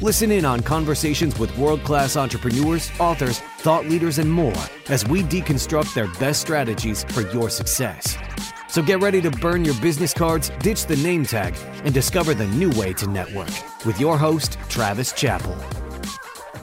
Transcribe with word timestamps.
Listen 0.00 0.32
in 0.32 0.44
on 0.44 0.60
conversations 0.60 1.38
with 1.38 1.56
world 1.56 1.84
class 1.84 2.16
entrepreneurs, 2.16 2.90
authors, 2.98 3.38
thought 3.58 3.86
leaders, 3.86 4.18
and 4.18 4.30
more 4.30 4.52
as 4.88 5.06
we 5.06 5.22
deconstruct 5.22 5.94
their 5.94 6.08
best 6.18 6.40
strategies 6.40 7.04
for 7.04 7.22
your 7.32 7.48
success. 7.48 8.16
So 8.68 8.82
get 8.82 9.00
ready 9.00 9.22
to 9.22 9.30
burn 9.30 9.64
your 9.64 9.74
business 9.80 10.12
cards, 10.12 10.50
ditch 10.58 10.86
the 10.86 10.96
name 10.96 11.24
tag, 11.24 11.56
and 11.84 11.94
discover 11.94 12.34
the 12.34 12.48
new 12.48 12.70
way 12.70 12.92
to 12.94 13.06
network 13.06 13.50
with 13.86 14.00
your 14.00 14.18
host, 14.18 14.58
Travis 14.68 15.12
Chappell. 15.12 15.54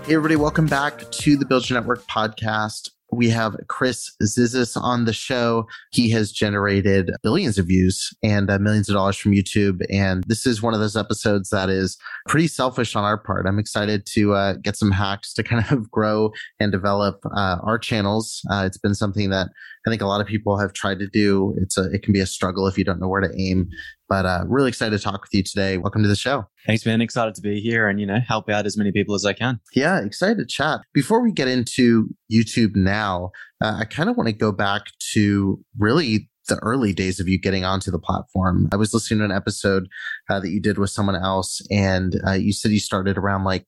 Hey, 0.04 0.16
everybody, 0.16 0.36
welcome 0.36 0.66
back 0.66 1.10
to 1.12 1.38
the 1.38 1.46
Build 1.46 1.70
Your 1.70 1.80
Network 1.80 2.06
podcast 2.08 2.90
we 3.12 3.30
have 3.30 3.56
Chris 3.68 4.12
Zizis 4.24 4.82
on 4.82 5.06
the 5.06 5.14
show. 5.14 5.68
He 5.92 6.10
has 6.12 6.32
generated 6.32 7.12
billions 7.24 7.58
of 7.58 7.68
views 7.68 8.14
and 8.24 8.50
uh, 8.50 8.58
millions 8.58 8.90
of 8.90 8.96
dollars 8.96 9.18
from 9.18 9.34
YouTube. 9.34 9.86
And 9.90 10.24
this 10.26 10.46
is 10.46 10.62
one 10.62 10.74
of 10.74 10.80
those 10.80 10.96
episodes 10.96 11.50
that 11.50 11.70
is 11.70 11.98
pretty 12.28 12.48
selfish 12.48 12.96
on 12.96 13.04
our 13.04 13.18
part. 13.18 13.46
I'm 13.46 13.60
excited 13.60 14.06
to 14.14 14.34
uh, 14.34 14.54
get 14.54 14.78
some 14.78 14.92
hacks 14.92 15.34
to 15.34 15.44
kind 15.44 15.66
of 15.72 15.92
grow 15.92 16.32
and 16.60 16.72
develop 16.72 17.20
uh, 17.36 17.58
our 17.64 17.78
channels. 17.78 18.42
Uh, 18.50 18.64
it's 18.66 18.78
been 18.78 18.96
something 18.96 19.30
that 19.30 19.50
I 19.86 19.90
think 19.90 20.02
a 20.02 20.08
lot 20.08 20.22
of 20.22 20.28
people 20.28 20.58
have 20.60 20.74
tried 20.74 21.00
to 21.00 21.08
do. 21.08 21.56
It's 21.58 21.78
a, 21.78 21.92
it 21.92 22.04
can 22.04 22.14
be 22.14 22.20
a 22.20 22.26
struggle 22.26 22.68
if 22.68 22.78
you 22.78 22.84
don't 22.84 23.00
know 23.00 23.08
where 23.08 23.22
to 23.22 23.32
aim. 23.36 23.68
But 24.08 24.26
uh, 24.26 24.44
really 24.48 24.70
excited 24.70 24.96
to 24.96 25.04
talk 25.04 25.22
with 25.22 25.34
you 25.34 25.42
today. 25.42 25.78
Welcome 25.78 26.04
to 26.04 26.10
the 26.10 26.16
show. 26.16 26.46
Thanks, 26.68 26.86
man. 26.86 27.02
Excited 27.02 27.34
to 27.36 27.42
be 27.42 27.60
here 27.62 27.88
and 27.88 28.00
you 28.00 28.06
know 28.06 28.20
help 28.20 28.50
out 28.50 28.66
as 28.66 28.78
many 28.78 28.92
people 28.92 29.16
as 29.16 29.26
I 29.26 29.34
can. 29.34 29.60
Yeah, 29.74 30.00
excited 30.00 30.38
to 30.38 30.46
chat. 30.46 30.82
Before 30.94 31.22
we 31.24 31.32
get 31.32 31.48
into 31.48 32.10
YouTube 32.32 32.76
now, 32.76 33.32
uh, 33.64 33.78
I 33.80 33.86
kind 33.86 34.10
of 34.10 34.18
want 34.18 34.28
to 34.28 34.34
go 34.34 34.52
back 34.52 34.84
to 35.14 35.64
really 35.80 36.30
the 36.48 36.58
early 36.58 36.94
days 36.94 37.20
of 37.20 37.28
you 37.28 37.40
getting 37.40 37.64
onto 37.64 37.90
the 37.92 38.00
platform. 38.00 38.68
I 38.72 38.76
was 38.76 38.94
listening 38.94 39.20
to 39.20 39.26
an 39.26 39.32
episode 39.32 39.88
uh, 40.30 40.40
that 40.40 40.50
you 40.50 40.60
did 40.60 40.78
with 40.78 40.90
someone 40.90 41.16
else, 41.16 41.62
and 41.72 42.20
uh, 42.28 42.34
you 42.34 42.52
said 42.52 42.72
you 42.72 42.80
started 42.80 43.18
around 43.18 43.46
like 43.46 43.66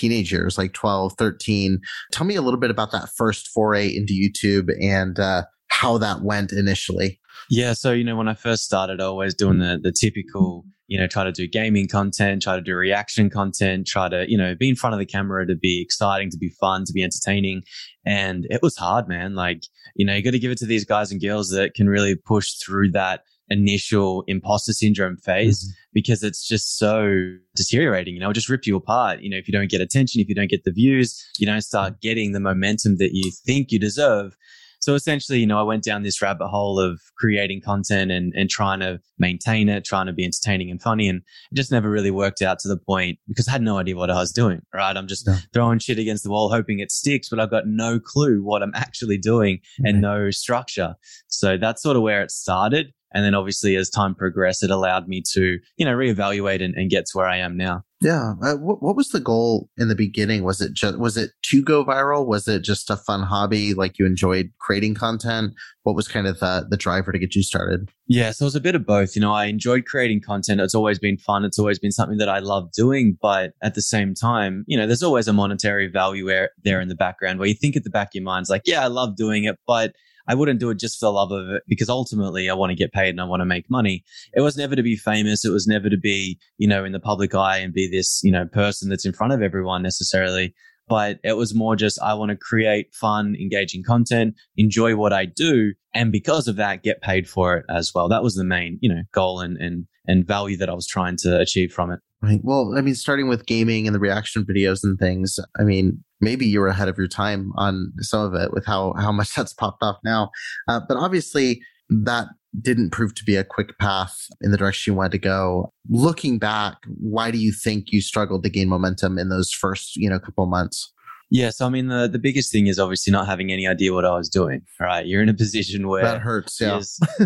teenage 0.00 0.32
years, 0.32 0.56
like 0.56 0.72
12, 0.72 1.14
13. 1.18 1.80
Tell 2.12 2.26
me 2.26 2.36
a 2.36 2.42
little 2.42 2.60
bit 2.60 2.70
about 2.70 2.92
that 2.92 3.08
first 3.16 3.48
foray 3.48 3.88
into 3.88 4.12
YouTube 4.14 4.70
and 4.80 5.18
uh, 5.18 5.44
how 5.68 5.98
that 5.98 6.22
went 6.22 6.52
initially. 6.52 7.20
Yeah. 7.50 7.72
So, 7.72 7.92
you 7.92 8.04
know, 8.04 8.16
when 8.16 8.28
I 8.28 8.34
first 8.34 8.64
started, 8.64 9.00
I 9.00 9.08
was 9.10 9.34
doing 9.34 9.58
the, 9.58 9.78
the 9.82 9.92
typical, 9.92 10.64
you 10.86 10.98
know, 10.98 11.06
try 11.06 11.24
to 11.24 11.32
do 11.32 11.48
gaming 11.48 11.88
content, 11.88 12.42
try 12.42 12.56
to 12.56 12.62
do 12.62 12.74
reaction 12.74 13.28
content, 13.28 13.86
try 13.86 14.08
to, 14.08 14.24
you 14.28 14.38
know, 14.38 14.54
be 14.54 14.68
in 14.68 14.76
front 14.76 14.94
of 14.94 15.00
the 15.00 15.06
camera 15.06 15.46
to 15.46 15.56
be 15.56 15.82
exciting, 15.82 16.30
to 16.30 16.38
be 16.38 16.50
fun, 16.60 16.84
to 16.84 16.92
be 16.92 17.02
entertaining. 17.02 17.62
And 18.06 18.46
it 18.50 18.60
was 18.62 18.76
hard, 18.76 19.08
man. 19.08 19.34
Like, 19.34 19.62
you 19.96 20.06
know, 20.06 20.14
you 20.14 20.22
got 20.22 20.30
to 20.30 20.38
give 20.38 20.52
it 20.52 20.58
to 20.58 20.66
these 20.66 20.84
guys 20.84 21.10
and 21.10 21.20
girls 21.20 21.50
that 21.50 21.74
can 21.74 21.88
really 21.88 22.14
push 22.14 22.54
through 22.54 22.92
that 22.92 23.22
initial 23.50 24.24
imposter 24.26 24.72
syndrome 24.72 25.16
phase 25.16 25.64
mm-hmm. 25.64 25.72
because 25.92 26.22
it's 26.22 26.46
just 26.46 26.78
so 26.78 27.34
deteriorating. 27.54 28.14
You 28.14 28.20
know, 28.20 28.32
just 28.32 28.48
rip 28.48 28.66
you 28.66 28.76
apart. 28.76 29.20
You 29.20 29.30
know, 29.30 29.36
if 29.36 29.48
you 29.48 29.52
don't 29.52 29.70
get 29.70 29.80
attention, 29.80 30.20
if 30.20 30.28
you 30.28 30.34
don't 30.34 30.50
get 30.50 30.64
the 30.64 30.72
views, 30.72 31.22
you 31.38 31.46
don't 31.46 31.62
start 31.62 32.00
getting 32.00 32.32
the 32.32 32.40
momentum 32.40 32.96
that 32.98 33.10
you 33.12 33.30
think 33.44 33.70
you 33.70 33.78
deserve. 33.78 34.36
So 34.80 34.94
essentially, 34.94 35.38
you 35.38 35.46
know, 35.46 35.60
I 35.60 35.62
went 35.62 35.84
down 35.84 36.02
this 36.02 36.22
rabbit 36.22 36.48
hole 36.48 36.80
of 36.80 37.02
creating 37.18 37.60
content 37.60 38.10
and, 38.10 38.32
and 38.34 38.48
trying 38.48 38.80
to 38.80 38.98
maintain 39.18 39.68
it, 39.68 39.84
trying 39.84 40.06
to 40.06 40.12
be 40.14 40.24
entertaining 40.24 40.70
and 40.70 40.80
funny. 40.80 41.06
And 41.06 41.20
it 41.52 41.54
just 41.54 41.70
never 41.70 41.90
really 41.90 42.10
worked 42.10 42.40
out 42.40 42.58
to 42.60 42.68
the 42.68 42.78
point 42.78 43.18
because 43.28 43.46
I 43.46 43.52
had 43.52 43.60
no 43.60 43.76
idea 43.76 43.96
what 43.96 44.10
I 44.10 44.14
was 44.14 44.32
doing, 44.32 44.62
right? 44.72 44.96
I'm 44.96 45.06
just 45.06 45.26
yeah. 45.26 45.36
throwing 45.52 45.80
shit 45.80 45.98
against 45.98 46.24
the 46.24 46.30
wall, 46.30 46.50
hoping 46.50 46.78
it 46.78 46.90
sticks, 46.90 47.28
but 47.28 47.38
I've 47.38 47.50
got 47.50 47.66
no 47.66 48.00
clue 48.00 48.42
what 48.42 48.62
I'm 48.62 48.72
actually 48.74 49.18
doing 49.18 49.60
and 49.84 50.00
no 50.00 50.30
structure. 50.30 50.94
So 51.28 51.58
that's 51.58 51.82
sort 51.82 51.96
of 51.96 52.02
where 52.02 52.22
it 52.22 52.30
started. 52.30 52.94
And 53.12 53.24
then 53.24 53.34
obviously 53.34 53.76
as 53.76 53.90
time 53.90 54.14
progressed, 54.14 54.62
it 54.62 54.70
allowed 54.70 55.08
me 55.08 55.22
to, 55.32 55.58
you 55.76 55.84
know, 55.84 55.94
reevaluate 55.94 56.62
and, 56.62 56.74
and 56.74 56.90
get 56.90 57.06
to 57.06 57.18
where 57.18 57.26
I 57.26 57.38
am 57.38 57.56
now. 57.56 57.82
Yeah. 58.02 58.32
Uh, 58.42 58.54
what, 58.54 58.82
what 58.82 58.96
was 58.96 59.10
the 59.10 59.20
goal 59.20 59.68
in 59.76 59.88
the 59.88 59.94
beginning? 59.94 60.42
Was 60.42 60.62
it 60.62 60.72
just, 60.72 60.98
was 60.98 61.18
it 61.18 61.32
to 61.42 61.62
go 61.62 61.84
viral? 61.84 62.26
Was 62.26 62.48
it 62.48 62.62
just 62.62 62.88
a 62.88 62.96
fun 62.96 63.22
hobby? 63.22 63.74
Like 63.74 63.98
you 63.98 64.06
enjoyed 64.06 64.50
creating 64.58 64.94
content? 64.94 65.52
What 65.82 65.96
was 65.96 66.08
kind 66.08 66.26
of 66.26 66.40
the, 66.40 66.66
the 66.70 66.78
driver 66.78 67.12
to 67.12 67.18
get 67.18 67.34
you 67.34 67.42
started? 67.42 67.90
Yeah. 68.06 68.30
So 68.30 68.44
it 68.44 68.46
was 68.46 68.54
a 68.54 68.60
bit 68.60 68.74
of 68.74 68.86
both. 68.86 69.14
You 69.14 69.20
know, 69.20 69.34
I 69.34 69.46
enjoyed 69.46 69.84
creating 69.84 70.22
content. 70.22 70.62
It's 70.62 70.74
always 70.74 70.98
been 70.98 71.18
fun. 71.18 71.44
It's 71.44 71.58
always 71.58 71.78
been 71.78 71.92
something 71.92 72.16
that 72.18 72.28
I 72.30 72.38
love 72.38 72.72
doing. 72.72 73.18
But 73.20 73.52
at 73.62 73.74
the 73.74 73.82
same 73.82 74.14
time, 74.14 74.64
you 74.66 74.78
know, 74.78 74.86
there's 74.86 75.02
always 75.02 75.28
a 75.28 75.34
monetary 75.34 75.88
value 75.88 76.30
there 76.64 76.80
in 76.80 76.88
the 76.88 76.94
background 76.94 77.38
where 77.38 77.48
you 77.48 77.54
think 77.54 77.76
at 77.76 77.84
the 77.84 77.90
back 77.90 78.08
of 78.08 78.14
your 78.14 78.24
mind's 78.24 78.48
like, 78.48 78.62
yeah, 78.64 78.82
I 78.82 78.86
love 78.86 79.16
doing 79.16 79.44
it, 79.44 79.58
but 79.66 79.92
I 80.30 80.34
wouldn't 80.34 80.60
do 80.60 80.70
it 80.70 80.78
just 80.78 81.00
for 81.00 81.06
the 81.06 81.12
love 81.12 81.32
of 81.32 81.48
it 81.48 81.64
because 81.66 81.88
ultimately 81.88 82.48
I 82.48 82.54
want 82.54 82.70
to 82.70 82.76
get 82.76 82.92
paid 82.92 83.08
and 83.08 83.20
I 83.20 83.24
want 83.24 83.40
to 83.40 83.44
make 83.44 83.68
money. 83.68 84.04
It 84.32 84.42
was 84.42 84.56
never 84.56 84.76
to 84.76 84.82
be 84.82 84.94
famous. 84.94 85.44
It 85.44 85.50
was 85.50 85.66
never 85.66 85.90
to 85.90 85.96
be, 85.96 86.38
you 86.56 86.68
know, 86.68 86.84
in 86.84 86.92
the 86.92 87.00
public 87.00 87.34
eye 87.34 87.58
and 87.58 87.74
be 87.74 87.90
this, 87.90 88.20
you 88.22 88.30
know, 88.30 88.46
person 88.46 88.88
that's 88.88 89.04
in 89.04 89.12
front 89.12 89.32
of 89.32 89.42
everyone 89.42 89.82
necessarily. 89.82 90.54
But 90.86 91.18
it 91.24 91.32
was 91.32 91.52
more 91.52 91.74
just, 91.74 92.00
I 92.00 92.14
want 92.14 92.30
to 92.30 92.36
create 92.36 92.94
fun, 92.94 93.34
engaging 93.40 93.82
content, 93.82 94.36
enjoy 94.56 94.94
what 94.94 95.12
I 95.12 95.24
do. 95.24 95.74
And 95.94 96.12
because 96.12 96.46
of 96.46 96.54
that, 96.56 96.84
get 96.84 97.02
paid 97.02 97.28
for 97.28 97.56
it 97.56 97.66
as 97.68 97.92
well. 97.92 98.08
That 98.08 98.22
was 98.22 98.36
the 98.36 98.44
main, 98.44 98.78
you 98.80 98.88
know, 98.88 99.02
goal 99.10 99.40
and, 99.40 99.56
and, 99.56 99.86
and 100.06 100.26
value 100.26 100.56
that 100.56 100.68
I 100.68 100.74
was 100.74 100.86
trying 100.86 101.16
to 101.18 101.38
achieve 101.38 101.72
from 101.72 101.90
it. 101.90 102.00
Right. 102.22 102.40
Well, 102.42 102.74
I 102.76 102.82
mean, 102.82 102.94
starting 102.94 103.28
with 103.28 103.46
gaming 103.46 103.86
and 103.86 103.94
the 103.94 104.00
reaction 104.00 104.44
videos 104.44 104.84
and 104.84 104.98
things, 104.98 105.38
I 105.58 105.62
mean, 105.62 106.02
maybe 106.20 106.46
you 106.46 106.60
were 106.60 106.68
ahead 106.68 106.88
of 106.88 106.98
your 106.98 107.08
time 107.08 107.52
on 107.56 107.92
some 108.00 108.20
of 108.20 108.34
it 108.34 108.52
with 108.52 108.66
how, 108.66 108.92
how 108.98 109.12
much 109.12 109.34
that's 109.36 109.54
popped 109.54 109.82
off 109.82 109.96
now. 110.04 110.30
Uh, 110.68 110.80
but 110.86 110.96
obviously, 110.96 111.62
that 111.88 112.28
didn't 112.60 112.90
prove 112.90 113.14
to 113.14 113.24
be 113.24 113.36
a 113.36 113.44
quick 113.44 113.78
path 113.78 114.26
in 114.40 114.50
the 114.50 114.56
direction 114.56 114.92
you 114.92 114.96
wanted 114.96 115.12
to 115.12 115.18
go. 115.18 115.72
Looking 115.88 116.38
back, 116.38 116.76
why 116.98 117.30
do 117.30 117.38
you 117.38 117.52
think 117.52 117.92
you 117.92 118.00
struggled 118.00 118.42
to 118.42 118.50
gain 118.50 118.68
momentum 118.68 119.18
in 119.18 119.28
those 119.28 119.52
first, 119.52 119.96
you 119.96 120.10
know, 120.10 120.18
couple 120.18 120.46
months? 120.46 120.92
Yeah, 121.32 121.50
so 121.50 121.64
I 121.64 121.68
mean, 121.68 121.86
the, 121.86 122.08
the 122.08 122.18
biggest 122.18 122.50
thing 122.50 122.66
is 122.66 122.80
obviously 122.80 123.12
not 123.12 123.26
having 123.26 123.52
any 123.52 123.68
idea 123.68 123.94
what 123.94 124.04
I 124.04 124.16
was 124.16 124.28
doing. 124.28 124.62
Right, 124.80 125.06
you're 125.06 125.22
in 125.22 125.28
a 125.28 125.34
position 125.34 125.86
where 125.86 126.02
that 126.02 126.20
hurts. 126.20 126.60
Yeah, 126.60 126.80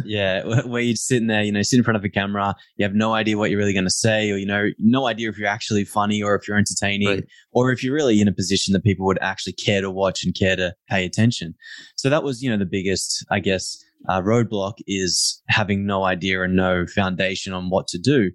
yeah, 0.05 0.63
where 0.67 0.83
you're 0.83 0.95
sitting 0.95 1.27
there, 1.27 1.43
you 1.43 1.51
know, 1.51 1.63
sitting 1.63 1.81
in 1.81 1.85
front 1.85 1.97
of 1.97 2.05
a 2.05 2.11
camera, 2.11 2.55
you 2.77 2.85
have 2.85 2.95
no 2.95 3.15
idea 3.15 3.39
what 3.39 3.51
you're 3.51 3.59
really 3.59 3.73
going 3.73 3.87
to 3.87 3.91
say, 3.91 4.31
or 4.31 4.37
you 4.37 4.45
know, 4.47 4.69
no 4.79 5.07
idea 5.07 5.31
if 5.31 5.39
you're 5.39 5.49
actually 5.49 5.85
funny 5.85 6.23
or 6.23 6.35
if 6.35 6.47
you're 6.47 6.59
entertaining, 6.59 7.09
right. 7.09 7.25
or 7.53 7.73
if 7.73 7.83
you're 7.83 7.95
really 7.95 8.21
in 8.21 8.29
a 8.29 8.33
position 8.33 8.75
that 8.75 8.85
people 8.85 9.07
would 9.07 9.19
actually 9.23 9.55
care 9.55 9.81
to 9.81 9.91
watch 9.91 10.23
and 10.23 10.35
care 10.35 10.57
to 10.57 10.75
pay 10.91 11.07
attention. 11.07 11.55
So 11.97 12.11
that 12.11 12.23
was, 12.23 12.43
you 12.43 12.51
know, 12.51 12.59
the 12.59 12.67
biggest, 12.67 13.25
I 13.31 13.41
guess, 13.41 13.83
uh, 14.09 14.21
roadblock 14.21 14.75
is 14.87 15.43
having 15.49 15.87
no 15.87 16.05
idea 16.05 16.43
and 16.43 16.57
no 16.57 16.87
foundation 16.87 17.53
on 17.53 17.71
what 17.71 17.89
to 17.89 17.99
do. 17.99 18.31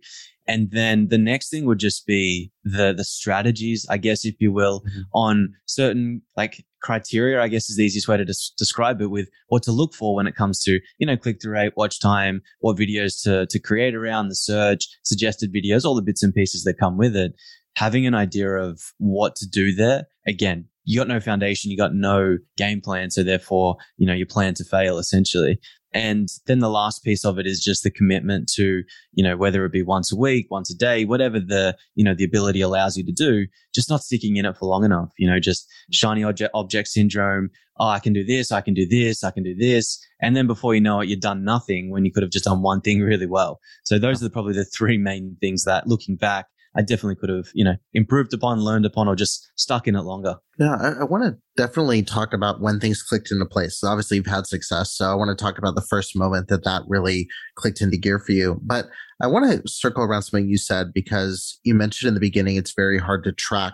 And 0.49 0.71
then 0.71 1.09
the 1.09 1.17
next 1.19 1.51
thing 1.51 1.65
would 1.65 1.77
just 1.77 2.07
be 2.07 2.51
the, 2.63 2.91
the 2.91 3.03
strategies, 3.03 3.85
I 3.87 3.97
guess, 3.97 4.25
if 4.25 4.33
you 4.39 4.51
will, 4.51 4.81
mm-hmm. 4.81 5.01
on 5.13 5.53
certain 5.67 6.23
like 6.35 6.65
criteria, 6.81 7.39
I 7.39 7.49
guess 7.49 7.69
is 7.69 7.77
the 7.77 7.85
easiest 7.85 8.07
way 8.07 8.17
to 8.17 8.25
des- 8.25 8.55
describe 8.57 8.99
it 8.99 9.11
with 9.11 9.29
what 9.49 9.61
to 9.63 9.71
look 9.71 9.93
for 9.93 10.15
when 10.15 10.25
it 10.25 10.35
comes 10.35 10.63
to, 10.63 10.79
you 10.97 11.05
know, 11.05 11.15
click 11.15 11.39
through 11.39 11.53
rate, 11.53 11.73
watch 11.77 11.99
time, 11.99 12.41
what 12.61 12.77
videos 12.77 13.21
to, 13.25 13.45
to 13.45 13.59
create 13.59 13.93
around 13.93 14.29
the 14.29 14.35
search, 14.35 14.87
suggested 15.03 15.53
videos, 15.53 15.85
all 15.85 15.93
the 15.93 16.01
bits 16.01 16.23
and 16.23 16.33
pieces 16.33 16.63
that 16.63 16.79
come 16.79 16.97
with 16.97 17.15
it. 17.15 17.33
Having 17.75 18.07
an 18.07 18.15
idea 18.15 18.49
of 18.49 18.81
what 18.97 19.35
to 19.35 19.47
do 19.47 19.71
there. 19.71 20.07
Again, 20.25 20.65
you 20.83 20.99
got 20.99 21.07
no 21.07 21.19
foundation, 21.19 21.69
you 21.69 21.77
got 21.77 21.93
no 21.93 22.39
game 22.57 22.81
plan. 22.81 23.11
So 23.11 23.21
therefore, 23.21 23.77
you 23.97 24.07
know, 24.07 24.13
you 24.13 24.25
plan 24.25 24.55
to 24.55 24.63
fail 24.63 24.97
essentially. 24.97 25.59
And 25.93 26.29
then 26.45 26.59
the 26.59 26.69
last 26.69 27.03
piece 27.03 27.25
of 27.25 27.39
it 27.39 27.47
is 27.47 27.63
just 27.63 27.83
the 27.83 27.89
commitment 27.89 28.47
to, 28.53 28.83
you 29.11 29.23
know, 29.23 29.35
whether 29.35 29.65
it 29.65 29.71
be 29.71 29.81
once 29.81 30.13
a 30.13 30.15
week, 30.15 30.47
once 30.51 30.69
a 30.69 30.77
day, 30.77 31.05
whatever 31.05 31.39
the, 31.39 31.75
you 31.95 32.03
know, 32.03 32.13
the 32.13 32.23
ability 32.23 32.61
allows 32.61 32.95
you 32.95 33.03
to 33.05 33.11
do, 33.11 33.47
just 33.73 33.89
not 33.89 34.03
sticking 34.03 34.35
in 34.35 34.45
it 34.45 34.55
for 34.57 34.67
long 34.67 34.83
enough, 34.85 35.11
you 35.17 35.27
know, 35.27 35.39
just 35.39 35.67
shiny 35.91 36.23
object, 36.23 36.51
object 36.53 36.89
syndrome. 36.89 37.49
Oh, 37.79 37.87
I 37.87 37.99
can 37.99 38.13
do 38.13 38.23
this. 38.23 38.51
I 38.51 38.61
can 38.61 38.73
do 38.73 38.87
this. 38.87 39.23
I 39.23 39.31
can 39.31 39.43
do 39.43 39.55
this. 39.55 39.99
And 40.21 40.35
then 40.35 40.45
before 40.45 40.75
you 40.75 40.81
know 40.81 40.99
it, 40.99 41.09
you've 41.09 41.21
done 41.21 41.43
nothing 41.43 41.89
when 41.89 42.05
you 42.05 42.11
could 42.11 42.23
have 42.23 42.31
just 42.31 42.45
done 42.45 42.61
one 42.61 42.81
thing 42.81 43.01
really 43.01 43.27
well. 43.27 43.59
So 43.83 43.97
those 43.97 44.23
are 44.23 44.29
probably 44.29 44.53
the 44.53 44.65
three 44.65 44.97
main 44.97 45.37
things 45.41 45.63
that 45.63 45.87
looking 45.87 46.17
back, 46.17 46.45
I 46.75 46.81
definitely 46.81 47.15
could 47.15 47.29
have, 47.29 47.47
you 47.53 47.63
know, 47.63 47.75
improved 47.93 48.33
upon, 48.33 48.59
learned 48.59 48.85
upon, 48.85 49.07
or 49.07 49.15
just 49.15 49.51
stuck 49.55 49.87
in 49.87 49.95
it 49.95 50.01
longer. 50.01 50.35
Yeah, 50.59 50.75
I, 50.75 51.01
I 51.01 51.03
want 51.03 51.23
to 51.23 51.37
definitely 51.57 52.03
talk 52.03 52.33
about 52.33 52.61
when 52.61 52.79
things 52.79 53.01
clicked 53.01 53.31
into 53.31 53.45
place. 53.45 53.83
Obviously, 53.83 54.17
you've 54.17 54.25
had 54.27 54.45
success. 54.45 54.95
So 54.95 55.09
I 55.09 55.15
want 55.15 55.35
to 55.35 55.41
talk 55.41 55.57
about 55.57 55.75
the 55.75 55.81
first 55.81 56.15
moment 56.15 56.47
that 56.49 56.63
that 56.63 56.83
really 56.87 57.27
clicked 57.55 57.81
into 57.81 57.97
gear 57.97 58.19
for 58.19 58.33
you. 58.33 58.59
But 58.63 58.85
I 59.21 59.27
want 59.27 59.51
to 59.51 59.67
circle 59.67 60.03
around 60.03 60.23
something 60.23 60.47
you 60.47 60.57
said 60.57 60.93
because 60.93 61.59
you 61.63 61.73
mentioned 61.73 62.07
in 62.07 62.13
the 62.13 62.19
beginning 62.19 62.55
it's 62.55 62.73
very 62.73 62.99
hard 62.99 63.23
to 63.23 63.31
track 63.31 63.73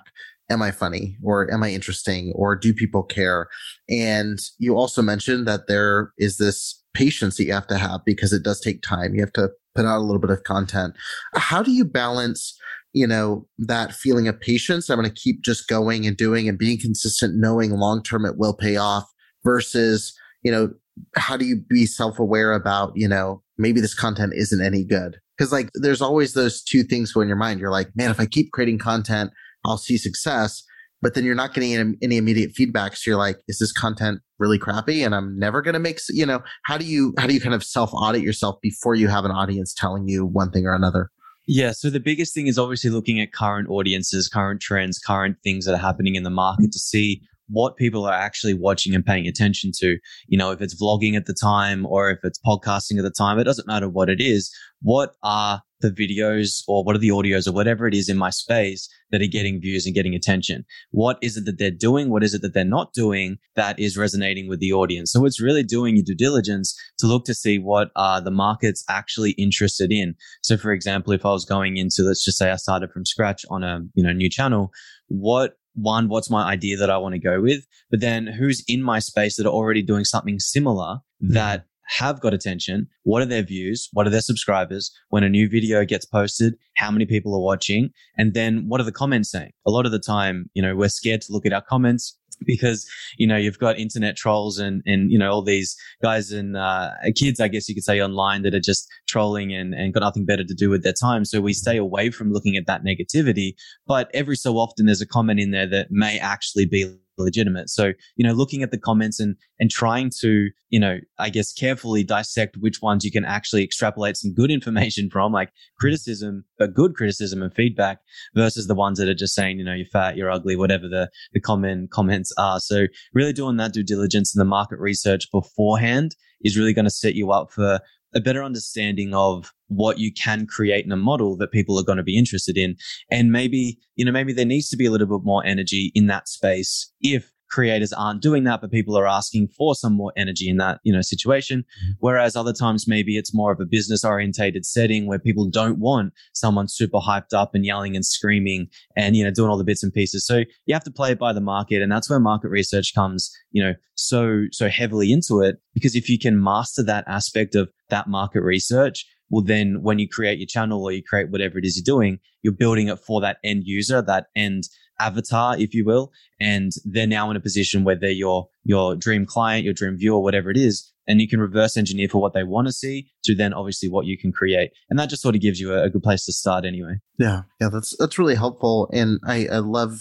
am 0.50 0.62
I 0.62 0.72
funny 0.72 1.18
or 1.24 1.52
am 1.52 1.64
I 1.64 1.72
interesting 1.72 2.32
or 2.36 2.56
do 2.56 2.74
people 2.74 3.04
care? 3.04 3.48
And 3.90 4.40
you 4.60 4.78
also 4.78 5.02
mentioned 5.02 5.48
that 5.48 5.68
there 5.68 6.12
is 6.18 6.38
this 6.38 6.84
patience 6.94 7.38
that 7.38 7.46
you 7.46 7.54
have 7.54 7.68
to 7.68 7.78
have 7.78 8.02
because 8.06 8.32
it 8.32 8.44
does 8.44 8.60
take 8.60 8.82
time. 8.82 9.16
You 9.16 9.22
have 9.22 9.34
to 9.34 9.50
put 9.74 9.86
out 9.86 9.98
a 9.98 10.06
little 10.06 10.22
bit 10.22 10.30
of 10.30 10.44
content. 10.44 10.96
How 11.34 11.62
do 11.62 11.72
you 11.72 11.84
balance, 11.84 12.58
you 12.96 13.06
know, 13.06 13.46
that 13.60 13.94
feeling 13.94 14.28
of 14.28 14.40
patience? 14.40 14.90
I'm 14.90 14.98
going 14.98 15.10
to 15.10 15.22
keep 15.22 15.44
just 15.44 15.68
going 15.68 16.08
and 16.08 16.16
doing 16.16 16.48
and 16.48 16.58
being 16.58 16.80
consistent, 16.80 17.36
knowing 17.36 17.72
long 17.72 18.02
term 18.02 18.26
it 18.26 18.38
will 18.38 18.56
pay 18.56 18.78
off 18.78 19.12
versus, 19.44 20.18
you 20.44 20.52
know, 20.52 20.70
how 21.16 21.36
do 21.36 21.46
you 21.46 21.58
be 21.58 21.86
self 21.86 22.20
aware 22.20 22.54
about, 22.54 22.94
you 22.96 23.08
know, 23.08 23.44
maybe 23.58 23.82
this 23.82 23.94
content 23.94 24.34
isn't 24.36 24.64
any 24.64 24.84
good? 24.84 25.18
Cause 25.38 25.52
like 25.52 25.70
there's 25.76 26.02
always 26.02 26.34
those 26.34 26.64
two 26.64 26.84
things 26.84 27.12
go 27.12 27.20
in 27.20 27.28
your 27.28 27.38
mind. 27.38 27.60
You're 27.60 27.70
like, 27.70 27.90
man, 27.96 28.10
if 28.10 28.20
I 28.22 28.26
keep 28.26 28.52
creating 28.54 28.80
content, 28.80 29.32
I'll 29.66 29.78
see 29.78 29.98
success 29.98 30.64
but 31.06 31.14
then 31.14 31.24
you're 31.24 31.36
not 31.36 31.54
getting 31.54 31.96
any 32.02 32.18
immediate 32.18 32.54
feedback. 32.54 32.96
So 32.96 33.12
you're 33.12 33.20
like, 33.20 33.38
is 33.48 33.60
this 33.60 33.72
content 33.72 34.22
really 34.40 34.58
crappy? 34.58 35.04
And 35.04 35.14
I'm 35.14 35.38
never 35.38 35.62
going 35.62 35.74
to 35.74 35.80
make, 35.80 36.00
you 36.10 36.26
know, 36.26 36.42
how 36.64 36.80
do 36.80 36.86
you, 36.86 37.14
how 37.20 37.28
do 37.28 37.36
you 37.36 37.40
kind 37.40 37.54
of 37.54 37.64
self 37.64 37.94
audit 37.94 38.24
yourself 38.24 38.56
before 38.60 38.96
you 38.96 39.08
have 39.08 39.24
an 39.24 39.30
audience 39.30 39.72
telling 39.72 40.08
you 40.08 40.26
one 40.26 40.50
thing 40.50 40.66
or 40.66 40.74
another? 40.74 41.12
Yeah. 41.48 41.72
So 41.72 41.90
the 41.90 42.00
biggest 42.00 42.34
thing 42.34 42.48
is 42.48 42.58
obviously 42.58 42.90
looking 42.90 43.20
at 43.20 43.32
current 43.32 43.70
audiences, 43.70 44.28
current 44.28 44.62
trends, 44.62 44.98
current 44.98 45.38
things 45.44 45.66
that 45.66 45.74
are 45.74 45.78
happening 45.78 46.16
in 46.16 46.24
the 46.24 46.30
market 46.30 46.72
to 46.72 46.80
see 46.80 47.22
what 47.48 47.78
people 47.78 48.06
are 48.06 48.14
actually 48.14 48.54
watching 48.54 48.96
and 48.96 49.06
paying 49.06 49.28
attention 49.28 49.72
to. 49.80 49.98
You 50.28 50.38
know, 50.38 50.52
if 50.52 50.62
it's 50.62 50.82
vlogging 50.82 51.16
at 51.16 51.26
the 51.26 51.36
time 51.40 51.86
or 51.86 52.10
if 52.10 52.20
it's 52.24 52.40
podcasting 52.46 52.98
at 52.98 53.04
the 53.04 53.12
time, 53.12 53.40
it 53.40 53.44
doesn't 53.44 53.68
matter 53.68 53.90
what 53.90 54.10
it 54.10 54.22
is. 54.22 54.52
What 54.82 55.14
are 55.24 55.62
the 55.82 55.92
videos 55.92 56.64
or 56.68 56.84
what 56.84 56.96
are 56.96 57.00
the 57.00 57.10
audios 57.10 57.48
or 57.48 57.52
whatever 57.52 57.88
it 57.88 57.94
is 57.94 58.10
in 58.10 58.18
my 58.18 58.30
space 58.30 58.90
that 59.12 59.22
are 59.22 59.28
getting 59.28 59.62
views 59.62 59.86
and 59.86 59.96
getting 59.96 60.16
attention? 60.16 60.66
What 60.92 61.18
is 61.22 61.38
it 61.38 61.46
that 61.46 61.60
they're 61.60 61.72
doing? 61.72 62.10
What 62.10 62.24
is 62.24 62.34
it 62.34 62.42
that 62.42 62.54
they're 62.54 62.66
not 62.66 62.94
doing 62.94 63.38
that 63.56 63.80
is 63.80 63.98
resonating 63.98 64.48
with 64.48 64.60
the 64.60 64.74
audience? 64.74 65.12
So 65.12 65.26
it's 65.26 65.42
really 65.42 65.64
doing 65.64 65.96
your 65.96 66.06
due 66.06 66.16
diligence 66.16 66.76
to 67.00 67.08
look 67.08 67.26
to 67.26 67.34
see 67.34 67.60
what 67.60 67.90
are 67.96 68.22
the 68.22 68.32
markets 68.32 68.84
actually 68.90 69.32
interested 69.32 69.92
in. 69.92 70.16
So 70.42 70.58
for 70.58 70.72
example, 70.72 71.14
if 71.14 71.26
I 71.26 71.32
was 71.32 71.46
going 71.46 71.78
into, 71.78 72.04
let's 72.04 72.24
just 72.24 72.38
say 72.38 72.52
I 72.52 72.56
started 72.56 72.92
from 72.92 73.06
scratch 73.06 73.46
on 73.50 73.64
a, 73.64 73.82
you 73.94 74.04
know, 74.04 74.14
new 74.14 74.30
channel, 74.30 74.72
what 75.08 75.54
one, 75.76 76.10
what's 76.10 76.30
my 76.30 76.44
idea 76.44 76.78
that 76.78 76.90
I 76.90 76.98
want 76.98 77.14
to 77.14 77.20
go 77.20 77.42
with? 77.42 77.66
But 77.92 78.02
then 78.02 78.28
who's 78.28 78.64
in 78.68 78.82
my 78.82 79.00
space 79.00 79.38
that 79.38 79.46
are 79.46 79.54
already 79.54 79.82
doing 79.82 80.06
something 80.06 80.40
similar 80.40 80.98
mm-hmm. 81.22 81.34
that 81.34 81.66
have 81.88 82.20
got 82.20 82.34
attention. 82.34 82.88
What 83.04 83.22
are 83.22 83.28
their 83.28 83.44
views? 83.44 83.90
What 83.94 84.08
are 84.08 84.10
their 84.10 84.22
subscribers? 84.22 84.92
When 85.10 85.24
a 85.24 85.30
new 85.30 85.48
video 85.48 85.86
gets 85.86 86.06
posted, 86.06 86.56
how 86.76 86.92
many 86.92 87.06
people 87.06 87.34
are 87.36 87.42
watching? 87.42 87.90
And 88.18 88.34
then 88.34 88.66
what 88.68 88.82
are 88.82 88.86
the 88.86 88.92
comments 88.92 89.32
saying? 89.32 89.52
A 89.66 89.72
lot 89.72 89.86
of 89.86 89.92
the 89.92 90.00
time, 90.00 90.50
you 90.54 90.62
know, 90.62 90.76
we're 90.76 90.90
scared 90.90 91.22
to 91.22 91.34
look 91.34 91.46
at 91.46 91.54
our 91.54 91.62
comments 91.62 92.18
because 92.46 92.88
you 93.18 93.28
know 93.28 93.38
you've 93.38 93.60
got 93.60 93.78
internet 93.80 94.16
trolls 94.16 94.58
and 94.58 94.82
and 94.86 95.12
you 95.12 95.18
know 95.18 95.32
all 95.32 95.42
these 95.42 95.76
guys 96.02 96.32
and 96.32 96.58
uh, 96.58 96.90
kids 97.16 97.40
i 97.40 97.48
guess 97.48 97.68
you 97.70 97.76
could 97.76 97.84
say 97.84 98.02
online 98.02 98.42
that 98.42 98.54
are 98.54 98.60
just 98.60 98.90
trolling 99.08 99.54
and 99.54 99.74
and 99.74 99.94
got 99.94 100.02
nothing 100.02 100.26
better 100.26 100.44
to 100.44 100.54
do 100.54 100.70
with 100.70 100.84
their 100.84 100.94
time. 100.94 101.26
So 101.26 101.42
we 101.42 101.54
stay 101.54 101.78
away 101.78 102.10
from 102.10 102.32
looking 102.32 102.56
at 102.58 102.68
that 102.68 102.84
negativity. 102.84 103.56
But 103.88 104.10
every 104.14 104.36
so 104.36 104.56
often 104.56 104.86
there's 104.86 105.02
a 105.02 105.08
comment 105.08 105.40
in 105.40 105.52
there 105.52 105.68
that 105.68 105.88
may 105.92 106.18
actually 106.20 106.66
be 106.66 106.98
legitimate. 107.18 107.70
So, 107.70 107.94
you 108.16 108.26
know, 108.26 108.34
looking 108.34 108.64
at 108.64 108.72
the 108.72 108.78
comments 108.78 109.20
and, 109.20 109.36
and 109.60 109.70
trying 109.70 110.12
to, 110.22 110.50
you 110.70 110.80
know, 110.80 111.00
I 111.20 111.30
guess 111.30 111.54
carefully 111.54 112.04
dissect 112.04 112.58
which 112.60 112.82
ones 112.82 113.06
you 113.06 113.12
can 113.12 113.26
actually 113.26 113.64
extrapolate 113.64 114.18
some 114.18 114.34
good 114.34 114.52
information 114.58 115.10
from, 115.10 115.32
like 115.32 115.52
criticism, 115.80 116.46
but 116.58 116.74
good 116.74 116.96
criticism 116.96 117.42
and 117.42 117.54
feedback 117.54 118.00
versus 118.34 118.68
the 118.68 118.76
ones 118.76 119.00
that 119.00 119.10
are 119.10 119.16
just 119.16 119.36
saying, 119.36 119.60
you 119.60 119.66
know, 119.66 119.74
you're 119.74 119.86
fat, 119.86 120.18
you're 120.18 120.32
ugly, 120.32 120.56
whatever 120.56 120.88
the, 120.88 121.10
the 121.34 121.40
common 121.40 121.88
comments 121.92 122.32
are. 122.38 122.60
So 122.60 122.86
really 123.14 123.34
doing 123.34 123.58
that 123.58 123.74
due 123.74 123.84
diligence 123.84 124.36
and 124.36 124.42
the 124.42 124.46
market 124.46 124.80
research 124.80 125.32
beforehand 125.32 126.16
is 126.42 126.58
really 126.58 126.74
going 126.74 126.86
to 126.86 126.92
set 126.92 127.16
you 127.16 127.32
up 127.32 127.52
for 127.52 127.80
a 128.16 128.22
better 128.22 128.44
understanding 128.44 129.14
of 129.14 129.52
what 129.68 130.00
you 130.00 130.12
can 130.12 130.48
create 130.48 130.86
in 130.86 130.92
a 130.92 130.98
model 130.98 131.36
that 131.38 131.52
people 131.52 131.78
are 131.78 131.84
going 131.84 131.98
to 131.98 132.04
be 132.04 132.18
interested 132.18 132.58
in. 132.58 132.76
And 133.12 133.32
maybe, 133.32 133.78
you 133.96 134.06
know, 134.06 134.12
maybe 134.12 134.32
there 134.32 134.46
needs 134.46 134.70
to 134.70 134.78
be 134.78 134.86
a 134.86 134.92
little 134.92 135.08
bit 135.08 135.26
more 135.26 135.46
energy 135.46 135.92
in 135.94 136.08
that 136.08 136.30
space 136.30 136.92
if 137.02 137.32
creators 137.56 137.94
aren't 137.94 138.22
doing 138.22 138.44
that, 138.44 138.60
but 138.60 138.70
people 138.70 138.98
are 138.98 139.08
asking 139.08 139.48
for 139.48 139.74
some 139.74 139.94
more 139.94 140.12
energy 140.18 140.50
in 140.50 140.58
that, 140.58 140.82
you 140.84 140.92
know, 140.92 141.02
situation. 141.02 141.60
Mm-hmm. 141.60 141.92
Whereas 142.02 142.36
other 142.36 142.52
times, 142.52 142.86
maybe 142.86 143.16
it's 143.18 143.34
more 143.34 143.54
of 143.54 143.62
a 143.62 143.66
business 143.66 144.04
orientated 144.04 144.66
setting 144.66 145.08
where 145.08 145.20
people 145.20 145.50
don't 145.50 145.80
want 145.80 146.12
someone 146.34 146.68
super 146.68 146.98
hyped 146.98 147.34
up 147.34 147.56
and 147.56 147.66
yelling 147.66 147.96
and 147.96 148.06
screaming 148.06 148.68
and, 148.98 149.16
you 149.16 149.24
know, 149.24 149.32
doing 149.32 149.50
all 149.50 149.58
the 149.58 149.64
bits 149.64 149.84
and 149.84 149.94
pieces. 149.94 150.28
So 150.28 150.44
you 150.66 150.74
have 150.74 150.84
to 150.84 150.92
play 150.92 151.12
it 151.12 151.20
by 151.20 151.32
the 151.32 151.40
market. 151.40 151.82
And 151.82 151.90
that's 151.90 152.10
where 152.10 152.20
market 152.20 152.50
research 152.50 152.94
comes, 152.94 153.34
you 153.52 153.64
know, 153.64 153.74
so, 153.96 154.48
so 154.52 154.68
heavily 154.68 155.14
into 155.14 155.40
it. 155.40 155.56
Because 155.74 155.96
if 155.96 156.10
you 156.10 156.20
can 156.20 156.44
master 156.44 156.84
that 156.84 157.06
aspect 157.08 157.56
of 157.56 157.70
that 157.90 158.10
market 158.10 158.42
research, 158.42 159.06
well, 159.30 159.44
then 159.44 159.82
when 159.82 159.98
you 159.98 160.10
create 160.10 160.40
your 160.40 160.46
channel 160.46 160.84
or 160.84 160.92
you 160.92 161.02
create 161.02 161.32
whatever 161.32 161.58
it 161.58 161.66
is 161.66 161.78
you're 161.78 161.98
doing, 161.98 162.20
you're 162.44 162.54
building 162.54 162.90
it 162.90 163.00
for 163.00 163.22
that 163.22 163.38
end 163.46 163.64
user, 163.66 164.02
that 164.02 164.28
end 164.36 164.64
avatar, 165.00 165.58
if 165.58 165.74
you 165.74 165.86
will. 165.86 166.12
And 166.40 166.72
they're 166.84 167.08
now 167.08 167.30
in 167.32 167.38
a 167.38 167.42
position 167.42 167.84
where 167.84 167.96
they're 167.96 168.10
your, 168.10 168.48
your 168.64 168.96
dream 168.96 169.26
client, 169.26 169.64
your 169.64 169.74
dream 169.74 169.98
viewer, 169.98 170.20
whatever 170.20 170.50
it 170.50 170.58
is. 170.58 170.92
And 171.08 171.22
you 171.22 171.28
can 171.28 171.40
reverse 171.40 171.78
engineer 171.78 172.10
for 172.10 172.20
what 172.20 172.34
they 172.34 172.44
want 172.44 172.68
to 172.68 172.74
see 172.74 173.12
to 173.26 173.36
then 173.36 173.54
obviously 173.54 173.90
what 173.90 174.08
you 174.08 174.18
can 174.18 174.32
create. 174.32 174.72
And 174.90 174.98
that 174.98 175.10
just 175.10 175.22
sort 175.22 175.36
of 175.36 175.42
gives 175.42 175.60
you 175.60 175.74
a, 175.74 175.84
a 175.84 175.90
good 175.90 176.02
place 176.02 176.26
to 176.26 176.34
start 176.34 176.66
anyway. 176.66 177.00
Yeah. 177.20 177.44
Yeah. 177.62 177.70
That's, 177.72 177.96
that's 177.98 178.18
really 178.18 178.36
helpful. 178.36 178.90
And 178.92 179.20
I, 179.26 179.48
I 179.52 179.60
love 179.60 180.00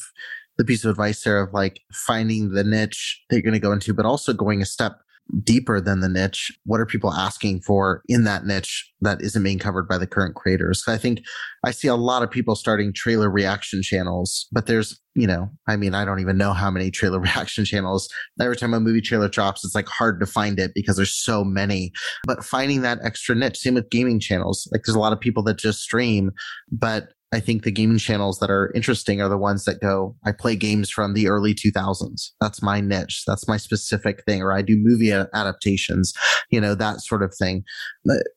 the 0.56 0.64
piece 0.64 0.84
of 0.84 0.90
advice 0.90 1.22
there 1.22 1.40
of 1.40 1.52
like 1.52 1.80
finding 1.92 2.52
the 2.52 2.64
niche 2.64 3.22
that 3.28 3.36
you're 3.36 3.42
going 3.42 3.54
to 3.54 3.60
go 3.60 3.72
into, 3.72 3.92
but 3.92 4.06
also 4.06 4.32
going 4.32 4.62
a 4.62 4.66
step 4.66 5.00
deeper 5.42 5.80
than 5.80 6.00
the 6.00 6.08
niche? 6.08 6.56
What 6.64 6.80
are 6.80 6.86
people 6.86 7.12
asking 7.12 7.62
for 7.62 8.02
in 8.08 8.24
that 8.24 8.44
niche 8.44 8.90
that 9.00 9.20
isn't 9.22 9.42
being 9.42 9.58
covered 9.58 9.88
by 9.88 9.98
the 9.98 10.06
current 10.06 10.34
creators? 10.34 10.82
I 10.86 10.96
think 10.96 11.20
I 11.64 11.70
see 11.70 11.88
a 11.88 11.96
lot 11.96 12.22
of 12.22 12.30
people 12.30 12.54
starting 12.54 12.92
trailer 12.92 13.30
reaction 13.30 13.82
channels, 13.82 14.46
but 14.52 14.66
there's, 14.66 15.00
you 15.14 15.26
know, 15.26 15.50
I 15.66 15.76
mean, 15.76 15.94
I 15.94 16.04
don't 16.04 16.20
even 16.20 16.36
know 16.36 16.52
how 16.52 16.70
many 16.70 16.90
trailer 16.90 17.20
reaction 17.20 17.64
channels. 17.64 18.08
Every 18.40 18.56
time 18.56 18.74
a 18.74 18.80
movie 18.80 19.00
trailer 19.00 19.28
drops, 19.28 19.64
it's 19.64 19.74
like 19.74 19.88
hard 19.88 20.20
to 20.20 20.26
find 20.26 20.58
it 20.58 20.72
because 20.74 20.96
there's 20.96 21.14
so 21.14 21.44
many. 21.44 21.92
But 22.26 22.44
finding 22.44 22.82
that 22.82 22.98
extra 23.02 23.34
niche, 23.34 23.58
same 23.58 23.74
with 23.74 23.90
gaming 23.90 24.20
channels. 24.20 24.68
Like 24.72 24.82
there's 24.84 24.96
a 24.96 25.00
lot 25.00 25.12
of 25.12 25.20
people 25.20 25.42
that 25.44 25.58
just 25.58 25.80
stream, 25.80 26.32
but 26.70 27.08
I 27.34 27.40
think 27.40 27.62
the 27.62 27.70
gaming 27.70 27.98
channels 27.98 28.38
that 28.38 28.50
are 28.50 28.72
interesting 28.74 29.20
are 29.20 29.28
the 29.28 29.38
ones 29.38 29.64
that 29.64 29.80
go, 29.80 30.16
I 30.24 30.32
play 30.32 30.56
games 30.56 30.88
from 30.88 31.14
the 31.14 31.28
early 31.28 31.54
2000s. 31.54 32.30
That's 32.40 32.62
my 32.62 32.80
niche. 32.80 33.24
That's 33.26 33.48
my 33.48 33.56
specific 33.56 34.24
thing. 34.24 34.42
Or 34.42 34.52
I 34.52 34.62
do 34.62 34.76
movie 34.78 35.12
adaptations, 35.12 36.12
you 36.50 36.60
know, 36.60 36.74
that 36.74 37.00
sort 37.00 37.22
of 37.22 37.34
thing. 37.34 37.64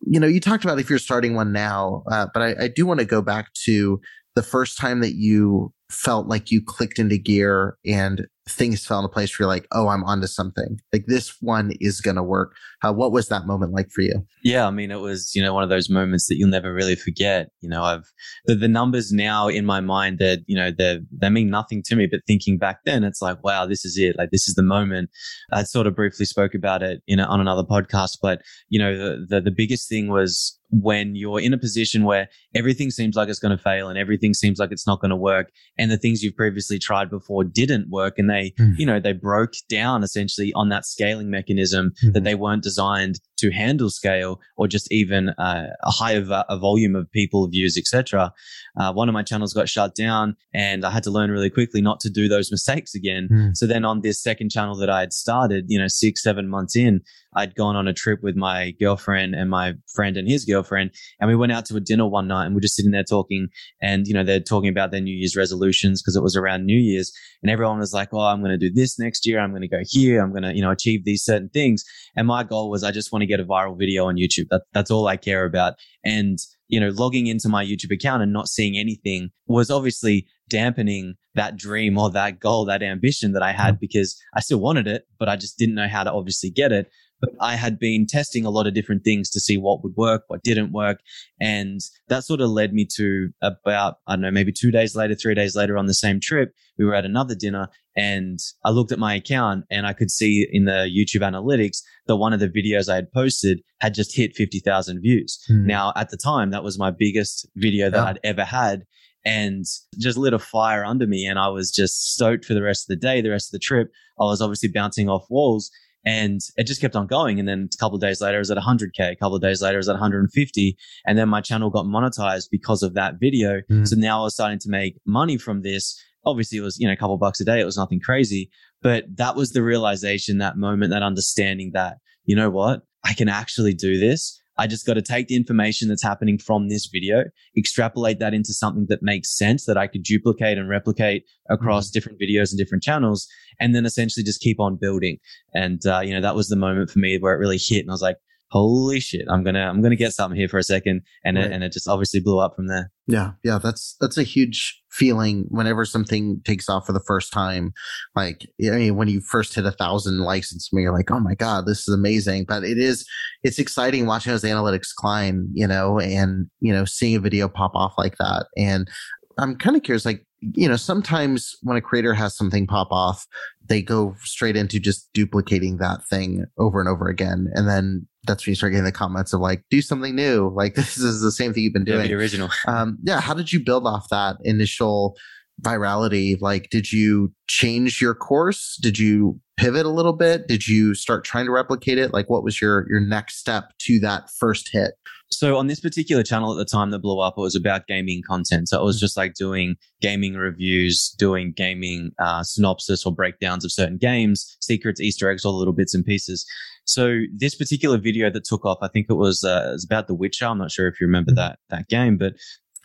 You 0.02 0.20
know, 0.20 0.28
you 0.28 0.40
talked 0.40 0.64
about 0.64 0.80
if 0.80 0.90
you're 0.90 1.00
starting 1.00 1.36
one 1.36 1.52
now, 1.52 2.04
uh, 2.12 2.28
but 2.34 2.42
I, 2.42 2.66
I 2.66 2.68
do 2.68 2.86
want 2.86 3.00
to 3.00 3.06
go 3.06 3.22
back 3.22 3.54
to 3.66 4.02
the 4.36 4.44
first 4.44 4.78
time 4.78 5.00
that 5.02 5.16
you 5.16 5.74
felt 5.90 6.28
like 6.28 6.52
you 6.52 6.62
clicked 6.64 7.00
into 7.00 7.18
gear 7.18 7.78
and 7.86 8.28
things 8.48 8.86
fell 8.86 9.00
into 9.00 9.10
place 9.10 9.38
where 9.38 9.46
you're 9.46 9.54
like, 9.54 9.68
oh, 9.74 9.90
I'm 9.90 10.04
onto 10.04 10.28
something. 10.28 10.80
Like 10.94 11.06
this 11.08 11.36
one 11.42 11.72
is 11.80 12.02
going 12.02 12.16
to 12.16 12.24
work. 12.24 12.56
What 12.84 13.12
was 13.12 13.28
that 13.28 13.46
moment 13.46 13.74
like 13.74 13.90
for 13.92 14.02
you? 14.02 14.26
Yeah, 14.44 14.68
I 14.68 14.72
mean, 14.72 14.92
it 14.92 15.02
was, 15.02 15.32
you 15.36 15.42
know, 15.42 15.54
one 15.54 15.64
of 15.64 15.70
those 15.70 15.90
moments 15.90 16.28
that 16.28 16.38
you'll 16.38 16.50
never 16.50 16.74
really 16.74 16.96
forget. 16.96 17.50
You 17.62 17.70
know, 17.70 17.84
I've, 17.84 18.06
the, 18.46 18.56
the 18.56 18.68
numbers 18.68 19.12
now 19.12 19.48
in 19.48 19.66
my 19.66 19.82
mind 19.82 20.20
that, 20.20 20.40
you 20.48 20.56
know, 20.56 20.72
they 20.72 21.00
they 21.12 21.30
mean 21.30 21.50
nothing 21.50 21.84
to 21.84 21.96
me, 21.96 22.08
but 22.10 22.22
thinking 22.28 22.58
back 22.58 22.80
then, 22.86 23.04
it's 23.04 23.22
like, 23.22 23.44
wow, 23.44 23.66
this 23.66 23.84
is 23.84 23.98
it. 23.98 24.18
Like, 24.18 24.30
this 24.32 24.48
is 24.48 24.56
the 24.56 24.64
moment. 24.64 25.10
I 25.52 25.64
sort 25.64 25.88
of 25.88 25.96
briefly 25.96 26.26
spoke 26.26 26.54
about 26.54 26.82
it, 26.84 27.02
you 27.08 27.16
know, 27.16 27.26
on 27.26 27.42
another 27.42 27.64
podcast, 27.64 28.20
but, 28.22 28.42
you 28.70 28.80
know, 28.80 28.96
the, 28.96 29.26
the, 29.28 29.42
the 29.42 29.52
biggest 29.52 29.90
thing 29.90 30.08
was 30.08 30.58
when 30.70 31.16
you're 31.16 31.40
in 31.40 31.54
a 31.54 31.58
position 31.58 32.04
where 32.04 32.28
everything 32.54 32.92
seems 32.92 33.16
like 33.16 33.30
it's 33.30 33.40
going 33.40 33.56
to 33.56 33.64
fail 33.64 33.88
and 33.88 33.98
everything 33.98 34.34
seems 34.34 34.60
like 34.60 34.72
it's 34.72 34.86
not 34.86 35.00
going 35.00 35.10
to 35.10 35.16
work 35.16 35.50
and 35.78 35.90
the 35.90 35.98
things 35.98 36.22
you've 36.22 36.36
previously 36.36 36.78
tried 36.78 37.10
before 37.10 37.44
didn't 37.44 37.90
work 37.90 38.16
and 38.18 38.30
they 38.30 38.37
mm. 38.60 38.74
you 38.78 38.86
know 38.86 39.00
they 39.00 39.14
broke 39.14 39.54
down 39.70 40.04
essentially 40.04 40.52
on 40.54 40.70
that 40.70 40.86
scaling 40.86 41.30
mechanism 41.30 41.94
mm. 42.04 42.14
that 42.14 42.24
they 42.24 42.36
weren't 42.36 42.64
designed 42.64 43.20
to 43.38 43.52
handle 43.52 43.90
scale 43.90 44.40
or 44.58 44.68
just 44.68 44.92
even 44.92 45.30
uh, 45.30 45.68
a 45.84 45.92
higher 45.92 46.24
a 46.50 46.58
volume 46.58 46.96
of 46.96 47.10
people 47.12 47.48
views 47.48 47.78
etc 47.78 48.34
uh, 48.78 48.92
one 48.92 49.10
of 49.10 49.14
my 49.14 49.24
channels 49.24 49.54
got 49.54 49.70
shut 49.70 49.96
down 49.96 50.36
and 50.54 50.86
i 50.86 50.90
had 50.90 51.04
to 51.04 51.12
learn 51.12 51.32
really 51.32 51.50
quickly 51.50 51.82
not 51.82 52.00
to 52.00 52.10
do 52.10 52.28
those 52.28 52.52
mistakes 52.52 52.96
again 52.96 53.28
mm. 53.32 53.56
so 53.56 53.66
then 53.66 53.86
on 53.86 54.02
this 54.02 54.22
second 54.22 54.50
channel 54.50 54.76
that 54.76 54.90
i 54.90 55.00
had 55.00 55.14
started 55.14 55.66
you 55.68 55.80
know 55.80 55.88
six 55.88 56.24
seven 56.24 56.48
months 56.48 56.76
in 56.76 57.02
i'd 57.36 57.56
gone 57.56 57.76
on 57.76 57.88
a 57.88 57.94
trip 57.94 58.20
with 58.24 58.36
my 58.36 58.72
girlfriend 58.80 59.36
and 59.36 59.50
my 59.50 59.74
friend 59.94 60.18
and 60.18 60.28
his 60.28 60.46
girlfriend 60.46 60.92
and 61.20 61.30
we 61.30 61.36
went 61.36 61.52
out 61.52 61.66
to 61.66 61.76
a 61.76 61.80
dinner 61.80 62.08
one 62.08 62.28
night 62.28 62.46
and 62.46 62.56
we're 62.56 62.62
just 62.62 62.76
sitting 62.76 62.92
there 62.92 63.04
talking 63.04 63.48
and 63.82 64.08
you 64.08 64.14
know 64.14 64.24
they're 64.24 64.40
talking 64.40 64.70
about 64.70 64.92
their 64.92 65.02
new 65.02 65.16
year's 65.16 65.36
resolutions 65.36 66.02
because 66.02 66.16
it 66.16 66.24
was 66.24 66.36
around 66.36 66.66
new 66.66 66.78
year's 66.78 67.12
and 67.42 67.52
everyone 67.52 67.80
was 67.80 67.94
like 67.94 68.10
oh 68.14 68.20
i'm 68.20 68.42
going 68.42 68.52
to 68.52 68.58
do 68.58 68.74
this 68.74 69.00
next 69.00 69.26
year 69.26 69.40
i'm 69.40 69.52
going 69.52 69.62
to 69.62 69.68
go 69.68 69.82
here 69.84 70.22
i'm 70.22 70.32
going 70.32 70.44
to 70.44 70.54
you 70.54 70.62
know 70.62 70.72
achieve 70.72 71.06
these 71.06 71.24
certain 71.24 71.50
things 71.50 71.84
and 72.16 72.28
my 72.28 72.44
goal 72.44 72.70
was 72.70 72.84
i 72.84 72.92
just 72.92 73.12
want 73.12 73.22
to 73.22 73.27
get 73.28 73.40
a 73.40 73.46
viral 73.46 73.78
video 73.78 74.06
on 74.06 74.16
YouTube. 74.16 74.48
That, 74.50 74.64
that's 74.74 74.92
all 74.92 75.08
I 75.08 75.18
care 75.18 75.46
about. 75.46 75.76
And, 76.04 76.38
you 76.68 76.80
know, 76.80 76.90
logging 76.90 77.28
into 77.28 77.50
my 77.50 77.64
YouTube 77.64 77.94
account 77.94 78.24
and 78.24 78.34
not 78.34 78.48
seeing 78.48 78.78
anything 78.78 79.30
was 79.48 79.70
obviously 79.70 80.28
dampening 80.50 81.16
that 81.36 81.56
dream 81.56 81.98
or 81.98 82.10
that 82.12 82.40
goal, 82.40 82.66
that 82.66 82.84
ambition 82.84 83.34
that 83.34 83.44
I 83.44 83.52
had 83.52 83.76
mm. 83.76 83.80
because 83.80 84.20
I 84.34 84.40
still 84.40 84.60
wanted 84.60 84.88
it, 84.88 85.04
but 85.20 85.30
I 85.30 85.36
just 85.36 85.58
didn't 85.58 85.76
know 85.76 85.88
how 85.88 86.04
to 86.04 86.12
obviously 86.12 86.50
get 86.50 86.72
it. 86.72 86.90
But 87.20 87.32
I 87.42 87.56
had 87.56 87.80
been 87.80 88.06
testing 88.06 88.46
a 88.46 88.52
lot 88.52 88.68
of 88.68 88.76
different 88.76 89.04
things 89.04 89.32
to 89.32 89.40
see 89.40 89.58
what 89.58 89.84
would 89.84 89.96
work, 89.96 90.24
what 90.28 90.44
didn't 90.44 90.72
work. 90.72 91.00
And 91.42 91.80
that 92.10 92.26
sort 92.26 92.42
of 92.42 92.52
led 92.52 92.74
me 92.74 92.88
to 92.96 93.30
about, 93.42 93.96
I 94.06 94.14
don't 94.14 94.22
know, 94.22 94.32
maybe 94.32 94.52
two 94.52 94.70
days 94.70 94.96
later, 94.96 95.16
three 95.16 95.34
days 95.34 95.56
later 95.56 95.80
on 95.80 95.88
the 95.88 95.96
same 95.96 96.20
trip, 96.20 96.54
we 96.78 96.86
were 96.86 96.94
at 96.94 97.06
another 97.06 97.34
dinner 97.34 97.70
and 97.98 98.40
I 98.64 98.70
looked 98.70 98.92
at 98.92 99.00
my 99.00 99.16
account 99.16 99.66
and 99.72 99.88
I 99.88 99.94
could 99.94 100.12
see 100.12 100.48
in 100.52 100.66
the 100.66 100.88
YouTube 100.88 101.22
analytics 101.22 101.82
that 102.06 102.18
one 102.18 102.32
of 102.32 102.40
the 102.40 102.48
videos 102.48 102.88
I 102.88 102.96
had 102.96 103.12
posted 103.12 103.60
had 103.82 103.96
just 103.96 104.16
hit 104.16 104.36
50,000 104.36 105.02
views. 105.02 105.44
Hmm. 105.48 105.66
Now, 105.66 105.94
at 105.96 106.10
the 106.10 106.18
time, 106.18 106.52
that 106.52 106.64
was 106.64 106.78
my 106.78 106.92
biggest 106.92 107.48
video 107.56 107.90
that 107.90 107.98
yeah. 107.98 108.06
I'd 108.06 108.20
ever 108.24 108.46
had 108.46 108.84
and 109.26 109.66
just 109.98 110.18
lit 110.18 110.34
a 110.34 110.40
fire 110.40 110.86
under 110.86 111.08
me. 111.08 111.26
And 111.26 111.40
I 111.40 111.50
was 111.50 111.72
just 111.72 112.14
stoked 112.14 112.46
for 112.46 112.54
the 112.54 112.62
rest 112.62 112.84
of 112.84 112.88
the 112.90 113.08
day, 113.08 113.20
the 113.20 113.32
rest 113.32 113.50
of 113.50 113.54
the 113.54 113.66
trip. 113.66 113.92
I 114.20 114.26
was 114.26 114.42
obviously 114.42 114.70
bouncing 114.70 115.10
off 115.10 115.26
walls 115.32 115.72
and 116.06 116.40
it 116.56 116.68
just 116.68 116.80
kept 116.80 116.96
on 116.96 117.08
going. 117.08 117.40
And 117.40 117.50
then 117.50 117.68
a 117.74 117.78
couple 117.78 117.96
of 117.96 118.02
days 118.02 118.22
later, 118.22 118.38
it 118.38 118.40
was 118.40 118.52
at 118.52 118.58
100K. 118.58 119.12
A 119.12 119.16
couple 119.16 119.36
of 119.36 119.42
days 119.42 119.62
later, 119.62 119.78
it 119.78 119.80
was 119.80 119.90
at 119.90 119.94
150. 119.94 120.78
And 121.06 121.18
then 121.18 121.30
my 121.30 121.42
channel 121.42 121.72
got 121.72 121.86
monetized 121.86 122.50
because 122.52 122.84
of 122.84 122.94
that 122.94 123.16
video. 123.20 123.62
Mm. 123.72 123.88
So 123.88 123.96
now 123.96 124.22
I 124.22 124.24
was 124.24 124.36
starting 124.36 124.60
to 124.60 124.70
make 124.70 125.00
money 125.06 125.38
from 125.38 125.64
this. 125.64 126.00
Obviously, 126.28 126.58
it 126.58 126.62
was, 126.62 126.78
you 126.80 126.88
know, 126.88 126.94
a 126.94 126.98
couple 126.98 127.18
bucks 127.18 127.40
a 127.40 127.46
day. 127.46 127.60
It 127.60 127.66
was 127.66 127.78
nothing 127.78 128.00
crazy. 128.00 128.50
But 128.82 129.06
that 129.16 129.36
was 129.36 129.52
the 129.52 129.64
realization, 129.64 130.38
that 130.38 130.58
moment, 130.58 130.92
that 130.92 131.04
understanding 131.04 131.72
that, 131.74 131.98
you 132.26 132.36
know 132.36 132.50
what? 132.50 132.82
I 133.04 133.14
can 133.14 133.30
actually 133.30 133.74
do 133.74 133.98
this. 133.98 134.40
I 134.58 134.68
just 134.68 134.86
got 134.86 134.96
to 134.96 135.02
take 135.02 135.28
the 135.28 135.36
information 135.36 135.88
that's 135.88 136.04
happening 136.04 136.38
from 136.38 136.68
this 136.68 136.88
video, 136.92 137.26
extrapolate 137.56 138.20
that 138.20 138.34
into 138.34 138.54
something 138.54 138.88
that 138.90 139.04
makes 139.04 139.38
sense 139.38 139.66
that 139.66 139.78
I 139.78 139.88
could 139.88 140.04
duplicate 140.04 140.58
and 140.58 140.68
replicate 140.68 141.24
across 141.50 141.88
mm-hmm. 141.88 141.94
different 141.94 142.20
videos 142.20 142.52
and 142.52 142.58
different 142.58 142.84
channels, 142.84 143.28
and 143.60 143.76
then 143.76 143.86
essentially 143.86 144.24
just 144.24 144.42
keep 144.42 144.60
on 144.60 144.78
building. 144.80 145.20
And 145.54 145.86
uh, 145.86 146.00
you 146.00 146.14
know 146.14 146.22
that 146.22 146.36
was 146.36 146.48
the 146.48 146.56
moment 146.56 146.90
for 146.90 147.00
me 147.00 147.18
where 147.20 147.36
it 147.36 147.40
really 147.40 147.60
hit, 147.60 147.82
and 147.82 147.92
I 147.92 147.94
was 147.94 148.02
like, 148.02 148.18
holy 148.50 149.00
shit, 149.00 149.26
I'm 149.30 149.44
gonna 149.44 149.68
I'm 149.68 149.82
gonna 149.82 149.96
get 149.96 150.14
something 150.14 150.38
here 150.38 150.48
for 150.48 150.58
a 150.58 150.64
second, 150.64 151.02
and 151.24 151.38
right. 151.38 151.46
it, 151.46 151.52
and 151.52 151.64
it 151.64 151.72
just 151.72 151.88
obviously 151.88 152.20
blew 152.20 152.40
up 152.40 152.56
from 152.56 152.68
there. 152.68 152.92
Yeah, 153.08 153.32
yeah, 153.44 153.60
that's 153.62 153.96
that's 154.00 154.18
a 154.18 154.24
huge 154.24 154.82
feeling 154.90 155.46
whenever 155.50 155.86
something 155.86 156.42
takes 156.44 156.68
off 156.68 156.86
for 156.86 156.94
the 156.94 157.04
first 157.06 157.32
time. 157.32 157.74
Like, 158.16 158.48
I 158.66 158.72
mean, 158.72 158.96
when 158.96 159.08
you 159.08 159.22
first 159.22 159.54
hit 159.54 159.66
a 159.66 159.72
thousand 159.72 160.20
likes 160.20 160.52
and 160.52 160.62
something, 160.62 160.84
you're 160.84 160.94
like, 160.94 161.12
oh 161.12 161.20
my 161.20 161.36
god, 161.36 161.66
this 161.66 161.88
is 161.88 161.94
amazing. 161.94 162.46
But 162.48 162.64
it 162.64 162.78
is, 162.78 163.06
it's 163.44 163.60
exciting 163.60 164.06
watching 164.06 164.32
those 164.32 164.44
analytics 164.44 164.94
climb, 164.96 165.50
you 165.54 165.68
know, 165.68 166.00
and 166.00 166.48
you 166.60 166.74
know, 166.74 166.86
seeing 166.86 167.16
a 167.16 167.20
video 167.20 167.48
pop 167.48 167.72
off 167.76 167.94
like 167.98 168.18
that. 168.18 168.48
And 168.58 168.90
I'm 169.38 169.56
kind 169.56 169.76
of 169.76 169.84
curious, 169.84 170.06
like, 170.06 170.26
you 170.42 170.68
know, 170.68 170.76
sometimes 170.76 171.56
when 171.64 171.78
a 171.78 171.82
creator 171.82 172.14
has 172.14 172.36
something 172.36 172.68
pop 172.68 172.90
off, 172.92 173.26
they 173.68 173.82
go 173.82 174.16
straight 174.24 174.56
into 174.56 174.80
just 174.80 175.10
duplicating 175.14 175.78
that 175.78 176.06
thing 176.10 176.46
over 176.58 176.80
and 176.80 176.90
over 176.90 177.08
again. 177.08 177.48
And 177.54 177.68
then 177.68 178.08
that's 178.28 178.46
when 178.46 178.52
you 178.52 178.56
start 178.56 178.74
getting 178.74 178.86
the 178.86 178.92
comments 178.92 179.34
of 179.34 179.42
like, 179.42 179.64
do 179.70 179.82
something 179.82 180.16
new. 180.16 180.50
Like 180.54 180.76
this 180.76 180.98
is 180.98 181.22
the 181.22 181.32
same 181.32 181.54
thing 181.54 181.64
you've 181.64 181.74
been 181.74 181.86
doing. 181.86 182.02
Yeah, 182.02 182.08
the 182.08 182.16
original. 182.16 182.50
Um, 182.68 182.98
yeah. 183.04 183.22
How 183.22 183.34
did 183.34 183.54
you 183.54 183.64
build 183.64 183.88
off 183.88 184.10
that 184.10 184.38
initial 184.44 185.16
virality? 185.62 186.40
Like, 186.40 186.70
did 186.70 186.92
you 186.92 187.32
change 187.48 188.02
your 188.02 188.14
course? 188.14 188.78
Did 188.82 189.00
you 189.00 189.40
pivot 189.58 189.86
a 189.86 189.90
little 189.90 190.14
bit? 190.14 190.48
Did 190.48 190.68
you 190.68 190.94
start 190.94 191.26
trying 191.26 191.46
to 191.46 191.52
replicate 191.52 191.98
it? 191.98 192.14
Like, 192.14 192.30
what 192.30 192.44
was 192.44 192.62
your 192.62 192.88
your 192.90 193.00
next 193.00 193.38
step 193.38 193.74
to 193.80 194.00
that 194.00 194.30
first 194.40 194.70
hit? 194.72 194.94
So 195.30 195.58
on 195.58 195.68
this 195.68 195.82
particular 195.82 196.24
channel 196.24 196.54
at 196.54 196.58
the 196.58 196.66
time 196.66 196.92
that 196.92 197.00
blew 197.00 197.20
up, 197.20 197.36
it 197.38 197.42
was 197.42 197.56
about 197.56 197.88
gaming 197.88 198.22
content. 198.26 198.70
So 198.70 198.80
it 198.80 198.86
was 198.86 198.96
mm-hmm. 198.96 199.02
just 199.02 199.18
like 199.18 199.34
doing 199.34 199.76
gaming 200.02 200.36
reviews, 200.36 201.10
doing 201.18 201.52
gaming 201.56 202.12
uh, 202.20 202.44
synopsis 202.44 203.06
or 203.06 203.14
breakdowns 203.14 203.66
of 203.66 203.72
certain 203.72 203.98
games, 203.98 204.58
secrets, 204.62 205.02
Easter 205.02 205.30
eggs, 205.30 205.44
all 205.44 205.52
the 205.52 205.58
little 205.58 205.74
bits 205.74 205.94
and 205.94 206.06
pieces. 206.06 206.46
So 206.86 207.24
this 207.36 207.56
particular 207.56 207.98
video 207.98 208.30
that 208.30 208.46
took 208.46 208.66
off, 208.66 208.78
I 208.82 208.88
think 208.88 209.08
it 209.10 209.16
was, 209.16 209.44
uh, 209.44 209.68
it 209.70 209.74
was 209.74 209.84
about 209.84 210.08
The 210.08 210.16
Witcher. 210.16 210.46
I'm 210.46 210.60
not 210.60 210.72
sure 210.72 210.88
if 210.88 211.02
you 211.02 211.08
remember 211.08 211.32
mm-hmm. 211.32 211.42
that 211.42 211.60
that 211.70 211.88
game, 211.90 212.18
but 212.18 212.34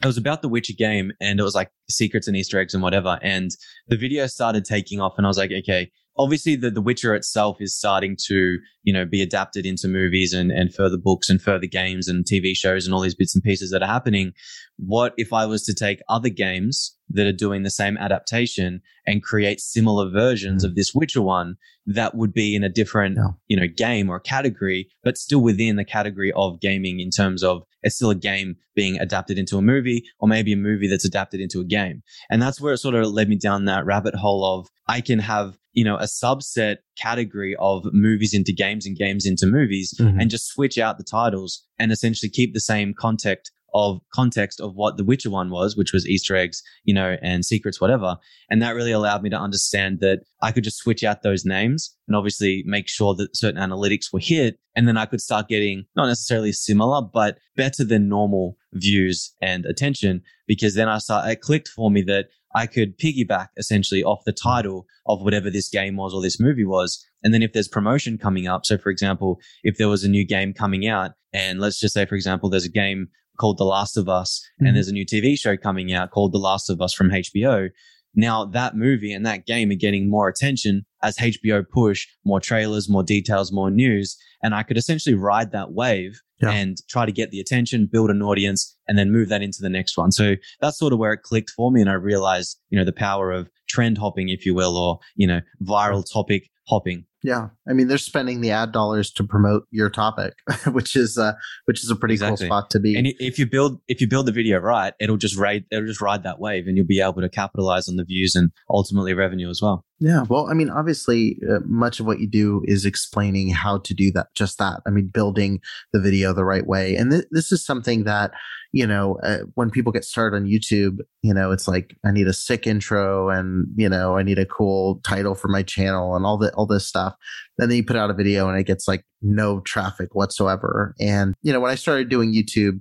it 0.02 0.06
was 0.06 0.18
about 0.18 0.42
the 0.42 0.48
Witcher 0.48 0.74
game 0.76 1.12
and 1.20 1.38
it 1.38 1.44
was 1.44 1.54
like 1.54 1.70
secrets 1.88 2.26
and 2.26 2.36
Easter 2.36 2.58
eggs 2.58 2.74
and 2.74 2.82
whatever. 2.82 3.20
And 3.22 3.52
the 3.86 3.96
video 3.96 4.26
started 4.26 4.64
taking 4.64 5.00
off 5.00 5.14
and 5.16 5.26
I 5.26 5.28
was 5.28 5.38
like, 5.38 5.52
okay, 5.52 5.92
obviously 6.19 6.57
the, 6.57 6.71
the 6.71 6.81
Witcher 6.81 7.14
itself 7.14 7.59
is 7.61 7.76
starting 7.76 8.16
to, 8.26 8.59
you 8.83 8.92
know, 8.92 9.04
be 9.04 9.23
adapted 9.23 9.66
into 9.66 9.88
movies 9.88 10.33
and, 10.33 10.50
and 10.50 10.75
further 10.75 10.99
books 10.99 11.28
and 11.28 11.40
further 11.40 11.66
games 11.66 12.09
and 12.09 12.25
TV 12.25 12.54
shows 12.54 12.85
and 12.85 12.95
all 12.95 13.00
these 13.00 13.14
bits 13.14 13.35
and 13.35 13.42
pieces 13.42 13.71
that 13.71 13.83
are 13.83 13.88
happening. 13.88 14.33
What 14.76 15.14
if 15.16 15.33
I 15.33 15.47
was 15.47 15.64
to 15.64 15.75
take 15.75 16.00
other 16.09 16.28
games 16.28 16.97
that 17.11 17.26
are 17.26 17.32
doing 17.32 17.62
the 17.62 17.71
same 17.71 17.97
adaptation 17.99 18.80
and 19.06 19.23
create 19.23 19.61
similar 19.61 20.09
versions 20.11 20.64
mm. 20.64 20.68
of 20.68 20.75
this 20.75 20.94
Witcher 20.94 21.23
one 21.23 21.56
that 21.87 22.14
would 22.14 22.32
be 22.32 22.54
in 22.54 22.62
a 22.62 22.68
different, 22.68 23.16
yeah. 23.16 23.30
you 23.49 23.56
know, 23.56 23.66
game 23.66 24.09
or 24.09 24.21
category, 24.21 24.88
but 25.02 25.18
still 25.18 25.40
within 25.40 25.76
the 25.76 25.85
category 25.85 26.32
of 26.37 26.61
gaming 26.61 27.00
in 27.00 27.11
terms 27.11 27.42
of 27.42 27.64
it's 27.82 27.97
still 27.97 28.11
a 28.11 28.14
game 28.14 28.56
being 28.75 28.99
adapted 28.99 29.38
into 29.38 29.59
a 29.59 29.62
movie 29.62 30.04
or 30.21 30.28
maybe 30.28 30.52
a 30.52 30.56
movie 30.56 30.88
that's 30.88 31.04
adapted 31.04 31.40
into 31.40 31.61
a 31.61 31.64
game. 31.64 32.02
And 32.30 32.40
that's 32.40 32.61
where 32.61 32.73
it 32.73 32.78
sort 32.78 32.94
of 32.94 33.06
led 33.09 33.28
me 33.28 33.37
down 33.37 33.64
that 33.64 33.85
rabbit 33.85 34.14
hole 34.14 34.44
of 34.44 34.68
I 34.88 35.00
can 35.00 35.18
have, 35.18 35.59
you 35.73 35.85
know, 35.85 35.97
a 35.97 36.04
subset 36.04 36.76
category 36.97 37.56
of 37.59 37.85
movies 37.92 38.35
into 38.35 38.52
games 38.52 38.87
and 38.87 38.97
games 38.97 39.26
into 39.26 39.47
movies 39.47 39.94
mm-hmm. 39.99 40.21
and 40.21 40.30
just 40.30 40.47
switch 40.47 40.78
out 40.78 40.99
the 40.99 41.04
titles 41.04 41.64
and 41.78 41.90
essentially 41.90 42.30
keep 42.30 42.54
the 42.54 42.61
same 42.61 42.94
context 42.97 43.50
of 43.74 44.00
context 44.12 44.60
of 44.60 44.74
what 44.74 44.96
the 44.96 45.04
Witcher 45.04 45.30
one 45.30 45.50
was, 45.50 45.76
which 45.76 45.92
was 45.92 46.06
Easter 46.06 46.36
eggs, 46.36 46.62
you 46.84 46.94
know, 46.94 47.16
and 47.22 47.44
secrets, 47.44 47.80
whatever. 47.80 48.16
And 48.50 48.60
that 48.62 48.74
really 48.74 48.92
allowed 48.92 49.22
me 49.22 49.30
to 49.30 49.38
understand 49.38 50.00
that 50.00 50.20
I 50.42 50.52
could 50.52 50.64
just 50.64 50.78
switch 50.78 51.02
out 51.02 51.22
those 51.22 51.44
names 51.44 51.96
and 52.06 52.16
obviously 52.16 52.62
make 52.66 52.88
sure 52.88 53.14
that 53.14 53.36
certain 53.36 53.60
analytics 53.60 54.12
were 54.12 54.20
hit. 54.20 54.58
And 54.76 54.88
then 54.88 54.96
I 54.96 55.06
could 55.06 55.20
start 55.20 55.48
getting 55.48 55.84
not 55.96 56.06
necessarily 56.06 56.52
similar, 56.52 57.02
but 57.02 57.38
better 57.56 57.84
than 57.84 58.08
normal 58.08 58.56
views 58.72 59.34
and 59.40 59.66
attention 59.66 60.22
because 60.46 60.74
then 60.74 60.88
I 60.88 60.98
start, 60.98 61.30
it 61.30 61.40
clicked 61.40 61.68
for 61.68 61.90
me 61.90 62.02
that 62.02 62.26
I 62.54 62.66
could 62.66 62.98
piggyback 62.98 63.48
essentially 63.56 64.02
off 64.02 64.24
the 64.24 64.32
title 64.32 64.86
of 65.06 65.22
whatever 65.22 65.50
this 65.50 65.68
game 65.68 65.96
was 65.96 66.12
or 66.12 66.20
this 66.20 66.40
movie 66.40 66.64
was. 66.64 67.04
And 67.22 67.32
then 67.32 67.42
if 67.42 67.52
there's 67.52 67.68
promotion 67.68 68.18
coming 68.18 68.46
up, 68.46 68.66
so 68.66 68.76
for 68.76 68.90
example, 68.90 69.40
if 69.62 69.78
there 69.78 69.88
was 69.88 70.04
a 70.04 70.08
new 70.08 70.26
game 70.26 70.52
coming 70.52 70.86
out, 70.86 71.12
and 71.32 71.60
let's 71.60 71.80
just 71.80 71.94
say, 71.94 72.04
for 72.04 72.14
example, 72.14 72.50
there's 72.50 72.66
a 72.66 72.70
game 72.70 73.08
called 73.38 73.58
The 73.58 73.64
Last 73.64 73.96
of 73.96 74.08
Us, 74.08 74.40
mm-hmm. 74.56 74.66
and 74.66 74.76
there's 74.76 74.88
a 74.88 74.92
new 74.92 75.06
TV 75.06 75.38
show 75.38 75.56
coming 75.56 75.92
out 75.92 76.10
called 76.10 76.32
The 76.32 76.38
Last 76.38 76.70
of 76.70 76.80
Us 76.80 76.92
from 76.92 77.10
HBO. 77.10 77.70
Now 78.14 78.44
that 78.44 78.76
movie 78.76 79.12
and 79.12 79.24
that 79.24 79.46
game 79.46 79.70
are 79.70 79.74
getting 79.74 80.10
more 80.10 80.28
attention 80.28 80.84
as 81.02 81.16
HBO 81.16 81.64
push 81.68 82.06
more 82.24 82.40
trailers, 82.40 82.88
more 82.88 83.02
details, 83.02 83.52
more 83.52 83.70
news. 83.70 84.16
And 84.42 84.54
I 84.54 84.62
could 84.62 84.76
essentially 84.76 85.14
ride 85.14 85.52
that 85.52 85.72
wave 85.72 86.20
yeah. 86.40 86.50
and 86.50 86.76
try 86.88 87.06
to 87.06 87.12
get 87.12 87.30
the 87.30 87.40
attention, 87.40 87.88
build 87.90 88.10
an 88.10 88.22
audience, 88.22 88.76
and 88.86 88.98
then 88.98 89.10
move 89.10 89.28
that 89.30 89.42
into 89.42 89.62
the 89.62 89.70
next 89.70 89.96
one. 89.96 90.12
So 90.12 90.34
that's 90.60 90.78
sort 90.78 90.92
of 90.92 90.98
where 90.98 91.12
it 91.12 91.22
clicked 91.22 91.50
for 91.50 91.70
me. 91.70 91.80
And 91.80 91.88
I 91.88 91.94
realized, 91.94 92.60
you 92.70 92.78
know, 92.78 92.84
the 92.84 92.92
power 92.92 93.32
of 93.32 93.48
trend 93.68 93.98
hopping, 93.98 94.28
if 94.28 94.44
you 94.44 94.54
will, 94.54 94.76
or, 94.76 94.98
you 95.16 95.26
know, 95.26 95.40
viral 95.62 96.04
topic 96.10 96.50
hopping. 96.68 97.04
Yeah, 97.22 97.48
I 97.68 97.72
mean 97.72 97.86
they're 97.86 97.98
spending 97.98 98.40
the 98.40 98.50
ad 98.50 98.72
dollars 98.72 99.10
to 99.12 99.24
promote 99.24 99.66
your 99.70 99.88
topic, 99.90 100.34
which 100.72 100.96
is 100.96 101.18
uh, 101.18 101.34
which 101.66 101.82
is 101.84 101.90
a 101.90 101.96
pretty 101.96 102.14
exactly. 102.14 102.48
cool 102.48 102.58
spot 102.58 102.70
to 102.70 102.80
be. 102.80 102.96
And 102.96 103.06
if 103.18 103.38
you 103.38 103.46
build 103.46 103.80
if 103.88 104.00
you 104.00 104.08
build 104.08 104.26
the 104.26 104.32
video 104.32 104.58
right, 104.58 104.94
it'll 104.98 105.16
just 105.16 105.36
ride 105.36 105.64
it'll 105.70 105.86
just 105.86 106.00
ride 106.00 106.24
that 106.24 106.40
wave, 106.40 106.66
and 106.66 106.76
you'll 106.76 106.86
be 106.86 107.00
able 107.00 107.20
to 107.20 107.28
capitalize 107.28 107.88
on 107.88 107.96
the 107.96 108.04
views 108.04 108.34
and 108.34 108.50
ultimately 108.68 109.14
revenue 109.14 109.48
as 109.48 109.60
well. 109.62 109.84
Yeah, 110.02 110.25
well, 110.28 110.50
I 110.50 110.54
mean, 110.54 110.68
obviously, 110.68 111.38
uh, 111.49 111.61
much 111.64 112.00
of 112.00 112.06
what 112.06 112.18
you 112.18 112.26
do 112.26 112.64
is 112.66 112.85
explaining 112.85 113.50
how 113.50 113.78
to 113.78 113.94
do 113.94 114.11
that, 114.12 114.35
just 114.35 114.59
that. 114.59 114.80
I 114.85 114.90
mean, 114.90 115.06
building 115.06 115.61
the 115.92 116.00
video 116.00 116.32
the 116.32 116.44
right 116.44 116.66
way, 116.66 116.97
and 116.97 117.12
th- 117.12 117.26
this 117.30 117.52
is 117.52 117.64
something 117.64 118.02
that 118.02 118.32
you 118.73 118.85
know, 118.85 119.18
uh, 119.23 119.40
when 119.54 119.71
people 119.71 119.92
get 119.92 120.04
started 120.04 120.35
on 120.35 120.47
YouTube, 120.47 120.99
you 121.23 121.32
know, 121.32 121.52
it's 121.52 121.68
like 121.68 121.94
I 122.04 122.11
need 122.11 122.26
a 122.26 122.32
sick 122.32 122.66
intro 122.66 123.28
and 123.28 123.68
you 123.76 123.88
know 123.88 124.16
I 124.16 124.25
need 124.25 124.40
a 124.40 124.47
cool 124.47 125.00
title 125.04 125.37
for 125.37 125.47
my 125.47 125.62
channel 125.62 126.16
and 126.16 126.26
all 126.26 126.37
the 126.37 126.52
all 126.54 126.66
this 126.66 126.87
stuff. 126.87 127.14
Then 127.59 127.71
you 127.71 127.85
put 127.85 127.97
out 127.97 128.11
a 128.11 128.14
video 128.14 128.49
and 128.49 128.59
it 128.59 128.64
gets 128.64 128.88
like 128.88 129.04
no 129.21 129.61
traffic 129.61 130.16
whatsoever. 130.16 130.97
And 130.99 131.35
you 131.42 131.52
know, 131.52 131.61
when 131.61 131.71
I 131.71 131.76
started 131.76 132.09
doing 132.09 132.35
YouTube 132.35 132.80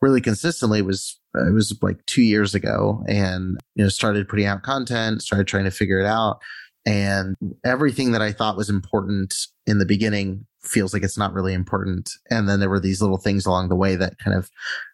really 0.00 0.22
consistently 0.22 0.80
was 0.80 1.20
Uh, 1.36 1.48
it 1.48 1.52
was 1.52 1.76
like 1.82 2.04
two 2.06 2.22
years 2.22 2.54
ago, 2.54 3.02
and 3.08 3.58
you 3.74 3.84
know 3.84 3.88
started 3.88 4.28
putting 4.28 4.46
out 4.46 4.62
content, 4.62 5.22
started 5.22 5.46
trying 5.46 5.64
to 5.64 5.70
figure 5.70 6.00
it 6.00 6.06
out, 6.06 6.40
and 6.86 7.36
everything 7.64 8.12
that 8.12 8.22
I 8.22 8.32
thought 8.32 8.56
was 8.56 8.70
important 8.70 9.34
in 9.66 9.78
the 9.78 9.86
beginning 9.86 10.46
feels 10.62 10.92
like 10.92 11.02
it's 11.02 11.18
not 11.18 11.32
really 11.32 11.54
important. 11.54 12.10
And 12.30 12.48
then 12.48 12.60
there 12.60 12.70
were 12.70 12.80
these 12.80 13.00
little 13.00 13.18
things 13.18 13.46
along 13.46 13.68
the 13.68 13.76
way 13.76 13.96
that 13.96 14.18
kind 14.18 14.36
of 14.36 14.48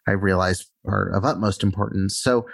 I 0.07 0.11
realized 0.11 0.69
are 0.87 1.09
of 1.09 1.25
utmost 1.25 1.63
importance. 1.63 2.19
So 2.19 2.47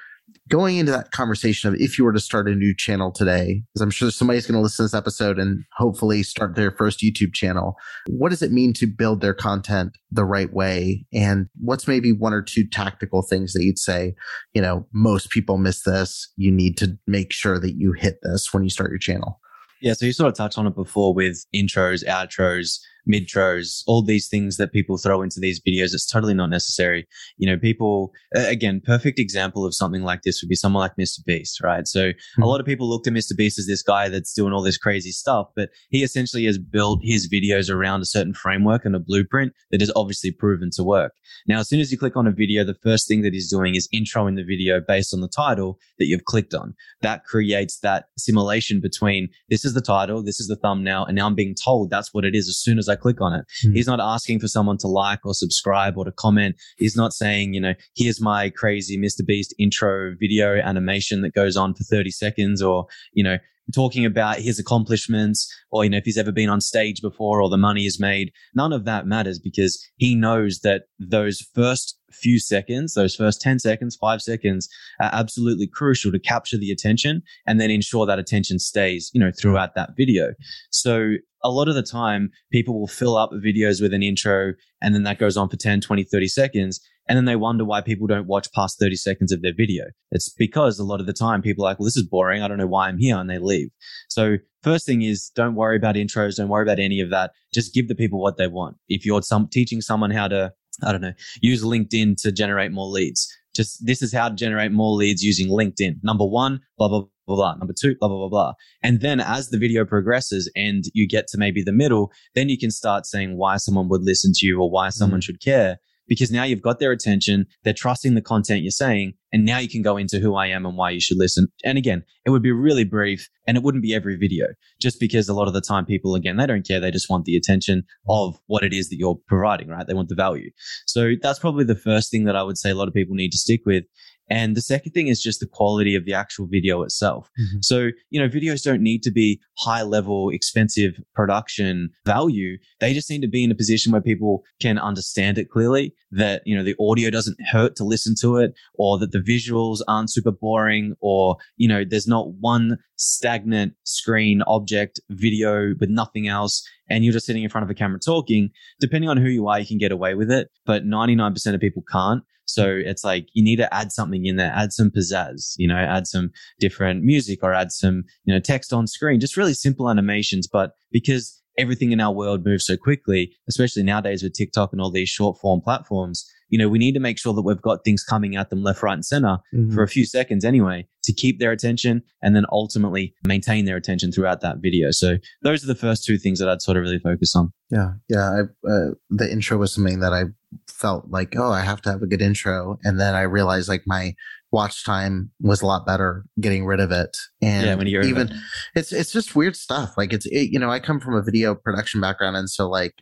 going 0.47 0.77
into 0.77 0.91
that 0.91 1.11
conversation 1.11 1.73
of 1.73 1.79
if 1.79 1.97
you 1.97 2.03
were 2.03 2.13
to 2.13 2.19
start 2.19 2.47
a 2.47 2.55
new 2.55 2.75
channel 2.75 3.11
today, 3.11 3.63
because 3.73 3.81
I'm 3.81 3.89
sure 3.89 4.11
somebody's 4.11 4.45
going 4.45 4.57
to 4.57 4.61
listen 4.61 4.83
to 4.83 4.87
this 4.87 4.93
episode 4.93 5.39
and 5.39 5.63
hopefully 5.75 6.21
start 6.23 6.55
their 6.55 6.71
first 6.71 6.99
YouTube 6.99 7.33
channel, 7.33 7.75
what 8.07 8.29
does 8.29 8.41
it 8.41 8.51
mean 8.51 8.73
to 8.73 8.85
build 8.85 9.21
their 9.21 9.33
content 9.33 9.97
the 10.11 10.25
right 10.25 10.53
way? 10.53 11.05
And 11.13 11.47
what's 11.59 11.87
maybe 11.87 12.11
one 12.11 12.33
or 12.33 12.41
two 12.41 12.67
tactical 12.67 13.21
things 13.21 13.53
that 13.53 13.63
you'd 13.63 13.79
say, 13.79 14.13
you 14.53 14.61
know, 14.61 14.85
most 14.93 15.31
people 15.31 15.57
miss 15.57 15.81
this. 15.81 16.31
You 16.37 16.51
need 16.51 16.77
to 16.77 16.97
make 17.07 17.33
sure 17.33 17.59
that 17.59 17.75
you 17.75 17.93
hit 17.93 18.19
this 18.21 18.53
when 18.53 18.63
you 18.63 18.69
start 18.69 18.91
your 18.91 18.99
channel. 18.99 19.39
Yeah, 19.81 19.93
so 19.93 20.05
you 20.05 20.13
sort 20.13 20.29
of 20.29 20.35
touched 20.35 20.57
on 20.57 20.67
it 20.67 20.75
before 20.75 21.13
with 21.13 21.45
intros, 21.53 22.05
outros, 22.05 22.79
midtros, 23.09 23.83
all 23.87 24.01
these 24.01 24.27
things 24.27 24.57
that 24.57 24.73
people 24.73 24.97
throw 24.97 25.21
into 25.21 25.39
these 25.39 25.61
videos. 25.61 25.93
It's 25.93 26.05
totally 26.05 26.33
not 26.33 26.49
necessary. 26.49 27.07
You 27.37 27.47
know, 27.47 27.57
people, 27.57 28.11
again, 28.33 28.81
perfect 28.83 29.19
example 29.19 29.65
of 29.65 29.73
something 29.73 30.03
like 30.03 30.21
this 30.23 30.41
would 30.41 30.49
be 30.49 30.55
someone 30.55 30.81
like 30.81 30.95
Mr. 30.99 31.23
Beast, 31.25 31.61
right? 31.61 31.87
So 31.87 32.09
mm-hmm. 32.09 32.41
a 32.41 32.47
lot 32.47 32.59
of 32.59 32.65
people 32.65 32.89
look 32.89 33.07
at 33.07 33.13
Mr. 33.13 33.35
Beast 33.35 33.59
as 33.59 33.67
this 33.67 33.81
guy 33.81 34.09
that's 34.09 34.33
doing 34.33 34.53
all 34.53 34.61
this 34.61 34.77
crazy 34.77 35.11
stuff, 35.11 35.47
but 35.55 35.69
he 35.89 36.03
essentially 36.03 36.45
has 36.45 36.57
built 36.57 36.99
his 37.03 37.29
videos 37.29 37.73
around 37.73 38.01
a 38.01 38.05
certain 38.05 38.33
framework 38.33 38.85
and 38.85 38.95
a 38.95 38.99
blueprint 38.99 39.53
that 39.71 39.81
is 39.81 39.91
obviously 39.95 40.31
proven 40.31 40.69
to 40.71 40.83
work. 40.83 41.13
Now, 41.47 41.59
as 41.59 41.69
soon 41.69 41.79
as 41.79 41.91
you 41.91 41.97
click 41.97 42.15
on 42.15 42.27
a 42.27 42.31
video, 42.31 42.63
the 42.63 42.77
first 42.81 43.07
thing 43.07 43.21
that 43.21 43.33
he's 43.33 43.49
doing 43.49 43.75
is 43.75 43.87
introing 43.93 44.35
the 44.35 44.43
video 44.43 44.81
based 44.85 45.13
on 45.13 45.21
the 45.21 45.27
title 45.27 45.79
that 45.99 46.05
you've 46.05 46.25
clicked 46.25 46.53
on. 46.53 46.73
That 47.01 47.25
creates 47.25 47.79
that 47.79 48.05
simulation 48.17 48.79
between 48.81 49.29
this 49.49 49.65
is 49.65 49.73
the 49.73 49.81
title, 49.81 50.23
this 50.23 50.39
is 50.39 50.47
the 50.47 50.55
thumbnail, 50.55 51.05
and 51.05 51.15
now 51.15 51.27
I'm 51.27 51.35
being 51.35 51.55
told 51.55 51.89
that's 51.89 52.13
what 52.13 52.25
it 52.25 52.35
is 52.35 52.47
as 52.47 52.57
soon 52.57 52.77
as 52.77 52.89
I 52.89 52.94
I 52.95 53.01
click 53.01 53.21
on 53.21 53.33
it. 53.33 53.45
Mm. 53.65 53.73
He's 53.73 53.87
not 53.87 53.99
asking 53.99 54.39
for 54.39 54.47
someone 54.47 54.77
to 54.79 54.87
like 54.87 55.19
or 55.25 55.33
subscribe 55.33 55.97
or 55.97 56.05
to 56.05 56.11
comment. 56.11 56.55
He's 56.77 56.95
not 56.95 57.13
saying, 57.13 57.53
you 57.53 57.61
know, 57.61 57.73
here's 57.95 58.21
my 58.21 58.49
crazy 58.49 58.97
Mr. 58.97 59.25
Beast 59.25 59.53
intro 59.59 60.15
video 60.19 60.55
animation 60.55 61.21
that 61.21 61.33
goes 61.33 61.57
on 61.57 61.73
for 61.73 61.83
30 61.83 62.11
seconds 62.11 62.61
or, 62.61 62.85
you 63.13 63.23
know, 63.23 63.37
talking 63.73 64.05
about 64.05 64.39
his 64.39 64.59
accomplishments 64.59 65.51
or, 65.71 65.83
you 65.83 65.89
know, 65.89 65.97
if 65.97 66.05
he's 66.05 66.17
ever 66.17 66.31
been 66.31 66.49
on 66.49 66.61
stage 66.61 67.01
before 67.01 67.41
or 67.41 67.49
the 67.49 67.57
money 67.57 67.85
is 67.85 67.99
made. 67.99 68.31
None 68.53 68.73
of 68.73 68.85
that 68.85 69.07
matters 69.07 69.39
because 69.39 69.83
he 69.97 70.15
knows 70.15 70.59
that 70.59 70.83
those 70.99 71.41
first 71.53 71.97
few 72.11 72.39
seconds, 72.39 72.93
those 72.93 73.15
first 73.15 73.41
10 73.41 73.59
seconds, 73.59 73.95
five 73.95 74.21
seconds 74.21 74.69
are 75.01 75.09
absolutely 75.11 75.67
crucial 75.67 76.11
to 76.11 76.19
capture 76.19 76.57
the 76.57 76.71
attention 76.71 77.21
and 77.45 77.59
then 77.59 77.69
ensure 77.69 78.05
that 78.05 78.19
attention 78.19 78.59
stays, 78.59 79.11
you 79.13 79.19
know, 79.19 79.31
throughout 79.31 79.75
that 79.75 79.91
video. 79.97 80.33
So 80.69 81.15
a 81.43 81.49
lot 81.49 81.67
of 81.67 81.75
the 81.75 81.83
time 81.83 82.31
people 82.51 82.79
will 82.79 82.87
fill 82.87 83.17
up 83.17 83.31
videos 83.31 83.81
with 83.81 83.93
an 83.93 84.03
intro 84.03 84.53
and 84.81 84.95
then 84.95 85.03
that 85.03 85.19
goes 85.19 85.37
on 85.37 85.49
for 85.49 85.57
10, 85.57 85.81
20, 85.81 86.03
30 86.03 86.27
seconds. 86.27 86.81
And 87.07 87.17
then 87.17 87.25
they 87.25 87.35
wonder 87.35 87.63
why 87.63 87.81
people 87.81 88.07
don't 88.07 88.27
watch 88.27 88.51
past 88.53 88.79
30 88.79 88.95
seconds 88.95 89.31
of 89.31 89.41
their 89.41 89.53
video. 89.53 89.85
It's 90.11 90.29
because 90.29 90.79
a 90.79 90.83
lot 90.83 90.99
of 90.99 91.05
the 91.05 91.13
time 91.13 91.41
people 91.41 91.63
are 91.63 91.69
like, 91.69 91.79
well, 91.79 91.85
this 91.85 91.97
is 91.97 92.07
boring. 92.07 92.41
I 92.41 92.47
don't 92.47 92.57
know 92.57 92.67
why 92.67 92.87
I'm 92.87 92.97
here. 92.97 93.17
And 93.17 93.29
they 93.29 93.37
leave. 93.37 93.69
So 94.09 94.37
first 94.63 94.85
thing 94.85 95.03
is 95.03 95.29
don't 95.35 95.55
worry 95.55 95.77
about 95.77 95.95
intros. 95.95 96.37
Don't 96.37 96.49
worry 96.49 96.63
about 96.63 96.79
any 96.79 97.01
of 97.01 97.11
that. 97.11 97.31
Just 97.53 97.73
give 97.73 97.87
the 97.87 97.95
people 97.95 98.21
what 98.21 98.37
they 98.37 98.47
want. 98.47 98.77
If 98.89 99.05
you're 99.05 99.21
some 99.21 99.47
teaching 99.47 99.81
someone 99.81 100.11
how 100.11 100.27
to, 100.29 100.53
I 100.83 100.91
don't 100.91 101.01
know, 101.01 101.13
use 101.41 101.63
LinkedIn 101.63 102.21
to 102.23 102.31
generate 102.31 102.71
more 102.71 102.87
leads, 102.87 103.31
just 103.55 103.85
this 103.85 104.01
is 104.01 104.11
how 104.11 104.29
to 104.29 104.35
generate 104.35 104.71
more 104.71 104.95
leads 104.95 105.23
using 105.23 105.47
LinkedIn. 105.47 106.03
Number 106.03 106.25
one, 106.25 106.59
blah, 106.77 106.87
blah, 106.87 107.03
blah, 107.27 107.35
blah. 107.35 107.55
Number 107.55 107.73
two, 107.79 107.95
blah, 107.99 108.09
blah, 108.09 108.17
blah, 108.17 108.29
blah. 108.29 108.53
And 108.83 108.99
then 109.01 109.19
as 109.19 109.49
the 109.49 109.57
video 109.57 109.85
progresses 109.85 110.51
and 110.55 110.83
you 110.93 111.07
get 111.07 111.27
to 111.27 111.37
maybe 111.37 111.63
the 111.63 111.71
middle, 111.71 112.11
then 112.33 112.49
you 112.49 112.57
can 112.57 112.71
start 112.71 113.05
saying 113.05 113.37
why 113.37 113.57
someone 113.57 113.89
would 113.89 114.01
listen 114.01 114.31
to 114.35 114.45
you 114.45 114.59
or 114.59 114.69
why 114.69 114.89
someone 114.89 115.21
mm. 115.21 115.23
should 115.23 115.39
care 115.39 115.77
because 116.07 116.31
now 116.31 116.43
you've 116.43 116.61
got 116.61 116.79
their 116.79 116.91
attention. 116.91 117.45
They're 117.63 117.73
trusting 117.73 118.13
the 118.13 118.21
content 118.21 118.61
you're 118.61 118.71
saying. 118.71 119.13
And 119.31 119.45
now 119.45 119.57
you 119.57 119.67
can 119.67 119.81
go 119.81 119.97
into 119.97 120.19
who 120.19 120.35
I 120.35 120.47
am 120.47 120.65
and 120.65 120.77
why 120.77 120.91
you 120.91 121.01
should 121.01 121.17
listen. 121.17 121.47
And 121.65 121.77
again, 121.77 122.03
it 122.25 122.29
would 122.29 122.41
be 122.41 122.51
really 122.51 122.85
brief 122.85 123.29
and 123.45 123.57
it 123.57 123.63
wouldn't 123.63 123.83
be 123.83 123.93
every 123.93 124.15
video 124.15 124.47
just 124.81 124.99
because 124.99 125.27
a 125.27 125.33
lot 125.33 125.47
of 125.47 125.53
the 125.53 125.61
time 125.61 125.85
people, 125.85 126.15
again, 126.15 126.37
they 126.37 126.45
don't 126.45 126.65
care. 126.65 126.79
They 126.79 126.91
just 126.91 127.09
want 127.09 127.25
the 127.25 127.35
attention 127.35 127.83
of 128.07 128.39
what 128.47 128.63
it 128.63 128.73
is 128.73 128.89
that 128.89 128.97
you're 128.97 129.19
providing, 129.27 129.67
right? 129.67 129.85
They 129.85 129.93
want 129.93 130.09
the 130.09 130.15
value. 130.15 130.51
So 130.85 131.13
that's 131.21 131.39
probably 131.39 131.65
the 131.65 131.75
first 131.75 132.11
thing 132.11 132.23
that 132.25 132.35
I 132.35 132.43
would 132.43 132.57
say 132.57 132.69
a 132.69 132.75
lot 132.75 132.87
of 132.87 132.93
people 132.93 133.15
need 133.15 133.31
to 133.31 133.37
stick 133.37 133.61
with 133.65 133.83
and 134.29 134.55
the 134.55 134.61
second 134.61 134.91
thing 134.93 135.07
is 135.07 135.21
just 135.21 135.39
the 135.39 135.47
quality 135.47 135.95
of 135.95 136.05
the 136.05 136.13
actual 136.13 136.47
video 136.47 136.81
itself. 136.81 137.29
Mm-hmm. 137.39 137.57
So, 137.61 137.89
you 138.09 138.19
know, 138.19 138.27
videos 138.27 138.63
don't 138.63 138.81
need 138.81 139.03
to 139.03 139.11
be 139.11 139.39
high 139.57 139.83
level, 139.83 140.29
expensive 140.29 140.99
production 141.13 141.89
value. 142.05 142.57
They 142.79 142.93
just 142.93 143.09
need 143.09 143.21
to 143.21 143.27
be 143.27 143.43
in 143.43 143.51
a 143.51 143.55
position 143.55 143.91
where 143.91 144.01
people 144.01 144.43
can 144.59 144.77
understand 144.77 145.37
it 145.37 145.49
clearly, 145.49 145.93
that, 146.11 146.41
you 146.45 146.55
know, 146.55 146.63
the 146.63 146.75
audio 146.79 147.09
doesn't 147.09 147.37
hurt 147.51 147.75
to 147.75 147.83
listen 147.83 148.15
to 148.21 148.37
it, 148.37 148.53
or 148.75 148.97
that 148.99 149.11
the 149.11 149.19
visuals 149.19 149.81
aren't 149.87 150.11
super 150.11 150.31
boring, 150.31 150.95
or, 150.99 151.37
you 151.57 151.67
know, 151.67 151.83
there's 151.87 152.07
not 152.07 152.33
one 152.33 152.77
stagnant 152.97 153.73
screen 153.83 154.41
object 154.47 154.99
video 155.09 155.73
with 155.79 155.89
nothing 155.89 156.27
else 156.27 156.67
and 156.89 157.03
you're 157.03 157.13
just 157.13 157.25
sitting 157.25 157.43
in 157.43 157.49
front 157.49 157.63
of 157.63 157.69
a 157.69 157.73
camera 157.73 157.99
talking, 157.99 158.49
depending 158.79 159.09
on 159.09 159.17
who 159.17 159.29
you 159.29 159.47
are, 159.47 159.59
you 159.59 159.65
can 159.65 159.77
get 159.77 159.91
away 159.91 160.13
with 160.15 160.31
it. 160.31 160.49
But 160.65 160.85
99% 160.85 161.53
of 161.53 161.59
people 161.59 161.83
can't. 161.91 162.23
So 162.45 162.67
it's 162.67 163.03
like 163.03 163.27
you 163.33 163.43
need 163.43 163.55
to 163.57 163.73
add 163.73 163.91
something 163.91 164.25
in 164.25 164.35
there, 164.35 164.51
add 164.55 164.71
some 164.71 164.91
pizzazz, 164.91 165.55
you 165.57 165.67
know, 165.67 165.77
add 165.77 166.05
some 166.05 166.29
different 166.59 167.03
music 167.03 167.39
or 167.41 167.53
add 167.53 167.71
some, 167.71 168.03
you 168.23 168.33
know, 168.33 168.39
text 168.39 168.71
on 168.71 168.85
screen, 168.85 169.19
just 169.19 169.35
really 169.35 169.55
simple 169.55 169.89
animations. 169.89 170.47
But 170.47 170.71
because 170.91 171.41
everything 171.57 171.91
in 171.91 171.99
our 171.99 172.13
world 172.13 172.45
moves 172.45 172.65
so 172.65 172.77
quickly, 172.77 173.33
especially 173.49 173.83
nowadays 173.83 174.21
with 174.21 174.33
TikTok 174.33 174.71
and 174.71 174.81
all 174.81 174.91
these 174.91 175.09
short 175.09 175.39
form 175.39 175.61
platforms, 175.61 176.29
you 176.55 176.59
know, 176.59 176.69
we 176.69 176.79
need 176.79 176.93
to 176.93 177.01
make 177.01 177.19
sure 177.19 177.33
that 177.33 177.41
we've 177.41 177.61
got 177.61 177.83
things 177.83 178.01
coming 178.01 178.37
at 178.37 178.49
them 178.49 178.63
left, 178.63 178.81
right, 178.81 178.93
and 178.93 179.05
center 179.05 179.39
mm-hmm. 179.53 179.73
for 179.73 179.83
a 179.83 179.89
few 179.89 180.05
seconds 180.05 180.45
anyway 180.45 180.87
to 181.03 181.11
keep 181.11 181.37
their 181.37 181.51
attention 181.51 182.01
and 182.23 182.33
then 182.33 182.45
ultimately 182.49 183.13
maintain 183.27 183.65
their 183.65 183.75
attention 183.75 184.09
throughout 184.09 184.39
that 184.39 184.59
video. 184.59 184.89
So 184.91 185.17
those 185.41 185.65
are 185.65 185.67
the 185.67 185.75
first 185.75 186.05
two 186.05 186.17
things 186.17 186.39
that 186.39 186.47
I'd 186.47 186.61
sort 186.61 186.77
of 186.77 186.83
really 186.83 186.99
focus 186.99 187.35
on. 187.35 187.51
Yeah. 187.69 187.95
Yeah. 188.07 188.29
I, 188.29 188.69
uh, 188.71 188.91
the 189.09 189.29
intro 189.29 189.57
was 189.57 189.73
something 189.73 189.99
that 189.99 190.13
I 190.13 190.23
felt 190.69 191.09
like, 191.09 191.35
oh, 191.35 191.51
I 191.51 191.59
have 191.59 191.81
to 191.81 191.91
have 191.91 192.01
a 192.01 192.07
good 192.07 192.21
intro. 192.21 192.77
And 192.85 193.01
then 193.01 193.15
I 193.15 193.23
realized 193.23 193.67
like 193.67 193.83
my 193.85 194.15
watch 194.53 194.85
time 194.85 195.29
was 195.41 195.61
a 195.61 195.65
lot 195.65 195.85
better 195.85 196.23
getting 196.39 196.65
rid 196.65 196.79
of 196.79 196.89
it. 196.93 197.17
And 197.41 197.65
yeah, 197.65 197.75
when 197.75 197.87
you 197.87 197.99
even, 197.99 198.29
it. 198.29 198.37
it's, 198.75 198.93
it's 198.93 199.11
just 199.11 199.35
weird 199.35 199.57
stuff. 199.57 199.95
Like 199.97 200.13
it's, 200.13 200.25
it, 200.27 200.51
you 200.53 200.59
know, 200.59 200.69
I 200.69 200.79
come 200.79 201.01
from 201.01 201.15
a 201.15 201.21
video 201.21 201.53
production 201.53 201.99
background. 201.99 202.37
And 202.37 202.49
so 202.49 202.69
like 202.69 202.93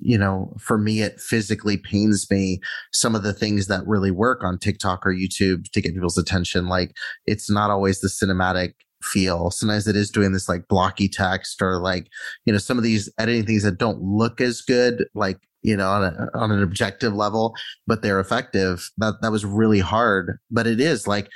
you 0.00 0.18
know, 0.18 0.54
for 0.58 0.78
me, 0.78 1.02
it 1.02 1.20
physically 1.20 1.76
pains 1.76 2.30
me 2.30 2.60
some 2.92 3.14
of 3.14 3.22
the 3.22 3.32
things 3.32 3.66
that 3.66 3.86
really 3.86 4.10
work 4.10 4.42
on 4.44 4.58
TikTok 4.58 5.06
or 5.06 5.12
YouTube 5.12 5.70
to 5.72 5.80
get 5.80 5.94
people's 5.94 6.18
attention. 6.18 6.68
Like 6.68 6.96
it's 7.26 7.50
not 7.50 7.70
always 7.70 8.00
the 8.00 8.08
cinematic 8.08 8.74
feel. 9.02 9.50
Sometimes 9.50 9.86
it 9.86 9.96
is 9.96 10.10
doing 10.10 10.32
this 10.32 10.48
like 10.48 10.68
blocky 10.68 11.08
text 11.08 11.62
or 11.62 11.78
like, 11.78 12.08
you 12.44 12.52
know, 12.52 12.58
some 12.58 12.78
of 12.78 12.84
these 12.84 13.10
editing 13.18 13.46
things 13.46 13.62
that 13.62 13.78
don't 13.78 14.00
look 14.00 14.40
as 14.40 14.60
good, 14.60 15.06
like, 15.14 15.38
you 15.62 15.76
know, 15.76 15.88
on, 15.88 16.04
a, 16.04 16.28
on 16.34 16.50
an 16.50 16.62
objective 16.62 17.14
level, 17.14 17.54
but 17.86 18.02
they're 18.02 18.20
effective. 18.20 18.90
That, 18.98 19.14
that 19.22 19.32
was 19.32 19.44
really 19.44 19.80
hard, 19.80 20.38
but 20.50 20.66
it 20.66 20.80
is 20.80 21.06
like, 21.06 21.28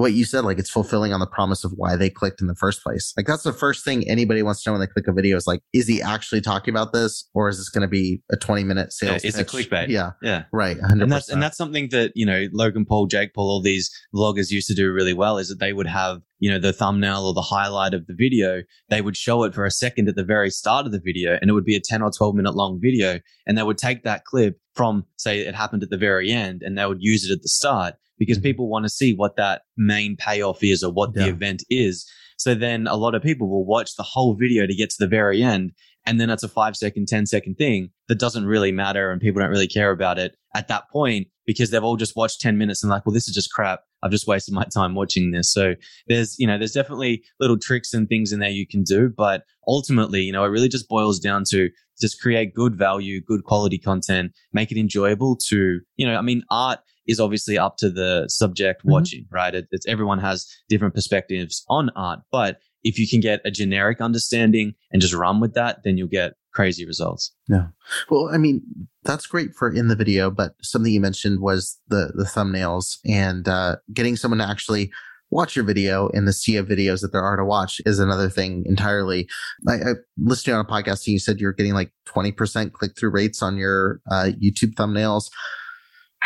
what 0.00 0.12
you 0.12 0.24
said, 0.24 0.44
like 0.44 0.58
it's 0.58 0.70
fulfilling 0.70 1.12
on 1.12 1.20
the 1.20 1.26
promise 1.26 1.64
of 1.64 1.72
why 1.76 1.96
they 1.96 2.10
clicked 2.10 2.40
in 2.40 2.46
the 2.46 2.54
first 2.54 2.82
place. 2.82 3.12
Like 3.16 3.26
that's 3.26 3.42
the 3.42 3.52
first 3.52 3.84
thing 3.84 4.08
anybody 4.08 4.42
wants 4.42 4.62
to 4.62 4.70
know 4.70 4.74
when 4.74 4.80
they 4.80 4.86
click 4.86 5.06
a 5.08 5.12
video 5.12 5.36
is 5.36 5.46
like, 5.46 5.60
is 5.72 5.86
he 5.86 6.02
actually 6.02 6.40
talking 6.40 6.72
about 6.72 6.92
this 6.92 7.28
or 7.34 7.48
is 7.48 7.58
this 7.58 7.68
going 7.68 7.82
to 7.82 7.88
be 7.88 8.22
a 8.30 8.36
20 8.36 8.64
minute 8.64 8.92
sales? 8.92 9.24
Yeah, 9.24 9.28
it's 9.28 9.36
pitch? 9.36 9.66
a 9.66 9.70
clickbait. 9.70 9.88
Yeah. 9.88 10.10
Yeah. 10.22 10.44
Right. 10.52 10.76
100%. 10.78 11.02
And 11.02 11.12
that's, 11.12 11.28
and 11.28 11.42
that's 11.42 11.56
something 11.56 11.88
that, 11.90 12.12
you 12.14 12.26
know, 12.26 12.46
Logan 12.52 12.84
Paul, 12.84 13.06
Jake 13.06 13.34
Paul, 13.34 13.48
all 13.48 13.62
these 13.62 13.90
vloggers 14.14 14.50
used 14.50 14.68
to 14.68 14.74
do 14.74 14.92
really 14.92 15.14
well 15.14 15.38
is 15.38 15.48
that 15.48 15.60
they 15.60 15.72
would 15.72 15.86
have, 15.86 16.20
you 16.38 16.50
know, 16.50 16.58
the 16.58 16.72
thumbnail 16.72 17.26
or 17.26 17.32
the 17.32 17.40
highlight 17.42 17.94
of 17.94 18.06
the 18.06 18.14
video. 18.14 18.62
They 18.90 19.00
would 19.00 19.16
show 19.16 19.44
it 19.44 19.54
for 19.54 19.64
a 19.64 19.70
second 19.70 20.08
at 20.08 20.16
the 20.16 20.24
very 20.24 20.50
start 20.50 20.86
of 20.86 20.92
the 20.92 21.00
video 21.00 21.38
and 21.40 21.48
it 21.48 21.54
would 21.54 21.64
be 21.64 21.76
a 21.76 21.80
10 21.80 22.02
or 22.02 22.10
12 22.10 22.34
minute 22.34 22.54
long 22.54 22.78
video. 22.82 23.20
And 23.46 23.56
they 23.56 23.62
would 23.62 23.78
take 23.78 24.04
that 24.04 24.24
clip 24.24 24.58
from 24.74 25.06
say 25.16 25.40
it 25.40 25.54
happened 25.54 25.82
at 25.82 25.90
the 25.90 25.96
very 25.96 26.30
end 26.30 26.62
and 26.62 26.76
they 26.76 26.84
would 26.84 27.00
use 27.00 27.28
it 27.28 27.32
at 27.32 27.42
the 27.42 27.48
start 27.48 27.94
because 28.18 28.38
mm-hmm. 28.38 28.44
people 28.44 28.68
want 28.68 28.84
to 28.84 28.90
see 28.90 29.14
what 29.14 29.36
that 29.36 29.62
main 29.76 30.16
payoff 30.16 30.62
is 30.62 30.82
or 30.82 30.92
what 30.92 31.10
yeah. 31.14 31.24
the 31.24 31.28
event 31.30 31.62
is. 31.70 32.08
So 32.38 32.54
then 32.54 32.86
a 32.86 32.96
lot 32.96 33.14
of 33.14 33.22
people 33.22 33.48
will 33.48 33.64
watch 33.64 33.96
the 33.96 34.02
whole 34.02 34.34
video 34.34 34.66
to 34.66 34.74
get 34.74 34.90
to 34.90 34.96
the 34.98 35.06
very 35.06 35.42
end. 35.42 35.72
And 36.04 36.20
then 36.20 36.30
it's 36.30 36.44
a 36.44 36.48
five 36.48 36.76
second, 36.76 37.08
10 37.08 37.26
second 37.26 37.56
thing 37.56 37.90
that 38.08 38.18
doesn't 38.18 38.46
really 38.46 38.70
matter 38.70 39.10
and 39.10 39.20
people 39.20 39.40
don't 39.40 39.50
really 39.50 39.66
care 39.66 39.90
about 39.90 40.18
it 40.18 40.36
at 40.54 40.68
that 40.68 40.88
point 40.90 41.26
because 41.46 41.70
they've 41.70 41.82
all 41.82 41.96
just 41.96 42.14
watched 42.14 42.40
10 42.40 42.56
minutes 42.58 42.82
and 42.82 42.90
like, 42.90 43.04
well, 43.04 43.12
this 43.12 43.28
is 43.28 43.34
just 43.34 43.52
crap. 43.52 43.80
I've 44.02 44.10
just 44.12 44.26
wasted 44.26 44.54
my 44.54 44.64
time 44.72 44.94
watching 44.94 45.32
this. 45.32 45.52
So 45.52 45.74
there's, 46.06 46.38
you 46.38 46.46
know, 46.46 46.58
there's 46.58 46.72
definitely 46.72 47.24
little 47.40 47.58
tricks 47.58 47.92
and 47.92 48.08
things 48.08 48.32
in 48.32 48.38
there 48.38 48.50
you 48.50 48.66
can 48.66 48.84
do. 48.84 49.08
But 49.08 49.42
ultimately, 49.66 50.20
you 50.20 50.32
know, 50.32 50.44
it 50.44 50.48
really 50.48 50.68
just 50.68 50.88
boils 50.88 51.18
down 51.18 51.42
to 51.50 51.70
just 52.00 52.20
create 52.20 52.54
good 52.54 52.76
value, 52.76 53.20
good 53.20 53.44
quality 53.44 53.78
content, 53.78 54.32
make 54.52 54.70
it 54.70 54.78
enjoyable 54.78 55.36
to, 55.48 55.80
you 55.96 56.06
know, 56.06 56.16
I 56.16 56.22
mean, 56.22 56.42
art 56.50 56.80
is 57.06 57.20
obviously 57.20 57.58
up 57.58 57.76
to 57.78 57.90
the 57.90 58.26
subject 58.28 58.80
mm-hmm. 58.80 58.92
watching, 58.92 59.26
right? 59.30 59.54
It, 59.54 59.68
it's 59.70 59.86
everyone 59.86 60.18
has 60.18 60.46
different 60.68 60.94
perspectives 60.94 61.64
on 61.68 61.90
art, 61.96 62.20
but 62.30 62.58
if 62.82 62.98
you 62.98 63.08
can 63.08 63.20
get 63.20 63.40
a 63.44 63.50
generic 63.50 64.00
understanding 64.00 64.74
and 64.92 65.02
just 65.02 65.14
run 65.14 65.40
with 65.40 65.54
that, 65.54 65.82
then 65.82 65.98
you'll 65.98 66.06
get 66.06 66.34
crazy 66.52 66.86
results. 66.86 67.34
Yeah. 67.48 67.66
Well, 68.08 68.30
I 68.32 68.38
mean, 68.38 68.62
that's 69.02 69.26
great 69.26 69.54
for 69.54 69.70
in 69.70 69.88
the 69.88 69.96
video, 69.96 70.30
but 70.30 70.52
something 70.62 70.92
you 70.92 71.00
mentioned 71.00 71.40
was 71.40 71.78
the 71.88 72.12
the 72.14 72.24
thumbnails 72.24 72.98
and 73.04 73.48
uh, 73.48 73.76
getting 73.92 74.16
someone 74.16 74.38
to 74.38 74.48
actually 74.48 74.90
watch 75.30 75.56
your 75.56 75.64
video 75.64 76.08
in 76.08 76.24
the 76.24 76.32
sea 76.32 76.56
of 76.56 76.68
videos 76.68 77.00
that 77.02 77.12
there 77.12 77.22
are 77.22 77.36
to 77.36 77.44
watch 77.44 77.80
is 77.84 77.98
another 77.98 78.28
thing 78.28 78.62
entirely. 78.66 79.28
I, 79.68 79.74
I 79.74 79.92
listened 80.16 80.54
on 80.54 80.64
a 80.64 80.68
podcast 80.68 81.06
and 81.06 81.08
you 81.08 81.18
said 81.18 81.40
you're 81.40 81.52
getting 81.52 81.74
like 81.74 81.90
20% 82.06 82.72
click 82.72 82.96
through 82.96 83.10
rates 83.10 83.42
on 83.42 83.56
your 83.56 84.00
uh, 84.10 84.30
YouTube 84.40 84.74
thumbnails. 84.74 85.30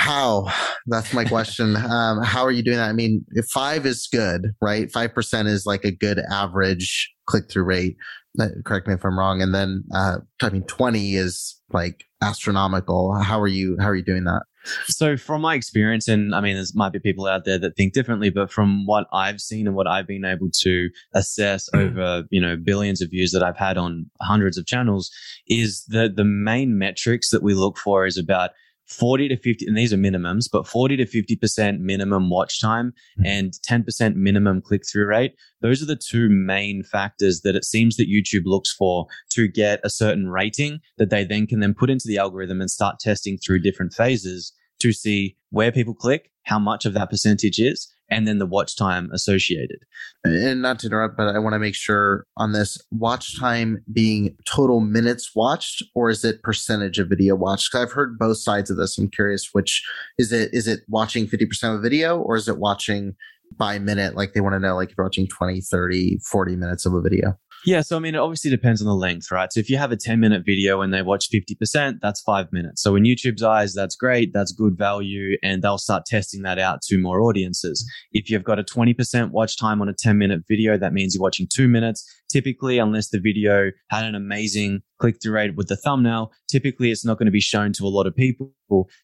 How? 0.01 0.51
That's 0.87 1.13
my 1.13 1.25
question. 1.27 1.77
um, 1.77 2.23
how 2.23 2.43
are 2.43 2.51
you 2.51 2.63
doing 2.63 2.79
that? 2.79 2.89
I 2.89 2.93
mean, 2.95 3.23
if 3.33 3.45
five 3.47 3.85
is 3.85 4.09
good, 4.11 4.55
right? 4.63 4.91
5% 4.91 5.47
is 5.47 5.67
like 5.67 5.85
a 5.85 5.93
good 5.93 6.19
average 6.31 7.13
click 7.27 7.51
through 7.51 7.65
rate. 7.65 7.97
Uh, 8.41 8.47
correct 8.65 8.89
me 8.89 8.95
if 8.95 9.05
I'm 9.05 9.19
wrong. 9.19 9.43
And 9.43 9.55
then, 9.55 9.85
uh, 9.95 10.19
I 10.41 10.49
mean, 10.49 10.63
20 10.63 11.17
is 11.17 11.61
like 11.71 12.05
astronomical. 12.23 13.15
How 13.15 13.39
are 13.41 13.47
you, 13.47 13.77
how 13.79 13.89
are 13.89 13.95
you 13.95 14.03
doing 14.03 14.25
that? 14.25 14.43
So 14.87 15.19
from 15.19 15.43
my 15.43 15.55
experience, 15.55 16.09
and 16.09 16.35
I 16.35 16.41
mean, 16.41 16.57
there 16.57 16.65
might 16.75 16.93
be 16.93 16.99
people 16.99 17.27
out 17.27 17.45
there 17.45 17.59
that 17.59 17.77
think 17.77 17.93
differently, 17.93 18.31
but 18.31 18.51
from 18.51 18.87
what 18.87 19.07
I've 19.13 19.41
seen 19.41 19.67
and 19.67 19.77
what 19.77 19.87
I've 19.87 20.07
been 20.07 20.25
able 20.25 20.49
to 20.63 20.89
assess 21.15 21.69
over, 21.75 22.25
you 22.31 22.41
know, 22.41 22.57
billions 22.57 23.03
of 23.03 23.11
views 23.11 23.33
that 23.33 23.43
I've 23.43 23.57
had 23.57 23.77
on 23.77 24.07
hundreds 24.21 24.57
of 24.57 24.67
channels 24.67 25.11
is 25.47 25.85
that 25.89 26.17
the 26.17 26.25
main 26.25 26.79
metrics 26.79 27.31
that 27.31 27.43
we 27.43 27.55
look 27.55 27.79
for 27.79 28.07
is 28.07 28.19
about 28.19 28.51
40 28.91 29.29
to 29.29 29.37
50, 29.37 29.67
and 29.67 29.77
these 29.77 29.93
are 29.93 29.97
minimums, 29.97 30.49
but 30.51 30.67
40 30.67 30.97
to 30.99 31.07
50% 31.07 31.79
minimum 31.79 32.29
watch 32.29 32.61
time 32.61 32.93
mm-hmm. 33.19 33.27
and 33.27 33.53
10% 33.69 34.17
minimum 34.17 34.61
click 34.61 34.83
through 34.91 35.07
rate. 35.07 35.35
Those 35.63 35.83
are 35.83 35.87
the 35.87 35.97
two 35.97 36.29
main 36.29 36.83
factors 36.83 37.43
that 37.43 37.55
it 37.55 37.65
seems 37.65 37.97
that 37.97 38.09
YouTube 38.09 38.45
looks 38.45 38.73
for 38.73 39.07
to 39.31 39.47
get 39.47 39.81
a 39.85 39.91
certain 39.91 40.29
rating 40.29 40.81
that 40.99 41.11
they 41.11 41.25
then 41.25 41.47
can 41.47 41.61
then 41.61 41.75
put 41.75 41.91
into 41.91 42.09
the 42.09 42.19
algorithm 42.19 42.61
and 42.61 42.71
start 42.71 42.99
testing 42.99 43.39
through 43.39 43.61
different 43.61 43.93
phases 43.93 44.53
to 44.81 44.93
see 44.93 45.37
where 45.51 45.71
people 45.71 45.95
click, 45.95 46.31
how 46.45 46.59
much 46.59 46.85
of 46.85 46.95
that 46.95 47.11
percentage 47.11 47.59
is, 47.59 47.93
and 48.11 48.27
then 48.27 48.39
the 48.39 48.47
watch 48.47 48.77
time 48.77 49.11
associated. 49.13 49.79
And 50.25 50.61
not 50.63 50.79
to 50.81 50.87
interrupt, 50.87 51.17
but 51.17 51.35
I 51.35 51.39
want 51.39 51.55
to 51.55 51.59
make 51.59 51.75
sure 51.75 52.27
on 52.37 52.53
this 52.53 52.79
watch 52.91 53.39
time 53.39 53.83
being 53.93 54.37
total 54.47 54.81
minutes 54.81 55.31
watched, 55.35 55.83
or 55.95 56.11
is 56.11 56.25
it 56.25 56.43
percentage 56.43 56.99
of 56.99 57.09
video 57.09 57.35
watched? 57.35 57.71
Because 57.71 57.87
I've 57.87 57.93
heard 57.93 58.19
both 58.19 58.39
sides 58.39 58.71
of 58.71 58.77
this. 58.77 58.99
I'm 58.99 59.09
curious 59.09 59.51
which 59.53 59.83
is 60.19 60.33
it. 60.33 60.51
Is 60.53 60.67
it 60.67 60.81
watching 60.89 61.27
50% 61.27 61.77
of 61.77 61.83
video, 61.83 62.19
or 62.19 62.37
is 62.37 62.49
it 62.49 62.59
watching 62.59 63.15
by 63.57 63.79
minute? 63.79 64.17
Like 64.17 64.33
they 64.33 64.41
want 64.41 64.55
to 64.55 64.61
know, 64.61 64.77
like 64.77 64.91
if 64.91 64.97
you're 64.99 65.07
watching 65.07 65.27
20, 65.27 65.61
30, 65.61 66.19
40 66.19 66.57
minutes 66.57 66.85
of 66.87 66.95
a 66.95 67.01
video. 67.01 67.39
Yeah. 67.67 67.83
So, 67.83 67.97
I 67.97 67.99
mean, 67.99 68.15
it 68.15 68.19
obviously 68.19 68.51
depends 68.51 68.81
on 68.81 68.87
the 68.87 68.95
length, 68.95 69.31
right? 69.31 69.53
So 69.53 69.61
if 69.61 69.69
you 69.69 69.77
have 69.77 69.93
a 69.93 69.97
10 69.97 70.21
minute 70.21 70.45
video 70.45 70.81
and 70.81 70.93
they 70.93 71.03
watch 71.03 71.31
50%, 71.31 71.99
that's 72.01 72.21
five 72.21 72.53
minutes. 72.53 72.83
So 72.83 72.97
in 72.97 73.05
YouTube's 73.05 73.43
eyes, 73.43 73.75
that's 73.75 73.97
great. 73.97 74.33
That's 74.33 74.53
good 74.53 74.77
value. 74.77 75.37
And 75.43 75.63
they'll 75.63 75.79
start 75.79 76.07
testing 76.07 76.43
that 76.43 76.59
out 76.59 76.83
to 76.83 76.99
more 76.99 77.21
audiences. 77.21 77.89
If 78.13 78.31
you've 78.31 78.45
got 78.45 78.59
a 78.59 78.65
20% 78.65 79.31
watch 79.31 79.59
time 79.59 79.83
on 79.83 79.89
a 79.89 79.95
10 79.95 80.17
minute 80.19 80.43
video, 80.49 80.79
that 80.79 80.93
means 80.93 81.15
you're 81.15 81.23
watching 81.23 81.49
two 81.53 81.69
minutes. 81.69 82.05
Typically, 82.31 82.79
unless 82.79 83.09
the 83.09 83.19
video 83.19 83.71
had 83.91 84.05
an 84.05 84.15
amazing 84.15 84.83
click 84.99 85.17
through 85.21 85.33
rate 85.33 85.57
with 85.57 85.69
the 85.69 85.77
thumbnail, 85.77 86.31
typically 86.49 86.91
it's 86.91 87.05
not 87.05 87.19
going 87.19 87.27
to 87.27 87.33
be 87.33 87.41
shown 87.41 87.73
to 87.73 87.85
a 87.85 87.89
lot 87.89 88.07
of 88.07 88.15
people 88.15 88.53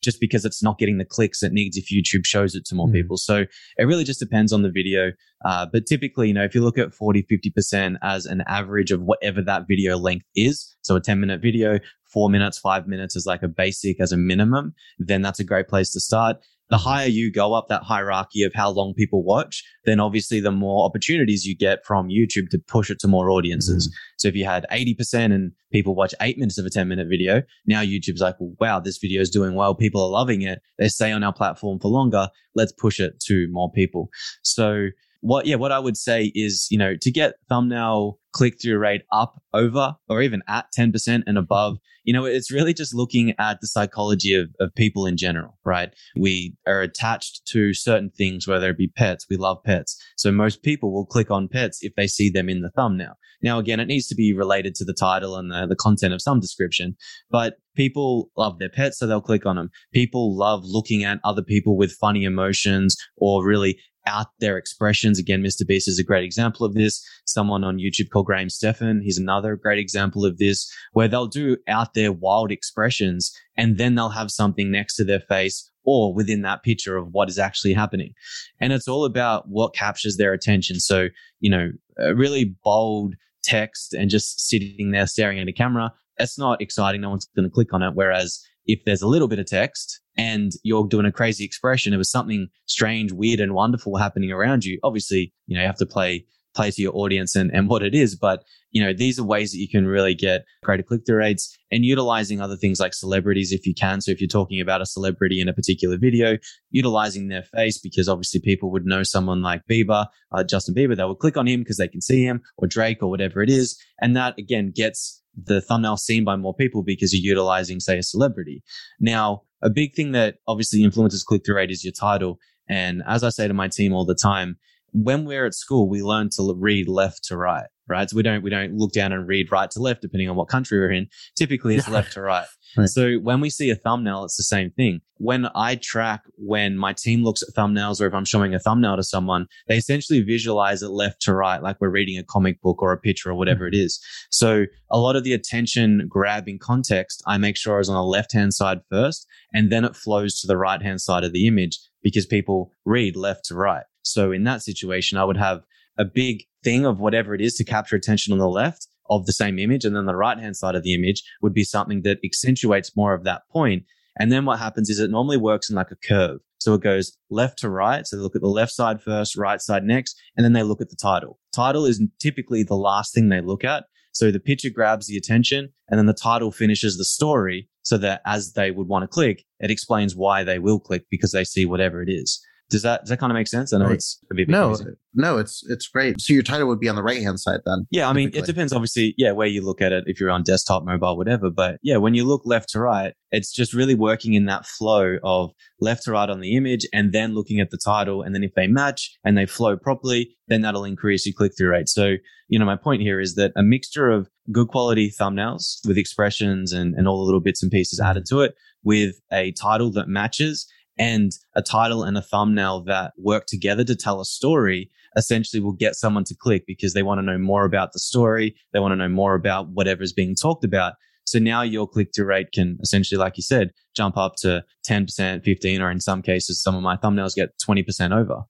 just 0.02 0.20
because 0.20 0.44
it's 0.44 0.62
not 0.62 0.78
getting 0.78 0.98
the 0.98 1.04
clicks 1.04 1.42
it 1.42 1.52
needs 1.52 1.76
if 1.76 1.90
YouTube 1.90 2.24
shows 2.24 2.54
it 2.54 2.64
to 2.66 2.74
more 2.74 2.86
mm. 2.86 2.92
people. 2.92 3.16
So 3.16 3.44
it 3.78 3.84
really 3.84 4.04
just 4.04 4.20
depends 4.20 4.52
on 4.52 4.62
the 4.62 4.70
video. 4.70 5.10
Uh, 5.44 5.66
but 5.70 5.86
typically, 5.86 6.28
you 6.28 6.34
know, 6.34 6.44
if 6.44 6.54
you 6.54 6.62
look 6.62 6.78
at 6.78 6.94
40, 6.94 7.24
50% 7.24 7.96
as 8.02 8.26
an 8.26 8.44
average 8.46 8.92
of 8.92 9.02
whatever 9.02 9.42
that 9.42 9.66
video 9.66 9.96
length 9.96 10.26
is, 10.36 10.76
so 10.82 10.94
a 10.94 11.00
10 11.00 11.18
minute 11.18 11.42
video, 11.42 11.80
four 12.04 12.30
minutes, 12.30 12.58
five 12.58 12.86
minutes 12.86 13.16
is 13.16 13.26
like 13.26 13.42
a 13.42 13.48
basic 13.48 14.00
as 14.00 14.12
a 14.12 14.16
minimum, 14.16 14.74
then 14.98 15.22
that's 15.22 15.40
a 15.40 15.44
great 15.44 15.68
place 15.68 15.90
to 15.92 16.00
start 16.00 16.36
the 16.68 16.78
higher 16.78 17.06
you 17.06 17.30
go 17.30 17.54
up 17.54 17.68
that 17.68 17.82
hierarchy 17.82 18.42
of 18.42 18.52
how 18.54 18.70
long 18.70 18.92
people 18.94 19.22
watch, 19.22 19.62
then 19.84 20.00
obviously 20.00 20.40
the 20.40 20.50
more 20.50 20.84
opportunities 20.84 21.46
you 21.46 21.56
get 21.56 21.84
from 21.84 22.08
YouTube 22.08 22.48
to 22.50 22.58
push 22.58 22.90
it 22.90 22.98
to 23.00 23.08
more 23.08 23.30
audiences. 23.30 23.88
Mm-hmm. 23.88 23.96
So 24.18 24.28
if 24.28 24.34
you 24.34 24.44
had 24.44 24.66
80% 24.72 25.32
and 25.32 25.52
people 25.72 25.94
watch 25.94 26.14
eight 26.20 26.38
minutes 26.38 26.58
of 26.58 26.66
a 26.66 26.70
10 26.70 26.88
minute 26.88 27.06
video, 27.08 27.42
now 27.66 27.82
YouTube's 27.82 28.20
like, 28.20 28.36
well, 28.40 28.54
wow, 28.60 28.80
this 28.80 28.98
video 28.98 29.20
is 29.20 29.30
doing 29.30 29.54
well. 29.54 29.74
People 29.74 30.02
are 30.02 30.10
loving 30.10 30.42
it. 30.42 30.60
They 30.78 30.88
stay 30.88 31.12
on 31.12 31.22
our 31.22 31.32
platform 31.32 31.78
for 31.78 31.88
longer. 31.88 32.28
Let's 32.54 32.72
push 32.72 32.98
it 32.98 33.20
to 33.26 33.46
more 33.50 33.70
people. 33.70 34.08
So 34.42 34.88
what, 35.26 35.46
yeah, 35.46 35.56
what 35.56 35.72
I 35.72 35.80
would 35.80 35.96
say 35.96 36.30
is, 36.36 36.68
you 36.70 36.78
know, 36.78 36.94
to 37.00 37.10
get 37.10 37.34
thumbnail 37.48 38.20
click 38.32 38.60
through 38.62 38.78
rate 38.78 39.02
up 39.12 39.42
over 39.52 39.96
or 40.08 40.22
even 40.22 40.42
at 40.46 40.66
10% 40.78 41.22
and 41.26 41.36
above, 41.36 41.78
you 42.04 42.12
know, 42.12 42.24
it's 42.24 42.52
really 42.52 42.72
just 42.72 42.94
looking 42.94 43.34
at 43.38 43.60
the 43.60 43.66
psychology 43.66 44.34
of, 44.34 44.50
of 44.60 44.72
people 44.76 45.04
in 45.04 45.16
general, 45.16 45.58
right? 45.64 45.92
We 46.14 46.54
are 46.66 46.80
attached 46.80 47.44
to 47.46 47.74
certain 47.74 48.10
things, 48.10 48.46
whether 48.46 48.70
it 48.70 48.78
be 48.78 48.86
pets. 48.86 49.26
We 49.28 49.36
love 49.36 49.64
pets. 49.64 50.00
So 50.16 50.30
most 50.30 50.62
people 50.62 50.92
will 50.92 51.06
click 51.06 51.30
on 51.30 51.48
pets 51.48 51.78
if 51.82 51.94
they 51.96 52.06
see 52.06 52.30
them 52.30 52.48
in 52.48 52.60
the 52.60 52.70
thumbnail. 52.70 53.14
Now, 53.42 53.58
again, 53.58 53.80
it 53.80 53.86
needs 53.86 54.06
to 54.08 54.14
be 54.14 54.32
related 54.32 54.76
to 54.76 54.84
the 54.84 54.94
title 54.94 55.36
and 55.36 55.50
the, 55.50 55.66
the 55.66 55.76
content 55.76 56.14
of 56.14 56.22
some 56.22 56.38
description, 56.38 56.96
but 57.30 57.56
people 57.74 58.30
love 58.36 58.58
their 58.58 58.70
pets, 58.70 58.98
so 58.98 59.06
they'll 59.06 59.20
click 59.20 59.44
on 59.44 59.56
them. 59.56 59.70
People 59.92 60.36
love 60.36 60.62
looking 60.64 61.04
at 61.04 61.18
other 61.24 61.42
people 61.42 61.76
with 61.76 61.92
funny 61.92 62.24
emotions 62.24 62.96
or 63.16 63.44
really 63.44 63.78
out 64.06 64.28
their 64.40 64.56
expressions. 64.56 65.18
Again, 65.18 65.42
Mr. 65.42 65.66
Beast 65.66 65.88
is 65.88 65.98
a 65.98 66.04
great 66.04 66.24
example 66.24 66.64
of 66.64 66.74
this. 66.74 67.04
Someone 67.24 67.64
on 67.64 67.78
YouTube 67.78 68.10
called 68.10 68.26
Graham 68.26 68.48
Stephan, 68.48 69.00
he's 69.02 69.18
another 69.18 69.56
great 69.56 69.78
example 69.78 70.24
of 70.24 70.38
this, 70.38 70.72
where 70.92 71.08
they'll 71.08 71.26
do 71.26 71.56
out 71.68 71.94
their 71.94 72.12
wild 72.12 72.50
expressions 72.50 73.36
and 73.56 73.78
then 73.78 73.94
they'll 73.94 74.08
have 74.10 74.30
something 74.30 74.70
next 74.70 74.96
to 74.96 75.04
their 75.04 75.20
face 75.20 75.70
or 75.84 76.12
within 76.12 76.42
that 76.42 76.62
picture 76.62 76.96
of 76.96 77.08
what 77.12 77.28
is 77.28 77.38
actually 77.38 77.72
happening. 77.72 78.12
And 78.60 78.72
it's 78.72 78.88
all 78.88 79.04
about 79.04 79.48
what 79.48 79.74
captures 79.74 80.16
their 80.16 80.32
attention. 80.32 80.80
So, 80.80 81.08
you 81.40 81.50
know, 81.50 81.70
a 81.98 82.14
really 82.14 82.56
bold 82.64 83.14
text 83.42 83.94
and 83.94 84.10
just 84.10 84.40
sitting 84.40 84.90
there 84.90 85.06
staring 85.06 85.38
at 85.38 85.48
a 85.48 85.52
camera, 85.52 85.92
that's 86.18 86.38
not 86.38 86.60
exciting. 86.60 87.00
No 87.00 87.10
one's 87.10 87.28
going 87.36 87.48
to 87.48 87.54
click 87.54 87.72
on 87.72 87.82
it. 87.82 87.94
Whereas 87.94 88.44
if 88.66 88.84
there's 88.84 89.02
a 89.02 89.06
little 89.06 89.28
bit 89.28 89.38
of 89.38 89.46
text 89.46 90.00
and 90.16 90.52
you're 90.62 90.86
doing 90.86 91.06
a 91.06 91.12
crazy 91.12 91.44
expression, 91.44 91.92
it 91.92 91.98
was 91.98 92.10
something 92.10 92.48
strange, 92.66 93.12
weird, 93.12 93.40
and 93.40 93.54
wonderful 93.54 93.96
happening 93.96 94.32
around 94.32 94.64
you. 94.64 94.78
Obviously, 94.82 95.32
you 95.46 95.56
know, 95.56 95.62
you 95.62 95.66
have 95.66 95.76
to 95.78 95.86
play 95.86 96.24
play 96.56 96.70
to 96.70 96.82
your 96.82 96.96
audience 96.96 97.36
and, 97.36 97.50
and 97.54 97.68
what 97.68 97.82
it 97.82 97.94
is. 97.94 98.16
But, 98.16 98.42
you 98.72 98.82
know, 98.82 98.92
these 98.92 99.20
are 99.20 99.24
ways 99.24 99.52
that 99.52 99.58
you 99.58 99.68
can 99.68 99.86
really 99.86 100.14
get 100.14 100.44
greater 100.64 100.82
click 100.82 101.02
through 101.06 101.18
rates 101.18 101.56
and 101.70 101.84
utilizing 101.84 102.40
other 102.40 102.56
things 102.56 102.80
like 102.80 102.94
celebrities 102.94 103.52
if 103.52 103.66
you 103.66 103.74
can. 103.74 104.00
So 104.00 104.10
if 104.10 104.20
you're 104.20 104.28
talking 104.28 104.60
about 104.60 104.80
a 104.80 104.86
celebrity 104.86 105.40
in 105.40 105.48
a 105.48 105.52
particular 105.52 105.98
video, 105.98 106.38
utilizing 106.70 107.28
their 107.28 107.42
face 107.42 107.78
because 107.78 108.08
obviously 108.08 108.40
people 108.40 108.72
would 108.72 108.86
know 108.86 109.02
someone 109.02 109.42
like 109.42 109.62
Bieber, 109.70 110.06
uh, 110.32 110.42
Justin 110.42 110.74
Bieber, 110.74 110.96
they 110.96 111.04
would 111.04 111.18
click 111.18 111.36
on 111.36 111.46
him 111.46 111.60
because 111.60 111.76
they 111.76 111.88
can 111.88 112.00
see 112.00 112.24
him 112.24 112.40
or 112.56 112.66
Drake 112.66 113.02
or 113.02 113.10
whatever 113.10 113.42
it 113.42 113.50
is. 113.50 113.78
And 114.00 114.16
that 114.16 114.38
again 114.38 114.72
gets 114.74 115.22
the 115.36 115.60
thumbnail 115.60 115.96
seen 115.96 116.24
by 116.24 116.36
more 116.36 116.54
people 116.54 116.82
because 116.82 117.12
you're 117.12 117.28
utilizing, 117.28 117.80
say, 117.80 117.98
a 117.98 118.02
celebrity. 118.02 118.62
Now, 119.00 119.42
a 119.62 119.70
big 119.70 119.94
thing 119.94 120.12
that 120.12 120.36
obviously 120.46 120.82
influences 120.82 121.22
click 121.22 121.44
through 121.44 121.56
rate 121.56 121.70
is 121.70 121.84
your 121.84 121.92
title. 121.92 122.38
And 122.68 123.02
as 123.06 123.22
I 123.22 123.28
say 123.28 123.46
to 123.48 123.54
my 123.54 123.68
team 123.68 123.92
all 123.92 124.04
the 124.04 124.14
time, 124.14 124.56
when 124.92 125.24
we're 125.24 125.46
at 125.46 125.54
school, 125.54 125.88
we 125.88 126.02
learn 126.02 126.30
to 126.30 126.54
read 126.56 126.88
left 126.88 127.24
to 127.24 127.36
right, 127.36 127.66
right? 127.88 128.08
So 128.08 128.16
we 128.16 128.22
don't, 128.22 128.42
we 128.42 128.50
don't 128.50 128.76
look 128.76 128.92
down 128.92 129.12
and 129.12 129.26
read 129.26 129.52
right 129.52 129.70
to 129.72 129.80
left, 129.80 130.02
depending 130.02 130.28
on 130.30 130.36
what 130.36 130.48
country 130.48 130.78
we're 130.78 130.90
in. 130.90 131.08
Typically 131.36 131.76
it's 131.76 131.88
left 131.88 132.12
to 132.12 132.22
right. 132.22 132.46
right. 132.76 132.88
So 132.88 133.16
when 133.16 133.40
we 133.40 133.50
see 133.50 133.70
a 133.70 133.74
thumbnail, 133.74 134.24
it's 134.24 134.36
the 134.36 134.42
same 134.42 134.70
thing. 134.70 135.00
When 135.18 135.48
I 135.54 135.76
track 135.76 136.22
when 136.36 136.76
my 136.76 136.92
team 136.92 137.24
looks 137.24 137.42
at 137.42 137.54
thumbnails 137.54 138.00
or 138.00 138.06
if 138.06 138.14
I'm 138.14 138.24
showing 138.24 138.54
a 138.54 138.58
thumbnail 138.58 138.96
to 138.96 139.02
someone, 139.02 139.46
they 139.66 139.76
essentially 139.76 140.20
visualize 140.20 140.82
it 140.82 140.90
left 140.90 141.20
to 141.22 141.34
right, 141.34 141.62
like 141.62 141.76
we're 141.80 141.90
reading 141.90 142.18
a 142.18 142.24
comic 142.24 142.60
book 142.60 142.82
or 142.82 142.92
a 142.92 142.98
picture 142.98 143.30
or 143.30 143.34
whatever 143.34 143.66
mm-hmm. 143.66 143.74
it 143.74 143.84
is. 143.84 144.02
So 144.30 144.64
a 144.90 144.98
lot 144.98 145.16
of 145.16 145.24
the 145.24 145.32
attention 145.32 146.06
grabbing 146.08 146.58
context, 146.58 147.22
I 147.26 147.38
make 147.38 147.56
sure 147.56 147.80
is 147.80 147.88
on 147.88 147.94
the 147.94 148.02
left 148.02 148.32
hand 148.32 148.54
side 148.54 148.80
first, 148.90 149.26
and 149.52 149.70
then 149.70 149.84
it 149.84 149.96
flows 149.96 150.40
to 150.40 150.46
the 150.46 150.56
right 150.56 150.82
hand 150.82 151.00
side 151.00 151.24
of 151.24 151.32
the 151.32 151.46
image 151.46 151.78
because 152.02 152.26
people 152.26 152.70
read 152.84 153.16
left 153.16 153.46
to 153.46 153.54
right. 153.54 153.84
So 154.06 154.32
in 154.32 154.44
that 154.44 154.62
situation, 154.62 155.18
I 155.18 155.24
would 155.24 155.36
have 155.36 155.62
a 155.98 156.04
big 156.04 156.44
thing 156.62 156.84
of 156.84 157.00
whatever 157.00 157.34
it 157.34 157.40
is 157.40 157.54
to 157.54 157.64
capture 157.64 157.96
attention 157.96 158.32
on 158.32 158.38
the 158.38 158.48
left 158.48 158.86
of 159.08 159.26
the 159.26 159.32
same 159.32 159.58
image. 159.58 159.84
And 159.84 159.94
then 159.94 160.06
the 160.06 160.16
right 160.16 160.38
hand 160.38 160.56
side 160.56 160.74
of 160.74 160.82
the 160.82 160.94
image 160.94 161.22
would 161.42 161.54
be 161.54 161.64
something 161.64 162.02
that 162.02 162.18
accentuates 162.24 162.96
more 162.96 163.14
of 163.14 163.24
that 163.24 163.42
point. 163.50 163.84
And 164.18 164.32
then 164.32 164.44
what 164.44 164.58
happens 164.58 164.88
is 164.90 164.98
it 164.98 165.10
normally 165.10 165.36
works 165.36 165.68
in 165.68 165.76
like 165.76 165.90
a 165.90 165.96
curve. 165.96 166.40
So 166.58 166.74
it 166.74 166.80
goes 166.80 167.16
left 167.30 167.58
to 167.60 167.70
right. 167.70 168.06
So 168.06 168.16
they 168.16 168.22
look 168.22 168.34
at 168.34 168.42
the 168.42 168.48
left 168.48 168.72
side 168.72 169.02
first, 169.02 169.36
right 169.36 169.60
side 169.60 169.84
next, 169.84 170.18
and 170.36 170.44
then 170.44 170.52
they 170.52 170.62
look 170.62 170.80
at 170.80 170.88
the 170.88 170.96
title. 170.96 171.38
Title 171.54 171.84
is 171.84 172.02
typically 172.18 172.62
the 172.62 172.76
last 172.76 173.14
thing 173.14 173.28
they 173.28 173.40
look 173.40 173.64
at. 173.64 173.84
So 174.12 174.30
the 174.30 174.40
picture 174.40 174.70
grabs 174.70 175.06
the 175.06 175.16
attention 175.18 175.68
and 175.88 175.98
then 175.98 176.06
the 176.06 176.14
title 176.14 176.50
finishes 176.50 176.96
the 176.96 177.04
story 177.04 177.68
so 177.82 177.98
that 177.98 178.22
as 178.24 178.54
they 178.54 178.70
would 178.70 178.88
want 178.88 179.02
to 179.02 179.08
click, 179.08 179.44
it 179.60 179.70
explains 179.70 180.16
why 180.16 180.42
they 180.42 180.58
will 180.58 180.80
click 180.80 181.04
because 181.10 181.32
they 181.32 181.44
see 181.44 181.66
whatever 181.66 182.02
it 182.02 182.08
is. 182.08 182.40
Does 182.68 182.82
that 182.82 183.02
does 183.02 183.10
that 183.10 183.20
kind 183.20 183.30
of 183.30 183.34
make 183.34 183.46
sense? 183.46 183.72
I 183.72 183.78
know 183.78 183.86
right. 183.86 183.94
it's 183.94 184.20
a 184.30 184.34
bit 184.34 184.48
no, 184.48 184.76
no, 185.14 185.38
it's 185.38 185.62
it's 185.68 185.86
great. 185.86 186.20
So 186.20 186.32
your 186.32 186.42
title 186.42 186.66
would 186.66 186.80
be 186.80 186.88
on 186.88 186.96
the 186.96 187.02
right 187.02 187.22
hand 187.22 187.38
side 187.38 187.60
then. 187.64 187.86
Yeah, 187.90 188.08
I 188.08 188.12
mean, 188.12 188.28
typically. 188.28 188.40
it 188.40 188.46
depends, 188.46 188.72
obviously. 188.72 189.14
Yeah, 189.16 189.32
where 189.32 189.46
you 189.46 189.64
look 189.64 189.80
at 189.80 189.92
it, 189.92 190.04
if 190.06 190.18
you're 190.18 190.30
on 190.30 190.42
desktop, 190.42 190.84
mobile, 190.84 191.16
whatever. 191.16 191.48
But 191.48 191.78
yeah, 191.82 191.96
when 191.98 192.14
you 192.14 192.24
look 192.24 192.42
left 192.44 192.70
to 192.70 192.80
right, 192.80 193.14
it's 193.30 193.52
just 193.52 193.72
really 193.72 193.94
working 193.94 194.34
in 194.34 194.46
that 194.46 194.66
flow 194.66 195.18
of 195.22 195.52
left 195.80 196.04
to 196.04 196.12
right 196.12 196.28
on 196.28 196.40
the 196.40 196.56
image, 196.56 196.86
and 196.92 197.12
then 197.12 197.34
looking 197.34 197.60
at 197.60 197.70
the 197.70 197.78
title, 197.78 198.22
and 198.22 198.34
then 198.34 198.42
if 198.42 198.54
they 198.54 198.66
match 198.66 199.16
and 199.24 199.38
they 199.38 199.46
flow 199.46 199.76
properly, 199.76 200.36
then 200.48 200.62
that'll 200.62 200.84
increase 200.84 201.24
your 201.24 201.34
click 201.34 201.52
through 201.56 201.70
rate. 201.70 201.88
So 201.88 202.16
you 202.48 202.58
know, 202.58 202.66
my 202.66 202.76
point 202.76 203.02
here 203.02 203.20
is 203.20 203.36
that 203.36 203.52
a 203.54 203.62
mixture 203.62 204.10
of 204.10 204.28
good 204.50 204.68
quality 204.68 205.12
thumbnails 205.20 205.86
with 205.86 205.98
expressions 205.98 206.72
and 206.72 206.94
and 206.96 207.06
all 207.06 207.18
the 207.18 207.24
little 207.24 207.40
bits 207.40 207.62
and 207.62 207.70
pieces 207.70 208.00
added 208.00 208.26
to 208.30 208.40
it, 208.40 208.56
with 208.82 209.14
a 209.32 209.52
title 209.52 209.90
that 209.92 210.08
matches 210.08 210.66
and 210.98 211.32
a 211.54 211.62
title 211.62 212.04
and 212.04 212.16
a 212.16 212.22
thumbnail 212.22 212.82
that 212.82 213.12
work 213.18 213.46
together 213.46 213.84
to 213.84 213.96
tell 213.96 214.20
a 214.20 214.24
story 214.24 214.90
essentially 215.16 215.60
will 215.60 215.72
get 215.72 215.96
someone 215.96 216.24
to 216.24 216.34
click 216.34 216.64
because 216.66 216.94
they 216.94 217.02
want 217.02 217.18
to 217.18 217.22
know 217.22 217.38
more 217.38 217.64
about 217.64 217.92
the 217.92 217.98
story. 217.98 218.54
They 218.72 218.80
want 218.80 218.92
to 218.92 218.96
know 218.96 219.08
more 219.08 219.34
about 219.34 219.68
whatever 219.68 220.02
is 220.02 220.12
being 220.12 220.34
talked 220.34 220.64
about. 220.64 220.94
So 221.24 221.38
now 221.38 221.62
your 221.62 221.88
click 221.88 222.10
through 222.14 222.26
rate 222.26 222.52
can 222.52 222.78
essentially, 222.80 223.18
like 223.18 223.36
you 223.36 223.42
said, 223.42 223.72
jump 223.94 224.16
up 224.16 224.36
to 224.36 224.64
10%, 224.86 225.42
15, 225.42 225.80
or 225.80 225.90
in 225.90 226.00
some 226.00 226.22
cases, 226.22 226.62
some 226.62 226.76
of 226.76 226.82
my 226.82 226.96
thumbnails 226.96 227.34
get 227.34 227.58
20% 227.58 228.16
over. 228.16 228.42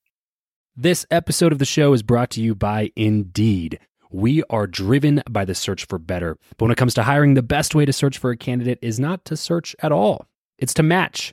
This 0.77 1.07
episode 1.11 1.53
of 1.53 1.59
the 1.59 1.65
show 1.65 1.95
is 1.95 2.03
brought 2.03 2.29
to 2.31 2.43
you 2.43 2.55
by 2.55 2.91
Indeed. 2.97 3.79
We 4.11 4.43
are 4.51 4.67
driven 4.67 5.23
by 5.29 5.47
the 5.47 5.55
search 5.55 5.87
for 5.87 5.99
better. 5.99 6.37
But 6.59 6.67
when 6.67 6.71
it 6.71 6.77
comes 6.77 6.93
to 6.95 7.05
hiring, 7.05 7.33
the 7.33 7.43
best 7.43 7.75
way 7.75 7.87
to 7.87 7.93
search 7.95 8.19
for 8.19 8.31
a 8.31 8.37
candidate 8.37 8.79
is 8.83 9.01
not 9.01 9.25
to 9.25 9.39
search 9.39 9.75
at 9.83 9.91
all. 9.91 10.27
It's 10.59 10.75
to 10.75 10.83
match 10.83 11.33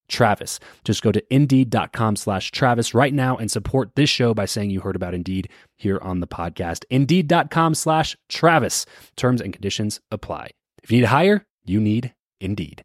Travis. 0.11 0.59
Just 0.83 1.01
go 1.01 1.11
to 1.11 1.23
indeed.com 1.33 2.15
slash 2.15 2.51
Travis 2.51 2.93
right 2.93 3.13
now 3.13 3.37
and 3.37 3.49
support 3.49 3.95
this 3.95 4.09
show 4.09 4.33
by 4.33 4.45
saying 4.45 4.69
you 4.69 4.81
heard 4.81 4.95
about 4.95 5.13
Indeed 5.13 5.49
here 5.77 5.99
on 6.01 6.19
the 6.19 6.27
podcast. 6.27 6.83
Indeed.com 6.89 7.73
slash 7.73 8.15
Travis. 8.29 8.85
Terms 9.15 9.41
and 9.41 9.53
conditions 9.53 9.99
apply. 10.11 10.51
If 10.83 10.91
you 10.91 10.97
need 10.97 11.01
to 11.01 11.07
hire, 11.07 11.45
you 11.65 11.79
need 11.79 12.13
Indeed. 12.39 12.83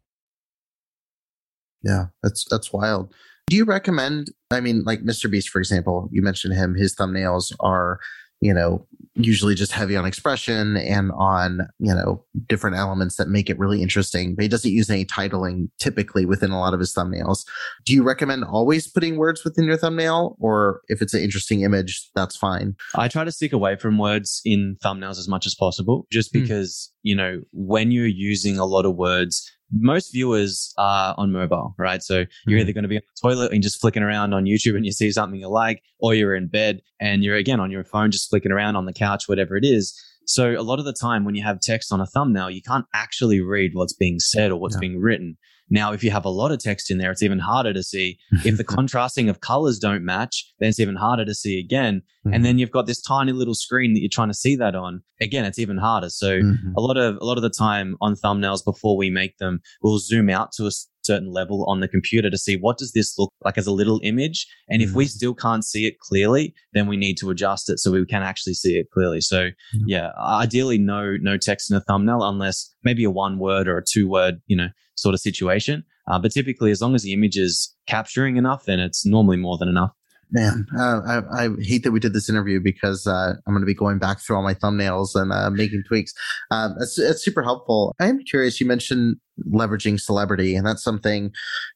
Yeah, 1.83 2.05
that's 2.23 2.45
that's 2.49 2.73
wild. 2.73 3.13
Do 3.47 3.55
you 3.55 3.63
recommend? 3.63 4.31
I 4.51 4.59
mean, 4.59 4.83
like 4.83 5.01
Mr. 5.03 5.31
Beast, 5.31 5.49
for 5.49 5.59
example, 5.59 6.09
you 6.11 6.21
mentioned 6.21 6.53
him. 6.53 6.75
His 6.75 6.95
thumbnails 6.95 7.53
are 7.59 7.99
you 8.41 8.53
know, 8.53 8.85
usually 9.17 9.55
just 9.55 9.71
heavy 9.71 9.95
on 9.95 10.05
expression 10.05 10.77
and 10.77 11.11
on, 11.13 11.67
you 11.79 11.93
know, 11.93 12.23
different 12.47 12.75
elements 12.75 13.15
that 13.15 13.27
make 13.27 13.49
it 13.49 13.57
really 13.57 13.81
interesting. 13.81 14.35
But 14.35 14.43
he 14.43 14.47
doesn't 14.47 14.71
use 14.71 14.89
any 14.89 15.05
titling 15.05 15.69
typically 15.79 16.25
within 16.25 16.51
a 16.51 16.59
lot 16.59 16.73
of 16.73 16.79
his 16.79 16.93
thumbnails. 16.93 17.45
Do 17.85 17.93
you 17.93 18.03
recommend 18.03 18.43
always 18.43 18.87
putting 18.87 19.17
words 19.17 19.43
within 19.43 19.65
your 19.65 19.77
thumbnail? 19.77 20.37
Or 20.39 20.81
if 20.87 21.01
it's 21.01 21.13
an 21.13 21.21
interesting 21.21 21.61
image, 21.61 22.09
that's 22.15 22.37
fine? 22.37 22.75
I 22.95 23.07
try 23.07 23.23
to 23.23 23.31
stick 23.31 23.53
away 23.53 23.75
from 23.75 23.97
words 23.97 24.41
in 24.45 24.77
thumbnails 24.83 25.17
as 25.17 25.27
much 25.27 25.45
as 25.45 25.55
possible, 25.55 26.05
just 26.11 26.31
hmm. 26.31 26.41
because, 26.41 26.91
mm. 26.91 26.97
you 27.03 27.15
know, 27.15 27.41
when 27.51 27.91
you're 27.91 28.05
using 28.05 28.59
a 28.59 28.65
lot 28.65 28.85
of 28.85 28.95
words, 28.95 29.51
most 29.71 30.11
viewers 30.11 30.73
are 30.77 31.13
on 31.17 31.31
mobile, 31.31 31.75
right? 31.77 32.01
So 32.01 32.15
you're 32.15 32.25
mm-hmm. 32.25 32.57
either 32.59 32.73
going 32.73 32.83
to 32.83 32.89
be 32.89 32.97
on 32.97 33.03
the 33.03 33.29
toilet 33.29 33.51
and 33.51 33.61
just 33.61 33.81
flicking 33.81 34.03
around 34.03 34.33
on 34.33 34.45
YouTube 34.45 34.75
and 34.75 34.85
you 34.85 34.91
see 34.91 35.11
something 35.11 35.39
you 35.39 35.49
like, 35.49 35.83
or 35.99 36.13
you're 36.13 36.35
in 36.35 36.47
bed 36.47 36.81
and 36.99 37.23
you're 37.23 37.35
again 37.35 37.59
on 37.59 37.71
your 37.71 37.83
phone, 37.83 38.11
just 38.11 38.29
flicking 38.29 38.51
around 38.51 38.75
on 38.75 38.85
the 38.85 38.93
couch, 38.93 39.27
whatever 39.27 39.57
it 39.57 39.65
is. 39.65 39.99
So 40.25 40.51
a 40.51 40.61
lot 40.61 40.79
of 40.79 40.85
the 40.85 40.93
time 40.93 41.23
when 41.23 41.35
you 41.35 41.43
have 41.43 41.59
text 41.61 41.91
on 41.93 42.01
a 42.01 42.05
thumbnail, 42.05 42.49
you 42.49 42.61
can't 42.61 42.85
actually 42.93 43.39
read 43.39 43.71
what's 43.73 43.93
being 43.93 44.19
said 44.19 44.51
or 44.51 44.59
what's 44.59 44.77
being 44.77 44.99
written. 44.99 45.37
Now, 45.69 45.91
if 45.91 46.03
you 46.03 46.11
have 46.11 46.25
a 46.25 46.29
lot 46.29 46.51
of 46.51 46.59
text 46.59 46.89
in 46.89 46.97
there, 46.97 47.11
it's 47.11 47.23
even 47.23 47.39
harder 47.39 47.73
to 47.73 47.83
see. 47.83 48.17
if 48.45 48.57
the 48.57 48.63
contrasting 48.75 49.29
of 49.29 49.41
colors 49.41 49.79
don't 49.79 50.03
match, 50.03 50.53
then 50.59 50.69
it's 50.69 50.79
even 50.79 50.95
harder 50.95 51.25
to 51.25 51.35
see 51.35 51.59
again. 51.59 52.01
Mm-hmm. 52.25 52.33
And 52.33 52.45
then 52.45 52.57
you've 52.57 52.71
got 52.71 52.85
this 52.85 53.01
tiny 53.01 53.31
little 53.31 53.55
screen 53.55 53.93
that 53.93 53.99
you're 53.99 54.09
trying 54.09 54.29
to 54.29 54.33
see 54.33 54.55
that 54.55 54.75
on. 54.75 55.01
Again, 55.19 55.45
it's 55.45 55.59
even 55.59 55.77
harder. 55.77 56.09
So 56.09 56.39
mm-hmm. 56.39 56.73
a 56.77 56.81
lot 56.81 56.97
of 56.97 57.17
a 57.21 57.25
lot 57.25 57.37
of 57.37 57.43
the 57.43 57.49
time 57.49 57.97
on 58.01 58.15
thumbnails 58.15 58.63
before 58.63 58.95
we 58.97 59.09
make 59.09 59.37
them, 59.37 59.61
we'll 59.81 59.99
zoom 59.99 60.29
out 60.29 60.51
to 60.53 60.67
a 60.67 60.71
certain 61.07 61.31
level 61.31 61.65
on 61.67 61.79
the 61.79 61.87
computer 61.87 62.29
to 62.29 62.37
see 62.37 62.55
what 62.55 62.77
does 62.77 62.91
this 62.91 63.17
look 63.17 63.31
like 63.43 63.57
as 63.57 63.67
a 63.67 63.71
little 63.71 63.99
image. 64.03 64.45
And 64.69 64.81
mm-hmm. 64.81 64.89
if 64.89 64.95
we 64.95 65.05
mm-hmm. 65.05 65.09
still 65.09 65.33
can't 65.33 65.65
see 65.65 65.87
it 65.87 65.99
clearly, 65.99 66.53
then 66.73 66.87
we 66.87 66.97
need 66.97 67.15
to 67.17 67.29
adjust 67.29 67.69
it 67.69 67.79
so 67.79 67.91
we 67.91 68.05
can 68.05 68.23
actually 68.23 68.53
see 68.53 68.77
it 68.77 68.87
clearly. 68.91 69.21
So 69.21 69.49
yeah, 69.85 70.11
ideally 70.19 70.77
no 70.77 71.17
no 71.19 71.37
text 71.37 71.71
in 71.71 71.77
a 71.77 71.81
thumbnail 71.81 72.23
unless 72.23 72.73
maybe 72.83 73.03
a 73.03 73.11
one 73.11 73.39
word 73.39 73.67
or 73.67 73.77
a 73.77 73.83
two 73.83 74.07
word, 74.07 74.35
you 74.47 74.55
know, 74.55 74.69
sort 74.95 75.13
of 75.13 75.21
situation. 75.21 75.83
Uh, 76.09 76.19
but 76.19 76.31
typically, 76.31 76.71
as 76.71 76.81
long 76.81 76.95
as 76.95 77.03
the 77.03 77.13
image 77.13 77.37
is 77.37 77.75
capturing 77.85 78.37
enough, 78.37 78.65
then 78.65 78.79
it's 78.79 79.05
normally 79.05 79.37
more 79.37 79.57
than 79.57 79.67
enough. 79.67 79.91
Man, 80.29 80.65
uh, 80.77 81.01
I, 81.07 81.45
I, 81.45 81.49
hate 81.61 81.83
that 81.83 81.93
we 81.93 82.01
did 82.01 82.11
this 82.11 82.29
interview 82.29 82.59
because 82.59 83.07
uh, 83.07 83.35
I'm 83.45 83.53
going 83.53 83.61
to 83.61 83.65
be 83.65 83.73
going 83.73 83.97
back 83.97 84.19
through 84.19 84.35
all 84.35 84.43
my 84.43 84.53
thumbnails 84.53 85.15
and 85.15 85.31
uh, 85.31 85.49
making 85.49 85.83
tweaks. 85.87 86.13
Um, 86.51 86.75
it's, 86.81 86.99
it's, 86.99 87.23
super 87.23 87.41
helpful. 87.41 87.95
I 88.01 88.07
am 88.07 88.19
curious. 88.25 88.59
You 88.59 88.67
mentioned 88.67 89.15
leveraging 89.53 90.01
celebrity, 90.01 90.53
and 90.55 90.67
that's 90.67 90.83
something 90.83 91.31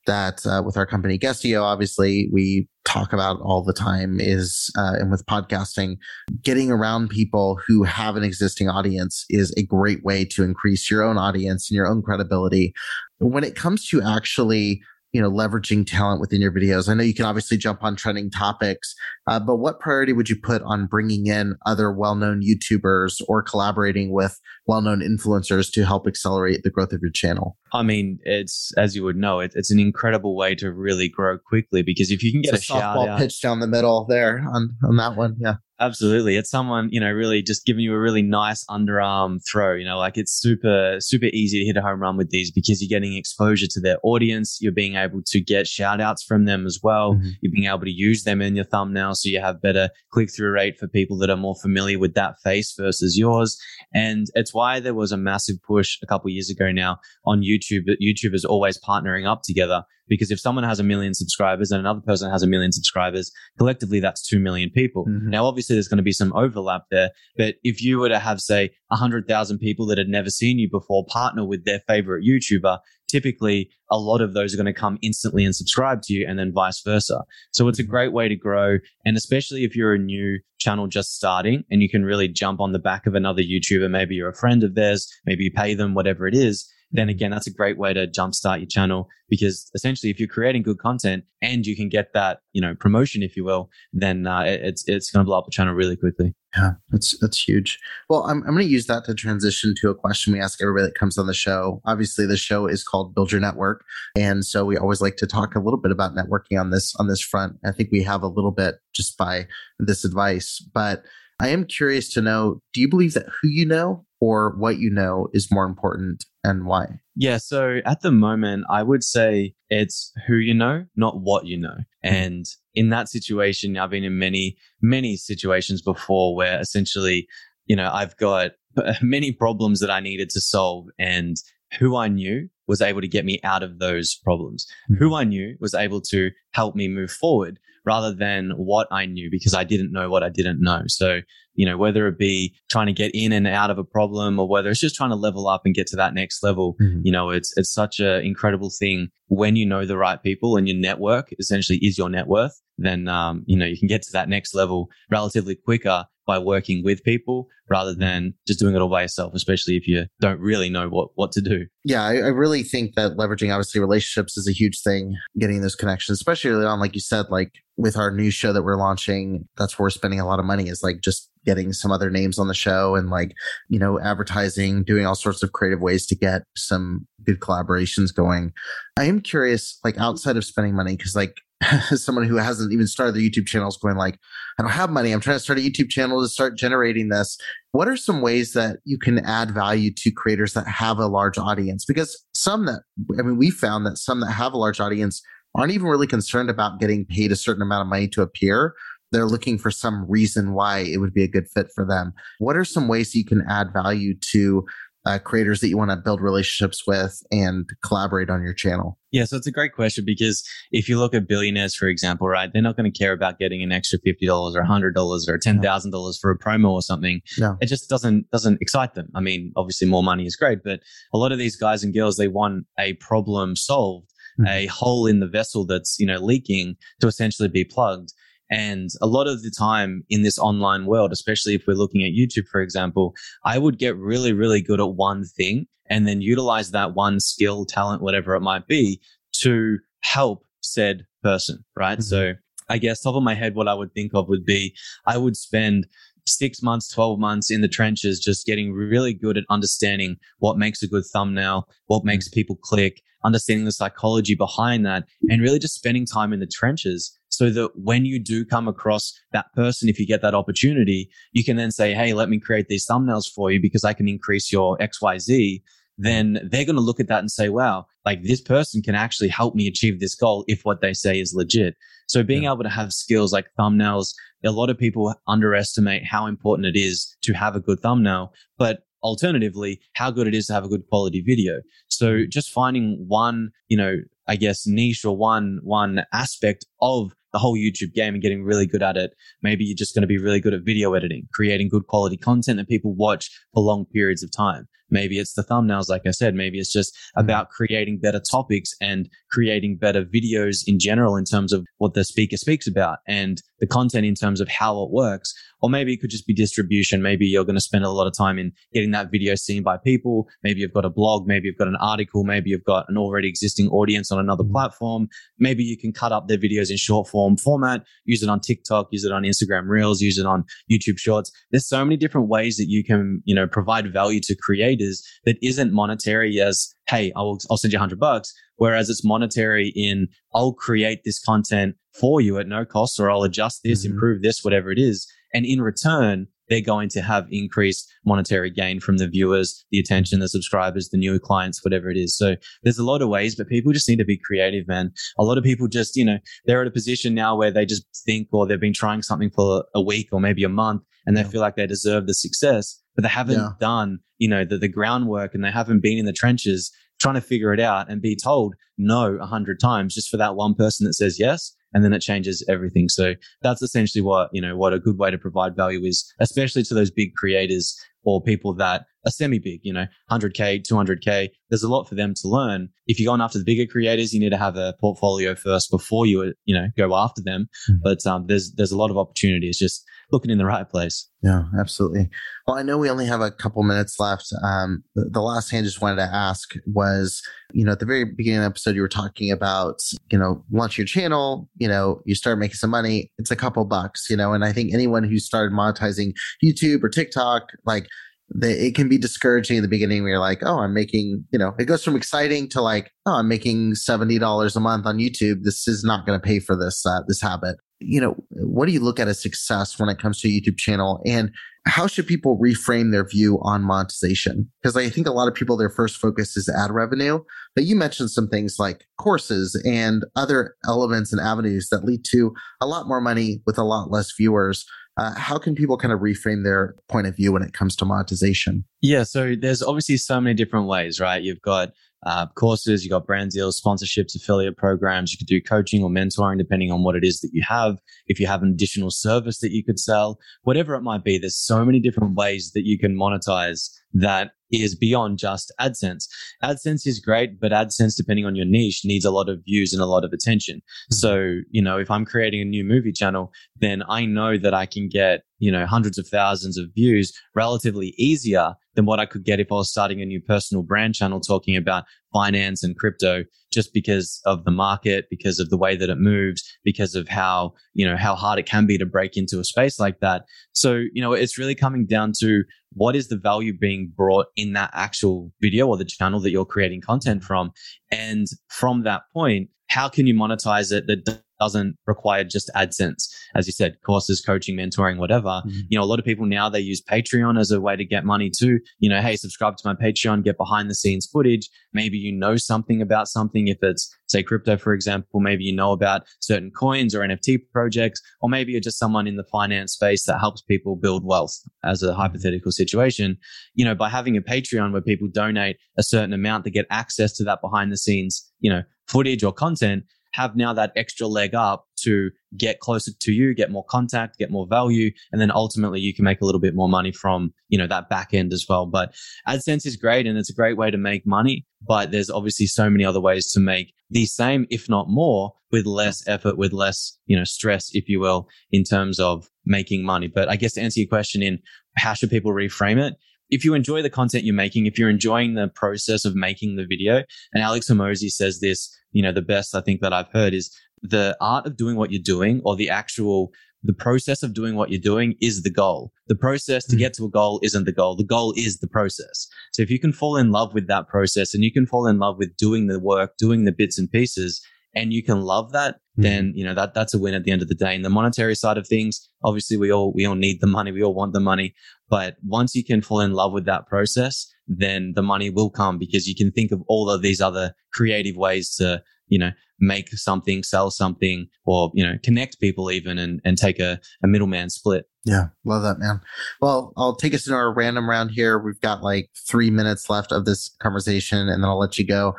that 0.06 0.46
uh, 0.46 0.64
with 0.66 0.76
our 0.76 0.86
company 0.86 1.18
Guestio, 1.18 1.64
obviously 1.64 2.30
we 2.34 2.68
talk 2.84 3.14
about 3.14 3.40
all 3.40 3.64
the 3.64 3.74
time. 3.74 4.20
Is 4.20 4.70
uh, 4.78 4.96
and 5.00 5.12
with 5.12 5.26
podcasting, 5.28 5.96
getting 6.42 6.72
around 6.72 7.10
people 7.10 7.58
who 7.66 7.84
have 7.84 8.18
an 8.18 8.24
existing 8.24 8.68
audience 8.68 9.24
is 9.30 9.54
a 9.56 9.64
great 9.64 10.04
way 10.04 10.26
to 10.26 10.44
increase 10.44 10.92
your 10.92 11.04
own 11.04 11.18
audience 11.18 11.70
and 11.72 11.76
your 11.76 11.88
own 11.88 12.02
credibility. 12.02 12.74
When 13.20 13.46
it 13.46 13.56
comes 13.56 13.88
to 13.90 14.02
actually 14.02 14.82
you 15.14 15.22
know 15.22 15.30
leveraging 15.30 15.86
talent 15.86 16.22
within 16.22 16.42
your 16.42 16.52
videos. 16.52 16.90
I 16.90 16.94
know 16.94 17.04
you 17.04 17.14
can 17.14 17.26
obviously 17.26 17.58
jump 17.58 17.84
on 17.84 17.96
trending 17.96 18.30
topics 18.30 18.96
uh, 19.32 19.40
but 19.40 19.58
what 19.58 19.80
priority 19.80 20.14
would 20.14 20.30
you 20.30 20.36
put 20.36 20.62
on 20.64 20.86
bringing 20.86 21.28
in 21.28 21.56
other 21.66 21.92
well-known 21.92 22.42
youtubers 22.42 23.22
or 23.28 23.42
collaborating 23.42 24.12
with 24.12 24.40
well-known 24.68 25.00
influencers 25.00 25.72
to 25.72 25.86
help 25.86 26.08
accelerate 26.08 26.64
the 26.64 26.70
growth 26.70 26.94
of 26.94 27.02
your 27.02 27.12
channel 27.12 27.58
I 27.74 27.84
mean, 27.84 28.20
it's 28.24 28.72
as 28.78 28.96
you 28.96 29.04
would 29.04 29.16
know, 29.16 29.40
it, 29.40 29.54
it's 29.56 29.72
an 29.72 29.80
incredible 29.80 30.36
way 30.36 30.56
to 30.56 30.72
really 30.72 31.08
grow 31.08 31.38
quickly 31.38 31.84
because 31.84 32.12
if 32.12 32.22
you 32.22 32.32
can 32.32 32.42
get 32.42 32.54
it's 32.54 32.70
a, 32.70 32.74
a 32.74 32.78
shout 32.78 32.98
softball 32.98 33.08
out, 33.08 33.20
pitch 33.20 33.42
down 33.42 33.60
the 33.60 33.68
middle 33.68 34.06
there 34.06 34.44
on 34.54 34.76
on 34.84 34.98
that 34.98 35.16
one. 35.16 35.36
Yeah. 35.40 35.56
Absolutely. 35.80 36.36
It's 36.36 36.52
someone, 36.52 36.90
you 36.92 37.00
know, 37.00 37.10
really 37.10 37.42
just 37.42 37.66
giving 37.66 37.82
you 37.82 37.96
a 37.96 38.00
really 38.00 38.22
nice 38.22 38.64
underarm 38.66 39.40
throw. 39.52 39.74
You 39.74 39.84
know, 39.84 39.98
like 39.98 40.16
it's 40.16 40.32
super, 40.32 40.98
super 41.00 41.26
easy 41.34 41.58
to 41.58 41.66
hit 41.66 41.76
a 41.76 41.82
home 41.82 42.00
run 42.00 42.18
with 42.18 42.30
these 42.30 42.52
because 42.52 42.84
you're 42.84 42.96
getting 42.96 43.18
exposure 43.18 43.66
to 43.66 43.80
their 43.80 43.98
audience. 44.04 44.60
You're 44.62 44.74
being 44.74 44.94
able 44.94 45.24
to 45.26 45.42
get 45.42 45.66
shout 45.66 46.00
outs 46.00 46.24
from 46.24 46.46
them 46.46 46.68
as 46.68 46.80
well. 46.84 47.16
Mhm. 47.16 47.32
You're 47.42 47.52
being 47.52 47.68
able 47.68 47.86
to 47.86 47.92
use 47.92 48.26
them 48.26 48.44
in 48.44 48.56
your 48.56 48.66
thumbnail. 48.66 49.16
So 49.22 49.30
you 49.30 49.40
have 49.40 49.62
better 49.62 49.90
click 50.12 50.30
through 50.34 50.52
rate 50.52 50.78
for 50.80 50.88
people 50.88 51.18
that 51.20 51.30
are 51.30 51.38
more 51.38 51.56
familiar 51.62 52.00
with 52.00 52.14
that 52.16 52.36
face 52.44 52.74
versus 52.78 53.18
yours. 53.18 53.58
And 53.94 54.28
it's 54.36 54.54
why 54.54 54.80
there 54.80 54.94
was 54.94 55.12
a 55.12 55.18
massive 55.18 55.58
push 55.68 55.98
a 56.02 56.08
couple 56.08 56.30
years 56.30 56.50
ago 56.50 56.72
now 56.72 56.98
on 57.26 57.42
YouTube 57.42 57.86
that 57.86 58.02
YouTube 58.02 58.34
is 58.34 58.46
always 58.46 58.80
partnering 58.80 59.30
up 59.30 59.42
together. 59.44 59.84
Because 60.08 60.30
if 60.30 60.42
someone 60.42 60.66
has 60.66 60.80
a 60.80 60.84
million 60.84 61.14
subscribers 61.14 61.72
and 61.72 61.80
another 61.80 62.02
person 62.02 62.30
has 62.30 62.44
a 62.44 62.48
million 62.48 62.74
subscribers, 62.74 63.32
collectively 63.58 64.02
that's 64.02 64.28
2 64.28 64.40
million 64.40 64.70
people. 64.70 65.06
Mhm. 65.06 65.30
Now, 65.30 65.46
obviously 65.46 65.76
there's 65.76 65.88
going 65.88 65.98
to 66.00 66.04
be 66.04 66.12
some 66.12 66.34
overlap 66.34 66.84
there, 66.92 67.12
but 67.38 67.56
if 67.64 67.82
you 67.82 68.00
were 68.00 68.10
to 68.10 68.20
have, 68.20 68.42
say, 68.42 68.72
100,000 68.92 69.58
people 69.60 69.86
that 69.88 69.98
had 69.98 70.10
never 70.10 70.30
seen 70.30 70.60
you 70.60 70.70
before 70.70 71.06
partner 71.06 71.46
with 71.46 71.66
their 71.66 71.80
favorite 71.88 72.26
YouTuber, 72.26 72.80
typically 73.08 73.70
a 73.90 73.98
lot 73.98 74.22
of 74.22 74.34
those 74.34 74.54
are 74.54 74.58
going 74.58 74.66
to 74.66 74.74
come 74.74 74.98
instantly 75.02 75.46
and 75.46 75.56
subscribe 75.56 76.02
to 76.04 76.14
you 76.14 76.26
and 76.28 76.38
then 76.38 76.52
vice 76.54 76.82
versa. 76.82 77.24
So 77.52 77.68
it's 77.68 77.80
a 77.80 77.84
mm-hmm. 77.84 77.92
great 77.92 78.14
way 78.14 78.28
to 78.28 78.36
grow. 78.36 78.78
And 79.06 79.18
especially 79.18 79.64
if 79.64 79.76
you're 79.76 79.94
a 79.94 80.00
new 80.00 80.40
channel 80.60 80.88
just 80.88 81.16
starting 81.16 81.64
and 81.72 81.82
you 81.82 81.90
can 81.90 82.04
really 82.04 82.28
jump 82.28 82.60
on 82.60 82.72
the 82.72 82.80
back 82.80 83.08
of 83.08 83.16
another 83.16 83.42
YouTuber, 83.42 83.90
maybe 83.90 84.16
you're 84.16 84.30
a 84.30 84.36
friend 84.36 84.64
of 84.64 84.76
theirs, 84.76 85.10
maybe 85.26 85.46
you 85.46 85.52
pay 85.52 85.74
them, 85.74 85.94
whatever 85.94 86.28
it 86.28 86.36
is. 86.36 86.70
Then 86.92 87.10
again, 87.10 87.32
that's 87.32 87.48
a 87.48 87.54
great 87.54 87.78
way 87.78 87.94
to 87.94 88.08
jumpstart 88.08 88.60
your 88.60 88.68
channel 88.68 89.08
because 89.30 89.72
essentially 89.74 90.12
if 90.12 90.20
you're 90.20 90.28
creating 90.28 90.62
good 90.62 90.78
content 90.78 91.24
and 91.42 91.66
you 91.66 91.76
can 91.76 91.90
get 91.90 92.14
that, 92.14 92.42
you 92.54 92.62
know, 92.62 92.76
promotion, 92.76 93.24
if 93.24 93.36
you 93.38 93.44
will, 93.44 93.70
then 93.94 94.28
uh, 94.28 94.44
it's, 94.46 94.88
it's 94.88 95.10
going 95.10 95.24
to 95.24 95.26
blow 95.26 95.40
up 95.40 95.46
the 95.46 95.52
channel 95.52 95.74
really 95.74 95.96
quickly. 95.96 96.36
Yeah, 96.56 96.72
that's 96.90 97.18
that's 97.20 97.42
huge. 97.42 97.80
Well, 98.10 98.24
I'm 98.24 98.40
I'm 98.44 98.54
going 98.54 98.66
to 98.66 98.72
use 98.72 98.88
that 98.88 99.06
to 99.06 99.16
transition 99.16 99.74
to 99.80 99.90
a 99.90 99.96
question 99.96 100.34
we 100.34 100.42
ask 100.42 100.62
everybody 100.62 100.86
that 100.88 100.96
comes 100.96 101.18
on 101.18 101.28
the 101.28 101.34
show. 101.34 101.82
Obviously, 101.86 102.26
the 102.26 102.36
show 102.36 102.68
is 102.68 102.84
called 102.84 103.16
Build 103.16 103.32
Your 103.32 103.40
Network, 103.40 103.86
and 104.18 104.46
so 104.46 104.66
we 104.66 104.78
always 104.78 105.00
like 105.00 105.16
to 105.18 105.28
talk 105.28 105.56
a 105.56 105.62
little 105.62 105.80
bit 105.80 105.94
about 105.94 106.14
networking 106.14 106.60
on 106.60 106.70
this 106.70 106.94
on 106.98 107.08
this 107.08 107.22
front. 107.22 107.56
I 107.66 107.72
think 107.72 107.90
we 107.90 108.04
have 108.04 108.22
a 108.22 108.28
little 108.28 108.52
bit 108.52 108.76
just 108.94 109.18
by 109.18 109.48
this 109.80 110.04
advice, 110.04 110.60
but 110.74 111.04
I 111.40 111.48
am 111.48 111.64
curious 111.64 112.12
to 112.16 112.22
know: 112.22 112.60
Do 112.74 112.82
you 112.82 112.90
believe 112.90 113.14
that 113.14 113.28
who 113.28 113.48
you 113.48 113.66
know 113.66 114.06
or 114.22 114.56
what 114.58 114.78
you 114.78 114.90
know 114.90 115.28
is 115.34 115.52
more 115.52 115.66
important, 115.66 116.26
and 116.44 116.66
why? 116.66 117.00
Yeah. 117.16 117.38
So 117.38 117.80
at 117.86 118.02
the 118.02 118.12
moment, 118.12 118.66
I 118.70 118.84
would 118.84 119.04
say 119.04 119.56
it's 119.70 120.14
who 120.28 120.36
you 120.36 120.54
know, 120.54 120.86
not 120.96 121.20
what 121.20 121.46
you 121.46 121.58
know. 121.58 121.78
And 122.04 122.46
in 122.74 122.90
that 122.90 123.10
situation, 123.10 123.78
I've 123.78 123.90
been 123.90 124.04
in 124.04 124.18
many, 124.18 124.58
many 124.82 125.18
situations 125.18 125.82
before 125.82 126.36
where 126.36 126.60
essentially, 126.60 127.28
you 127.66 127.76
know, 127.76 127.90
I've 127.92 128.16
got 128.18 128.52
many 129.02 129.32
problems 129.32 129.80
that 129.82 129.92
I 129.92 130.00
needed 130.00 130.30
to 130.32 130.42
solve 130.42 130.88
and 130.98 131.36
who 131.80 131.96
I 131.96 132.08
knew 132.08 132.50
was 132.72 132.82
able 132.82 133.02
to 133.02 133.08
get 133.08 133.26
me 133.26 133.38
out 133.44 133.64
of 133.64 133.80
those 133.80 134.16
problems. 134.16 134.66
Who 134.98 135.14
I 135.14 135.26
knew 135.26 135.58
was 135.60 135.74
able 135.74 136.00
to 136.10 136.32
help 136.54 136.74
me 136.74 136.88
move 136.88 137.12
forward 137.12 137.60
rather 137.86 138.14
than 138.14 138.52
what 138.52 138.88
I 138.92 139.06
knew 139.06 139.30
because 139.30 139.54
I 139.54 139.66
didn't 139.66 139.92
know 139.92 140.10
what 140.10 140.24
I 140.24 140.30
didn't 140.30 140.62
know. 140.62 140.84
So, 140.88 141.20
you 141.54 141.66
know, 141.66 141.78
whether 141.78 142.08
it 142.08 142.18
be 142.18 142.56
trying 142.70 142.88
to 142.88 142.94
get 142.94 143.12
in 143.14 143.34
and 143.34 143.46
out 143.46 143.70
of 143.70 143.78
a 143.78 143.84
problem 143.84 144.40
or 144.40 144.48
whether 144.48 144.70
it's 144.70 144.80
just 144.80 144.96
trying 144.96 145.10
to 145.10 145.18
level 145.18 145.50
up 145.50 145.64
and 145.66 145.76
get 145.76 145.88
to 145.88 145.98
that 145.98 146.14
next 146.14 146.44
level, 146.44 146.78
you 147.04 147.12
know, 147.12 147.30
it's, 147.30 147.52
it's 147.58 147.74
such 147.74 148.00
an 148.00 148.24
incredible 148.24 148.70
thing 148.70 149.10
when 149.28 149.58
you 149.58 149.66
know 149.66 149.86
the 149.86 149.98
right 149.98 150.24
people 150.24 150.56
and 150.56 150.68
your 150.70 150.78
network 150.78 151.30
essentially 151.40 151.80
is 151.80 151.98
your 151.98 152.10
net 152.10 152.28
worth, 152.28 152.58
then, 152.78 153.10
um, 153.10 153.44
you 153.48 153.58
know, 153.58 153.66
you 153.66 153.78
can 153.78 153.90
get 153.90 154.02
to 154.04 154.12
that 154.14 154.30
next 154.30 154.56
level 154.56 154.88
relatively 155.10 155.56
quicker 155.56 156.06
by 156.32 156.40
working 156.40 156.82
with 156.82 157.04
people 157.04 157.50
rather 157.70 157.94
than 157.94 158.34
just 158.48 158.58
doing 158.58 158.74
it 158.74 158.82
all 158.82 158.88
by 158.88 159.02
yourself, 159.02 159.34
especially 159.34 159.76
if 159.76 159.86
you 159.86 160.06
don't 160.22 160.40
really 160.40 160.70
know 160.70 160.88
what, 160.88 161.10
what 161.16 161.34
to 161.34 161.42
do. 161.42 161.66
Yeah, 161.84 162.04
I, 162.04 162.14
I 162.14 162.28
really 162.28 162.64
think 162.64 162.96
that 162.96 163.18
leveraging 163.18 163.54
obviously 163.54 163.82
relationships 163.82 164.38
is 164.38 164.48
a 164.48 164.54
huge 164.54 164.82
thing, 164.82 165.18
getting 165.38 165.62
those 165.62 165.76
connections, 165.76 166.18
especially 166.18 166.52
early 166.52 166.66
on, 166.66 166.80
like 166.80 166.96
you 166.96 167.02
said, 167.02 167.26
like 167.30 167.52
with 167.76 167.98
our 167.98 168.12
new 168.12 168.32
show 168.32 168.54
that 168.54 168.64
we're 168.64 168.78
launching, 168.78 169.46
that's 169.58 169.78
where 169.78 169.88
we're 169.88 169.90
spending 169.90 170.22
a 170.22 170.26
lot 170.26 170.40
of 170.40 170.46
money 170.46 170.70
is 170.70 170.82
like 170.82 171.02
just 171.02 171.30
getting 171.46 171.74
some 171.74 171.92
other 171.92 172.10
names 172.10 172.40
on 172.40 172.48
the 172.48 172.54
show 172.54 172.96
and 172.96 173.10
like, 173.10 173.34
you 173.68 173.80
know, 173.80 174.00
advertising, 174.00 174.84
doing 174.86 175.06
all 175.06 175.16
sorts 175.16 175.44
of 175.44 175.52
creative 175.52 175.82
ways 175.82 176.06
to 176.06 176.16
get 176.16 176.44
some 176.56 177.06
good 177.26 177.42
collaborations 177.42 178.16
going. 178.16 178.54
I 178.96 179.04
am 179.04 179.20
curious, 179.20 179.80
like 179.84 179.98
outside 179.98 180.38
of 180.38 180.46
spending 180.46 180.76
money, 180.76 180.96
because 180.96 181.14
like 181.14 181.36
someone 181.96 182.26
who 182.26 182.38
hasn't 182.38 182.74
even 182.74 182.88
started 182.88 183.16
their 183.16 183.22
YouTube 183.22 183.48
channel 183.48 183.68
is 183.68 183.78
going 183.78 183.96
like, 183.96 184.18
I 184.58 184.64
don't 184.64 184.72
have 184.72 184.90
money. 184.90 185.12
I'm 185.12 185.20
trying 185.20 185.38
to 185.38 185.40
start 185.44 185.60
a 185.60 185.62
YouTube 185.62 185.90
channel 185.90 186.22
to 186.22 186.28
start 186.28 186.58
generating 186.58 187.10
this. 187.10 187.38
What 187.72 187.88
are 187.88 187.98
some 187.98 188.22
ways 188.22 188.54
that 188.54 188.78
you 188.84 188.98
can 188.98 189.20
add 189.20 189.52
value 189.52 189.92
to 189.98 190.12
creators 190.12 190.54
that 190.54 190.68
have 190.68 190.98
a 190.98 191.08
large 191.08 191.38
audience? 191.38 191.86
Because 191.86 192.24
some 192.34 192.66
that, 192.66 192.82
I 193.18 193.22
mean, 193.22 193.38
we 193.38 193.50
found 193.50 193.86
that 193.86 193.98
some 193.98 194.20
that 194.22 194.32
have 194.32 194.54
a 194.54 194.58
large 194.58 194.80
audience 194.80 195.22
aren't 195.56 195.74
even 195.74 195.88
really 195.88 196.08
concerned 196.08 196.50
about 196.50 196.80
getting 196.80 197.06
paid 197.06 197.32
a 197.32 197.36
certain 197.36 197.62
amount 197.62 197.82
of 197.82 197.88
money 197.88 198.08
to 198.10 198.22
appear. 198.22 198.74
They're 199.12 199.26
looking 199.26 199.58
for 199.58 199.72
some 199.72 200.10
reason 200.10 200.54
why 200.54 200.80
it 200.80 200.98
would 200.98 201.14
be 201.14 201.24
a 201.24 201.28
good 201.28 201.50
fit 201.54 201.68
for 201.76 201.86
them. 201.86 202.14
What 202.40 202.56
are 202.56 202.64
some 202.64 202.88
ways 202.88 203.14
you 203.14 203.26
can 203.26 203.44
add 203.50 203.74
value 203.74 204.16
to 204.32 204.66
uh, 205.06 205.18
creators 205.20 205.60
that 205.62 205.68
you 205.70 205.78
want 205.78 205.90
to 205.92 205.98
build 205.98 206.22
relationships 206.22 206.86
with 206.86 207.22
and 207.32 207.68
collaborate 207.84 208.30
on 208.30 208.44
your 208.44 208.54
channel? 208.54 208.98
Yeah, 209.12 209.26
so 209.26 209.36
it's 209.38 209.48
a 209.48 209.52
great 209.52 209.74
question 209.74 210.06
because 210.06 210.44
if 210.72 210.88
you 210.88 210.98
look 211.00 211.14
at 211.14 211.28
billionaires, 211.28 211.76
for 211.76 211.88
example, 211.88 212.28
right, 212.28 212.52
they're 212.54 212.62
not 212.62 212.78
going 212.78 212.92
to 212.92 212.98
care 212.98 213.12
about 213.12 213.40
getting 213.40 213.62
an 213.64 213.72
extra 213.72 214.00
fifty 214.04 214.26
dollars 214.26 214.56
or 214.56 214.64
hundred 214.64 214.94
dollars 214.96 215.28
or 215.28 215.38
ten 215.38 215.62
thousand 215.62 215.92
dollars 215.92 216.18
for 216.20 216.32
a 216.32 216.38
promo 216.38 216.70
or 216.72 216.82
something. 216.82 217.22
No. 217.38 217.58
It 217.62 217.66
just 217.66 217.90
doesn't 217.90 218.30
doesn't 218.32 218.60
excite 218.62 218.94
them. 218.94 219.10
I 219.16 219.20
mean, 219.20 219.52
obviously, 219.58 219.88
more 219.88 220.04
money 220.04 220.26
is 220.26 220.36
great, 220.36 220.60
but 220.64 220.80
a 221.14 221.18
lot 221.18 221.32
of 221.32 221.40
these 221.40 221.56
guys 221.56 221.84
and 221.84 221.94
girls 221.94 222.18
they 222.18 222.28
want 222.30 222.66
a 222.80 222.94
problem 222.94 223.56
solved, 223.56 224.08
Mhm. 224.40 224.48
a 224.48 224.66
hole 224.68 225.08
in 225.08 225.20
the 225.20 225.28
vessel 225.28 225.66
that's 225.66 225.98
you 226.00 226.06
know 226.06 226.20
leaking 226.20 226.78
to 227.02 227.08
essentially 227.08 227.50
be 227.50 227.66
plugged. 227.66 228.14
And 228.52 228.90
a 229.02 229.08
lot 229.08 229.28
of 229.28 229.42
the 229.44 229.50
time 229.50 230.04
in 230.10 230.24
this 230.24 230.38
online 230.38 230.86
world, 230.86 231.14
especially 231.14 231.56
if 231.56 231.64
we're 231.66 231.74
looking 231.74 232.04
at 232.04 232.12
YouTube, 232.12 232.48
for 232.52 232.62
example, 232.62 233.14
I 233.46 233.58
would 233.58 233.80
get 233.80 233.96
really, 233.98 234.34
really 234.34 234.62
good 234.62 234.82
at 234.82 234.94
one 234.96 235.24
thing 235.24 235.68
and 235.90 236.06
then 236.06 236.22
utilize 236.22 236.72
that 236.72 236.94
one 236.94 237.20
skill, 237.22 237.66
talent, 237.66 238.02
whatever 238.02 238.36
it 238.36 238.42
might 238.42 238.68
be 238.68 239.00
to 239.40 239.80
help 240.02 240.46
said 240.62 241.06
person, 241.24 241.64
right? 241.78 242.00
Mhm. 242.00 242.04
So 242.04 242.34
I 242.70 242.78
guess 242.78 243.02
top 243.02 243.16
of 243.16 243.24
my 243.24 243.34
head, 243.36 243.56
what 243.56 243.68
I 243.68 243.74
would 243.74 243.94
think 243.94 244.12
of 244.14 244.28
would 244.28 244.46
be 244.46 244.76
I 245.06 245.18
would 245.18 245.38
spend 245.38 245.88
six 246.28 246.62
months, 246.62 246.88
12 246.90 247.20
months 247.20 247.50
in 247.50 247.62
the 247.62 247.68
trenches, 247.68 248.20
just 248.20 248.46
getting 248.46 248.74
really 248.74 249.14
good 249.14 249.38
at 249.38 249.44
understanding 249.50 250.18
what 250.40 250.58
makes 250.58 250.84
a 250.84 250.88
good 250.88 251.04
thumbnail, 251.12 251.68
what 251.88 252.06
makes 252.06 252.30
people 252.30 252.56
click, 252.58 253.02
understanding 253.24 253.66
the 253.66 253.72
psychology 253.72 254.36
behind 254.36 254.86
that, 254.86 255.06
and 255.30 255.42
really 255.42 255.60
just 255.60 255.76
spending 255.76 256.06
time 256.06 256.32
in 256.34 256.40
the 256.40 256.48
trenches 256.48 257.18
so 257.32 257.50
that 257.50 257.72
when 257.76 258.06
you 258.06 258.20
do 258.20 258.46
come 258.46 258.68
across 258.68 259.14
that 259.32 259.52
person, 259.56 259.90
if 259.90 260.00
you 260.00 260.06
get 260.06 260.22
that 260.22 260.36
opportunity, 260.36 261.10
you 261.32 261.44
can 261.44 261.58
then 261.58 261.72
say, 261.72 261.94
Hey, 261.94 262.14
let 262.14 262.30
me 262.30 262.40
create 262.40 262.68
these 262.68 262.86
thumbnails 262.86 263.32
for 263.32 263.52
you 263.52 263.60
because 263.60 263.84
I 263.84 263.94
can 263.94 264.08
increase 264.08 264.52
your 264.52 264.78
XYZ. 264.78 265.62
Then 265.98 266.40
they're 266.44 266.66
going 266.66 266.76
to 266.76 266.82
look 266.82 267.00
at 267.00 267.08
that 267.10 267.20
and 267.20 267.30
say, 267.30 267.50
wow, 267.50 267.86
like 268.06 268.24
this 268.24 268.42
person 268.42 268.82
can 268.82 268.96
actually 268.96 269.28
help 269.28 269.54
me 269.54 269.68
achieve 269.68 270.00
this 270.00 270.16
goal 270.16 270.44
if 270.48 270.62
what 270.64 270.82
they 270.82 270.94
say 270.94 271.20
is 271.20 271.36
legit. 271.36 271.76
So 272.08 272.24
being 272.24 272.46
able 272.46 272.64
to 272.64 272.70
have 272.70 272.92
skills 272.92 273.32
like 273.32 273.48
thumbnails, 273.58 274.14
a 274.44 274.52
lot 274.52 274.70
of 274.70 274.78
people 274.78 275.14
underestimate 275.28 276.06
how 276.06 276.26
important 276.26 276.66
it 276.66 276.80
is 276.80 277.16
to 277.22 277.34
have 277.34 277.56
a 277.56 277.60
good 277.60 277.80
thumbnail, 277.80 278.34
but 278.58 278.80
alternatively, 279.04 279.80
how 279.94 280.12
good 280.12 280.28
it 280.28 280.36
is 280.36 280.48
to 280.48 280.54
have 280.54 280.66
a 280.66 280.70
good 280.70 280.88
quality 280.90 281.22
video. 281.22 281.62
So 281.88 282.14
mm. 282.14 282.30
just 282.30 282.52
finding 282.52 283.06
one, 283.08 283.52
you 283.68 283.78
know, 283.78 283.98
I 284.28 284.36
guess 284.36 284.68
niche 284.68 285.06
or 285.06 285.16
one, 285.16 285.60
one 285.64 286.06
aspect 286.14 286.66
of 286.82 287.14
the 287.34 287.40
whole 287.40 287.56
YouTube 287.56 287.94
game 287.94 288.14
and 288.14 288.22
getting 288.22 288.44
really 288.44 288.66
good 288.66 288.84
at 288.84 288.98
it. 288.98 289.14
Maybe 289.42 289.64
you're 289.64 289.76
just 289.76 289.96
going 289.96 290.02
to 290.02 290.08
be 290.08 290.18
really 290.18 290.40
good 290.40 290.54
at 290.54 290.62
video 290.64 290.94
editing, 290.94 291.28
creating 291.34 291.70
good 291.70 291.88
quality 291.88 292.18
content 292.18 292.58
that 292.58 292.68
people 292.68 292.94
watch 292.94 293.30
for 293.54 293.64
long 293.64 293.86
periods 293.86 294.24
of 294.24 294.32
time. 294.32 294.68
Maybe 294.92 295.18
it's 295.18 295.34
the 295.34 295.44
thumbnails, 295.44 295.90
like 295.90 296.04
I 296.06 296.12
said. 296.12 296.36
Maybe 296.36 296.60
it's 296.60 296.72
just 296.72 296.96
hmm. 297.16 297.22
about 297.22 297.50
creating 297.50 298.00
better 298.00 298.20
topics 298.20 298.74
and 298.82 299.10
creating 299.32 299.78
better 299.78 300.04
videos 300.04 300.64
in 300.68 300.78
general 300.80 301.16
in 301.16 301.26
terms 301.26 301.54
of 301.54 301.66
what 301.78 301.94
the 301.94 302.04
speaker 302.04 302.38
speaks 302.38 302.68
about 302.68 303.00
and 303.08 303.42
the 303.60 303.68
content 303.68 304.06
in 304.06 304.16
terms 304.16 304.42
of 304.42 304.48
how 304.50 304.82
it 304.84 304.92
works. 304.92 305.34
Or 305.62 305.70
maybe 305.70 305.94
it 305.94 306.02
could 306.02 306.10
just 306.10 306.26
be 306.26 306.34
distribution. 306.34 307.04
Maybe 307.04 307.28
you're 307.28 307.46
going 307.46 307.56
to 307.56 307.62
spend 307.62 307.84
a 307.84 307.92
lot 307.92 308.08
of 308.08 308.14
time 308.18 308.40
in 308.40 308.52
getting 308.74 308.92
that 308.92 309.12
video 309.12 309.36
seen 309.36 309.62
by 309.62 309.78
people. 309.78 310.28
Maybe 310.44 310.60
you've 310.62 310.74
got 310.74 310.86
a 310.86 310.90
blog. 310.90 311.28
Maybe 311.28 311.48
you've 311.48 311.58
got 311.58 311.68
an 311.68 311.76
article. 311.76 312.24
Maybe 312.24 312.50
you've 312.50 312.64
got 312.64 312.86
an 312.90 312.98
already 312.98 313.30
existing 313.30 313.70
audience 313.70 314.12
on 314.12 314.20
another 314.20 314.44
hmm. 314.44 314.52
platform. 314.52 315.08
Maybe 315.38 315.64
you 315.64 315.78
can 315.78 315.94
cut 315.94 316.12
up 316.12 316.28
their 316.28 316.38
videos 316.38 316.72
in 316.72 316.78
short 316.78 317.08
form 317.08 317.38
format, 317.38 317.84
use 318.06 318.24
it 318.24 318.30
on 318.30 318.40
TikTok, 318.40 318.88
use 318.92 319.04
it 319.04 319.12
on 319.12 319.24
Instagram 319.24 319.68
Reels, 319.68 320.02
use 320.02 320.18
it 320.18 320.26
on 320.26 320.44
YouTube 320.72 320.98
Shorts. 320.98 321.32
There's 321.52 321.68
so 321.68 321.86
many 321.86 321.98
different 321.98 322.28
ways 322.28 322.58
that 322.58 322.68
you 322.68 322.84
can, 322.84 323.22
you 323.26 323.36
know, 323.36 323.48
provide 323.48 323.92
value 323.94 324.20
to 324.22 324.36
creators 324.36 324.81
creators 324.82 325.04
that 325.26 325.38
isn't 325.42 325.74
monetary 325.74 326.40
as, 326.40 326.74
hey, 326.88 327.12
I'll, 327.16 327.38
I'll 327.50 327.58
send 327.58 327.72
you 327.74 327.78
a 327.78 327.80
hundred 327.80 328.00
bucks. 328.00 328.34
Whereas 328.58 328.90
it's 328.90 329.04
monetary 329.04 329.72
in, 329.76 330.08
I'll 330.36 330.54
create 330.54 331.02
this 331.04 331.20
content 331.24 331.76
for 332.00 332.22
you 332.22 332.38
at 332.38 332.48
no 332.48 332.64
cost, 332.66 333.00
or 333.00 333.10
I'll 333.10 333.24
adjust 333.24 333.62
this, 333.64 333.84
mm-hmm. 333.84 333.94
improve 333.94 334.22
this, 334.22 334.44
whatever 334.44 334.72
it 334.72 334.80
is. 334.80 335.08
And 335.34 335.46
in 335.46 335.62
return, 335.62 336.28
they're 336.50 336.62
going 336.62 336.90
to 336.90 337.02
have 337.02 337.28
increased 337.32 337.90
monetary 338.06 338.50
gain 338.50 338.82
from 338.82 338.98
the 338.98 339.08
viewers, 339.08 339.66
the 339.72 339.80
attention, 339.80 340.20
the 340.20 340.28
subscribers, 340.28 340.90
the 340.90 340.98
new 340.98 341.18
clients, 341.18 341.64
whatever 341.64 341.90
it 341.90 341.98
is. 341.98 342.16
So 342.16 342.36
there's 342.64 342.78
a 342.78 342.84
lot 342.84 343.02
of 343.02 343.08
ways, 343.08 343.36
but 343.36 343.48
people 343.48 343.72
just 343.72 343.88
need 343.88 344.00
to 344.00 344.06
be 344.06 344.18
creative, 344.18 344.68
man. 344.68 344.92
A 345.18 345.24
lot 345.24 345.38
of 345.38 345.46
people 345.46 345.70
just, 345.70 345.96
you 345.96 346.04
know, 346.04 346.18
they're 346.46 346.62
at 346.62 346.68
a 346.68 346.72
position 346.72 347.16
now 347.16 347.38
where 347.38 347.52
they 347.52 347.66
just 347.66 347.86
think 348.06 348.28
or 348.34 348.46
they've 348.46 348.60
been 348.60 348.74
trying 348.74 349.02
something 349.02 349.30
for 349.30 349.64
a 349.74 349.82
week 349.82 350.10
or 350.12 350.20
maybe 350.20 350.44
a 350.44 350.50
month 350.50 350.84
and 351.06 351.16
they 351.16 351.22
yeah. 351.22 351.28
feel 351.28 351.42
like 351.42 351.56
they 351.56 351.68
deserve 351.68 352.08
the 352.08 352.14
success, 352.14 352.82
but 352.96 353.04
they 353.04 353.10
haven't 353.10 353.40
yeah. 353.40 353.50
done, 353.60 354.00
you 354.18 354.28
know, 354.28 354.46
the, 354.46 354.58
the 354.58 354.68
groundwork 354.68 355.34
and 355.34 355.44
they 355.44 355.52
haven't 355.52 355.82
been 355.82 355.98
in 355.98 356.06
the 356.06 356.14
trenches 356.14 356.72
trying 357.00 357.16
to 357.16 357.22
figure 357.22 357.54
it 357.54 357.60
out 357.60 357.90
and 357.90 358.02
be 358.02 358.16
told 358.16 358.56
no 358.78 359.18
a 359.20 359.26
hundred 359.26 359.60
times 359.60 359.96
just 359.96 360.10
for 360.10 360.18
that 360.18 360.36
one 360.36 360.54
person 360.54 360.86
that 360.86 360.94
says 360.94 361.20
yes 361.20 361.56
and 361.74 361.84
then 361.84 361.94
it 361.94 362.02
changes 362.02 362.46
everything. 362.48 362.90
So 362.90 363.16
that's 363.42 363.62
essentially 363.62 364.02
what, 364.02 364.30
you 364.34 364.42
know, 364.42 364.56
what 364.56 364.74
a 364.74 364.80
good 364.80 364.98
way 364.98 365.10
to 365.10 365.18
provide 365.18 365.56
value 365.56 365.84
is, 365.84 366.12
especially 366.20 366.64
to 366.64 366.74
those 366.74 366.92
big 366.92 367.16
creators 367.16 367.80
or 368.04 368.22
people 368.22 368.54
that 368.56 368.86
are 369.06 369.12
semi 369.12 369.40
big, 369.40 369.62
you 369.64 369.74
know, 369.74 369.86
100K, 370.12 370.64
200K. 370.68 371.30
There's 371.50 371.64
a 371.64 371.70
lot 371.70 371.88
for 371.88 371.96
them 371.96 372.14
to 372.16 372.28
learn. 372.28 372.70
If 372.88 373.00
you're 373.00 373.10
going 373.10 373.22
after 373.22 373.40
the 373.40 373.46
bigger 373.46 373.70
creators, 373.70 374.14
you 374.14 374.20
need 374.20 374.30
to 374.30 374.38
have 374.38 374.58
a 374.58 374.76
portfolio 374.80 375.36
first 375.36 375.72
before 375.72 376.06
you, 376.06 376.34
you 376.46 376.56
know, 376.56 376.68
go 376.78 376.96
after 376.96 377.22
them. 377.22 377.50
Mm-hmm. 377.70 377.80
But 377.84 378.06
um, 378.06 378.28
there's, 378.28 378.54
there's 378.54 378.72
a 378.72 378.78
lot 378.78 378.92
of 378.92 378.98
opportunity. 378.98 379.48
It's 379.48 379.60
just 379.60 379.84
looking 380.12 380.32
in 380.32 380.38
the 380.38 380.46
right 380.46 380.70
place. 380.70 381.10
Yeah, 381.24 381.44
absolutely. 381.60 382.10
Well, 382.46 382.58
I 382.58 382.64
know 382.64 382.78
we 382.78 382.90
only 382.90 383.06
have 383.06 383.22
a 383.22 383.32
couple 383.32 383.64
minutes 383.64 384.00
left. 384.00 384.28
Um, 384.44 384.84
the, 384.96 385.10
the 385.10 385.22
last 385.22 385.50
thing 385.50 385.60
I 385.60 385.64
just 385.64 385.82
wanted 385.82 385.98
to 385.98 386.14
ask 386.14 386.54
was, 386.66 387.22
you 387.54 387.64
know, 387.64 387.72
at 387.72 387.80
the 387.80 387.86
very 387.86 388.06
beginning 388.06 388.40
of 388.40 388.44
the 388.44 388.50
episode, 388.50 388.76
you 388.76 388.82
were 388.82 388.88
talking 388.90 389.32
about, 389.32 389.80
you 390.12 390.18
know, 390.18 390.44
launch 390.52 390.78
your 390.78 390.86
channel, 390.86 391.50
you 391.58 391.68
know, 391.68 392.02
you 392.06 392.16
start 392.16 392.40
making 392.40 392.56
some 392.56 392.70
money. 392.70 393.12
It's 393.18 393.32
a 393.32 393.36
couple 393.36 393.64
bucks, 393.66 394.10
you 394.10 394.18
know, 394.18 394.34
and 394.34 394.44
I 394.44 394.52
think 394.52 394.74
anyone 394.74 395.04
who 395.04 395.18
started 395.18 395.54
monetizing 395.54 396.14
YouTube 396.44 396.84
or 396.84 396.90
TikTok, 396.90 397.44
like, 397.66 397.88
the, 398.34 398.66
it 398.66 398.76
can 398.76 398.88
be 398.88 398.98
discouraging 398.98 399.58
in 399.58 399.64
the 399.64 399.70
beginning 399.70 400.04
where 400.04 400.12
you're 400.12 400.20
like, 400.20 400.40
oh, 400.44 400.60
I'm 400.60 400.74
making, 400.74 401.26
you 401.32 401.40
know, 401.40 401.54
it 401.60 401.66
goes 401.66 401.84
from 401.84 401.96
exciting 401.96 402.48
to 402.50 402.62
like, 402.62 402.92
oh, 403.06 403.16
I'm 403.16 403.28
making 403.28 403.74
$70 403.74 404.56
a 404.56 404.60
month 404.60 404.86
on 404.86 404.98
YouTube. 404.98 405.44
This 405.44 405.68
is 405.68 405.84
not 405.84 406.06
going 406.06 406.20
to 406.20 406.26
pay 406.26 406.40
for 406.40 406.56
this, 406.56 406.86
uh, 406.86 407.02
this 407.08 407.22
habit 407.22 407.58
you 407.82 408.00
know, 408.00 408.16
what 408.30 408.68
do 408.68 408.72
you 408.72 408.80
look 408.80 409.00
at 409.00 409.08
as 409.08 409.22
success 409.22 409.80
when 409.80 409.90
it 409.90 409.98
comes 409.98 410.20
to 410.20 410.28
a 410.28 410.32
YouTube 410.32 410.58
channel? 410.58 411.02
And 411.06 411.32
how 411.66 411.88
should 411.88 412.08
people 412.08 412.40
reframe 412.40 412.92
their 412.92 413.08
view 413.08 413.40
on 413.42 413.64
monetization? 413.64 414.50
Because 414.62 414.78
I 414.78 414.90
think 414.90 415.08
a 415.08 415.12
lot 415.12 415.28
of 415.28 415.34
people, 415.34 415.58
their 415.58 415.70
first 415.70 415.98
focus 415.98 416.38
is 416.38 416.50
ad 416.50 416.72
revenue. 416.72 417.20
But 417.56 417.66
you 417.66 417.76
mentioned 417.76 418.12
some 418.12 418.28
things 418.28 418.58
like 418.58 418.86
courses 418.98 419.60
and 419.66 420.04
other 420.16 420.56
elements 420.66 421.12
and 421.12 421.22
avenues 421.22 421.70
that 421.70 421.84
lead 421.84 422.06
to 422.12 422.34
a 422.62 422.68
lot 422.68 422.88
more 422.88 423.02
money 423.02 423.42
with 423.46 423.58
a 423.58 423.64
lot 423.64 423.92
less 423.92 424.12
viewers. 424.18 424.66
Uh, 425.02 425.20
how 425.20 425.40
can 425.40 425.56
people 425.56 425.78
kind 425.78 425.92
of 425.92 426.00
reframe 426.00 426.44
their 426.44 426.76
point 426.88 427.08
of 427.08 427.16
view 427.16 427.32
when 427.32 427.42
it 427.42 427.54
comes 427.54 427.76
to 427.76 427.86
monetization? 427.86 428.64
Yeah, 428.82 429.02
so 429.02 429.36
there's 429.36 429.64
obviously 429.64 429.98
so 429.98 430.22
many 430.22 430.36
different 430.36 430.68
ways, 430.68 431.00
right? 431.00 431.24
You've 431.24 431.42
got 431.42 431.72
uh, 432.04 432.28
courses, 432.28 432.84
you 432.84 432.90
got 432.90 433.06
brand 433.06 433.32
deals, 433.32 433.62
sponsorships, 433.62 434.16
affiliate 434.16 434.58
programs. 434.58 435.12
You 435.12 435.18
could 435.18 435.28
do 435.28 435.42
coaching 435.42 435.84
or 435.84 435.90
mentoring 435.90 436.38
depending 436.38 436.72
on 436.72 436.84
what 436.84 436.96
it 436.96 437.04
is 437.04 437.22
that 437.22 437.30
you 437.34 437.44
have. 437.48 437.78
If 438.08 438.20
you 438.20 438.28
have 438.28 438.42
an 438.42 438.50
additional 438.50 438.90
service 438.90 439.40
that 439.40 439.52
you 439.52 439.64
could 439.64 439.80
sell, 439.80 440.20
whatever 440.44 440.74
it 440.76 440.82
might 440.82 441.04
be, 441.04 441.18
there's 441.18 441.38
so 441.38 441.64
many 441.64 441.80
different 441.80 442.16
ways 442.16 442.52
that 442.54 442.66
you 442.66 442.80
can 442.80 442.96
monetize 442.96 443.70
that 443.94 444.32
is 444.52 444.76
beyond 444.76 445.18
just 445.18 445.52
AdSense. 445.60 446.08
AdSense 446.44 446.86
is 446.86 447.00
great, 447.00 447.40
but 447.40 447.52
AdSense, 447.52 447.96
depending 447.96 448.26
on 448.26 448.36
your 448.36 448.46
niche, 448.46 448.82
needs 448.84 449.06
a 449.06 449.12
lot 449.12 449.30
of 449.30 449.44
views 449.46 449.74
and 449.74 449.82
a 449.82 449.86
lot 449.86 450.04
of 450.04 450.12
attention. 450.12 450.58
Mm-hmm. 450.58 450.96
So, 450.96 451.40
you 451.50 451.62
know, 451.62 451.78
if 451.78 451.90
I'm 451.90 452.06
creating 452.06 452.42
a 452.42 452.46
new 452.46 452.64
movie 452.64 452.92
channel, 452.92 453.32
then 453.60 453.84
I 453.88 454.06
know 454.06 454.38
that 454.38 454.54
I 454.54 454.66
can 454.66 454.90
get, 454.90 455.24
you 455.40 455.52
know, 455.52 455.66
hundreds 455.66 455.98
of 455.98 456.08
thousands 456.08 456.58
of 456.58 456.68
views 456.74 457.14
relatively 457.36 457.94
easier 457.98 458.56
than 458.76 458.86
what 458.86 459.00
I 459.00 459.06
could 459.06 459.24
get 459.24 459.40
if 459.40 459.52
I 459.52 459.56
was 459.56 459.70
starting 459.70 460.02
a 460.02 460.06
new 460.06 460.22
personal 460.22 460.64
brand 460.64 460.96
channel 460.96 461.20
talking 461.20 461.56
about 461.56 461.86
finance 462.14 462.64
and 462.64 462.78
crypto 462.78 463.24
just 463.52 463.74
because 463.74 464.22
of 464.26 464.46
the 464.46 464.52
market, 464.52 465.06
because 465.10 465.40
of 465.40 465.50
the 465.50 465.58
way 465.58 465.76
that 465.76 465.90
it 465.90 465.98
moves, 465.98 466.44
because 466.64 466.96
of 466.96 467.08
how, 467.08 467.54
you 467.74 467.86
know, 467.86 467.98
how 467.98 468.16
hard 468.16 468.40
it 468.40 468.46
can 468.46 468.66
be 468.66 468.78
to 468.78 468.86
break 468.86 469.18
into 469.18 469.40
a 469.40 469.44
space 469.44 469.80
like 469.80 470.00
that. 470.00 470.24
So, 470.54 470.84
you 470.94 471.02
know, 471.02 471.14
it's 471.14 471.38
really 471.38 471.56
coming 471.56 471.86
down 471.86 472.14
to 472.20 472.44
what 472.74 472.96
is 472.96 473.10
the 473.10 473.18
value 473.18 473.58
being 473.58 473.92
brought 473.96 474.28
in 474.36 474.54
that 474.54 474.72
actual 474.74 475.32
video 475.42 475.68
or 475.68 475.78
the 475.78 475.86
channel 475.86 476.22
that 476.22 476.32
you're 476.32 476.46
creating 476.46 476.82
content 476.82 477.24
from? 477.24 477.52
And 477.92 478.28
from 478.48 478.84
that 478.84 479.04
point, 479.14 479.50
how 479.70 479.90
can 479.90 480.08
you 480.08 480.14
monetize 480.14 480.72
it 480.72 480.88
that 480.88 481.22
doesn't 481.42 481.76
require 481.88 482.24
just 482.24 482.52
AdSense. 482.56 483.10
As 483.36 483.48
you 483.48 483.54
said, 483.54 483.78
courses, 483.84 484.22
coaching, 484.22 484.56
mentoring, 484.56 484.98
whatever. 484.98 485.42
Mm-hmm. 485.46 485.60
You 485.70 485.80
know, 485.80 485.84
a 485.84 485.86
lot 485.86 485.98
of 485.98 486.06
people 486.06 486.28
now 486.28 486.50
they 486.50 486.60
use 486.60 486.82
Patreon 486.84 487.40
as 487.40 487.50
a 487.50 487.60
way 487.60 487.76
to 487.76 487.84
get 487.84 488.06
money 488.06 488.30
too. 488.30 488.60
You 488.80 488.90
know, 488.90 489.02
hey, 489.02 489.16
subscribe 489.16 489.58
to 489.58 489.68
my 489.68 489.74
Patreon, 489.74 490.24
get 490.24 490.38
behind 490.38 490.70
the 490.70 490.76
scenes 490.76 491.08
footage. 491.12 491.50
Maybe 491.74 491.98
you 491.98 492.12
know 492.12 492.36
something 492.36 492.82
about 492.82 493.08
something. 493.08 493.48
If 493.48 493.58
it's 493.64 493.94
say 494.08 494.22
crypto, 494.22 494.58
for 494.58 494.74
example, 494.74 495.20
maybe 495.20 495.44
you 495.44 495.56
know 495.56 495.72
about 495.72 496.04
certain 496.20 496.52
coins 496.52 496.94
or 496.94 497.00
NFT 497.00 497.40
projects, 497.52 498.02
or 498.22 498.30
maybe 498.30 498.52
you're 498.52 498.62
just 498.62 498.78
someone 498.78 499.08
in 499.08 499.16
the 499.16 499.24
finance 499.32 499.74
space 499.74 500.06
that 500.06 500.20
helps 500.20 500.42
people 500.44 500.76
build 500.76 501.04
wealth 501.04 501.36
as 501.64 501.82
a 501.82 501.96
hypothetical 501.96 502.52
situation. 502.52 503.18
You 503.56 503.66
know, 503.66 503.74
by 503.74 503.90
having 503.90 504.16
a 504.16 504.22
Patreon 504.22 504.74
where 504.74 504.82
people 504.82 505.08
donate 505.12 505.58
a 505.78 505.84
certain 505.84 506.14
amount 506.14 506.44
to 506.44 506.52
get 506.52 506.68
access 506.70 507.14
to 507.14 507.24
that 507.24 507.42
behind 507.42 507.72
the 507.72 507.78
scenes, 507.78 508.32
you 508.42 508.52
know, 508.52 508.62
footage 508.88 509.24
or 509.24 509.34
content, 509.34 509.86
have 510.14 510.36
now 510.36 510.54
that 510.54 510.72
extra 510.76 511.08
leg 511.08 511.34
up 511.34 511.66
to 511.84 512.12
get 512.38 512.60
closer 512.60 512.92
to 513.00 513.12
you, 513.12 513.34
get 513.34 513.52
more 513.52 513.66
contact, 513.66 514.18
get 514.18 514.32
more 514.32 514.48
value, 514.48 514.92
and 515.12 515.22
then 515.22 515.32
ultimately 515.32 515.80
you 515.80 515.94
can 515.94 516.06
make 516.06 516.22
a 516.22 516.26
little 516.26 516.42
bit 516.42 516.56
more 516.56 516.70
money 516.70 516.92
from, 516.92 517.34
you 517.50 517.58
know, 517.58 517.68
that 517.68 517.90
back 517.90 518.14
end 518.14 518.34
as 518.34 518.46
well. 518.48 518.66
But 518.66 518.94
AdSense 519.28 519.66
is 519.66 519.76
great 519.76 520.06
and 520.06 520.18
it's 520.18 520.30
a 520.30 520.36
great 520.36 520.58
way 520.58 520.72
to 520.72 520.78
make 520.78 521.06
money, 521.06 521.46
but 521.66 521.92
there's 521.92 522.10
obviously 522.10 522.46
so 522.46 522.70
many 522.70 522.86
other 522.86 523.02
ways 523.02 523.32
to 523.32 523.40
make 523.40 523.74
the 523.90 524.06
same, 524.06 524.48
if 524.50 524.70
not 524.70 524.90
more, 524.90 525.34
with 525.52 525.66
less 525.66 526.08
effort, 526.08 526.38
with 526.38 526.54
less, 526.54 526.98
you 527.06 527.18
know, 527.18 527.26
stress, 527.26 527.70
if 527.74 527.90
you 527.90 528.00
will, 528.00 528.28
in 528.52 528.64
terms 528.64 529.00
of 529.00 529.30
making 529.46 529.84
money. 529.84 530.08
But 530.08 530.30
I 530.30 530.36
guess 530.36 530.54
to 530.54 530.62
answer 530.62 530.80
your 530.80 530.88
question 530.88 531.22
in 531.22 531.40
how 531.76 531.94
should 531.94 532.10
people 532.10 532.32
reframe 532.32 532.78
it? 532.78 532.96
If 533.32 533.46
you 533.46 533.54
enjoy 533.54 533.82
the 533.82 533.90
content 533.90 534.26
you're 534.26 534.36
making, 534.36 534.66
if 534.66 534.78
you're 534.78 534.90
enjoying 534.90 535.34
the 535.34 535.48
process 535.48 536.06
of 536.06 536.16
making 536.16 536.58
the 536.58 536.66
video, 536.66 537.04
and 537.34 537.44
Alex 537.44 537.70
Hormozi 537.70 538.10
says 538.10 538.40
this, 538.42 538.70
you 538.92 539.02
know, 539.02 539.12
the 539.12 539.22
best 539.22 539.56
I 539.56 539.62
think 539.62 539.82
that 539.82 539.94
I've 539.94 540.12
heard 540.14 540.34
is 540.34 540.56
the 540.82 541.16
art 541.22 541.48
of 541.48 541.58
doing 541.58 541.78
what 541.78 541.92
you're 541.92 542.02
doing 542.04 542.42
or 542.44 542.56
the 542.56 542.70
actual 542.70 543.32
the 543.64 543.74
process 543.74 544.24
of 544.24 544.34
doing 544.34 544.56
what 544.56 544.72
you're 544.72 544.82
doing 544.82 545.16
is 545.22 545.44
the 545.44 545.52
goal. 545.52 545.92
The 546.08 546.16
process 546.16 546.66
to 546.66 546.76
mm. 546.76 546.80
get 546.80 546.94
to 546.96 547.06
a 547.06 547.10
goal 547.10 547.40
isn't 547.44 547.66
the 547.66 547.72
goal. 547.72 547.96
The 547.96 548.04
goal 548.04 548.34
is 548.36 548.58
the 548.58 548.68
process. 548.68 549.28
So 549.52 549.62
if 549.62 549.70
you 549.70 549.80
can 549.80 549.94
fall 549.94 550.18
in 550.18 550.32
love 550.32 550.56
with 550.56 550.68
that 550.68 550.88
process 550.88 551.36
and 551.36 551.44
you 551.44 551.52
can 551.52 551.68
fall 551.68 551.86
in 551.86 552.00
love 552.00 552.18
with 552.18 552.36
doing 552.38 552.68
the 552.68 552.80
work, 552.80 553.18
doing 553.18 553.46
the 553.46 553.52
bits 553.52 553.78
and 553.78 553.92
pieces, 553.92 554.42
and 554.74 554.94
you 554.94 555.04
can 555.04 555.22
love 555.22 555.52
that, 555.52 555.76
mm. 555.98 556.04
then 556.04 556.34
you 556.36 556.46
know 556.46 556.54
that 556.54 556.74
that's 556.74 556.94
a 556.94 557.00
win 557.00 557.14
at 557.14 557.24
the 557.24 557.32
end 557.32 557.42
of 557.42 557.48
the 557.48 557.56
day. 557.56 557.76
And 557.76 557.86
the 557.86 557.90
monetary 557.90 558.36
side 558.36 558.58
of 558.58 558.68
things, 558.68 559.10
obviously 559.24 559.58
we 559.58 559.72
all 559.72 559.92
we 559.94 560.06
all 560.06 560.16
need 560.16 560.42
the 560.42 560.48
money, 560.48 560.72
we 560.72 560.84
all 560.84 560.94
want 560.94 561.14
the 561.14 561.20
money, 561.20 561.54
but 561.90 562.16
once 562.26 562.56
you 562.56 562.64
can 562.64 562.82
fall 562.82 563.02
in 563.02 563.12
love 563.12 563.34
with 563.34 563.46
that 563.46 563.68
process, 563.68 564.32
then 564.48 564.94
the 564.96 565.04
money 565.04 565.30
will 565.30 565.50
come 565.50 565.78
because 565.78 566.08
you 566.08 566.16
can 566.16 566.32
think 566.32 566.52
of 566.52 566.64
all 566.68 566.90
of 566.90 567.02
these 567.02 567.22
other 567.22 567.54
creative 567.74 568.16
ways 568.16 568.56
to, 568.56 568.82
you 569.08 569.20
know, 569.20 569.32
make 569.60 569.90
something, 569.90 570.42
sell 570.42 570.72
something, 570.72 571.28
or, 571.46 571.70
you 571.74 571.86
know, 571.86 571.98
connect 572.02 572.40
people 572.40 572.72
even 572.72 572.98
and, 572.98 573.22
and 573.24 573.38
take 573.38 573.60
a, 573.60 573.80
a 574.04 574.08
middleman 574.08 574.50
split. 574.50 574.86
Yeah, 575.04 575.28
love 575.44 575.64
that, 575.64 575.80
man. 575.80 576.00
Well, 576.42 576.74
I'll 576.78 576.96
take 576.96 577.14
us 577.14 577.28
into 577.28 577.36
our 577.36 577.54
random 577.54 577.90
round 577.90 578.12
here. 578.12 578.40
We've 578.40 578.62
got 578.62 578.84
like 578.84 579.10
three 579.28 579.50
minutes 579.50 579.90
left 579.90 580.12
of 580.12 580.26
this 580.26 580.56
conversation 580.62 581.20
and 581.20 581.44
then 581.44 581.50
I'll 581.50 581.60
let 581.60 581.78
you 581.78 581.86
go. 581.86 582.16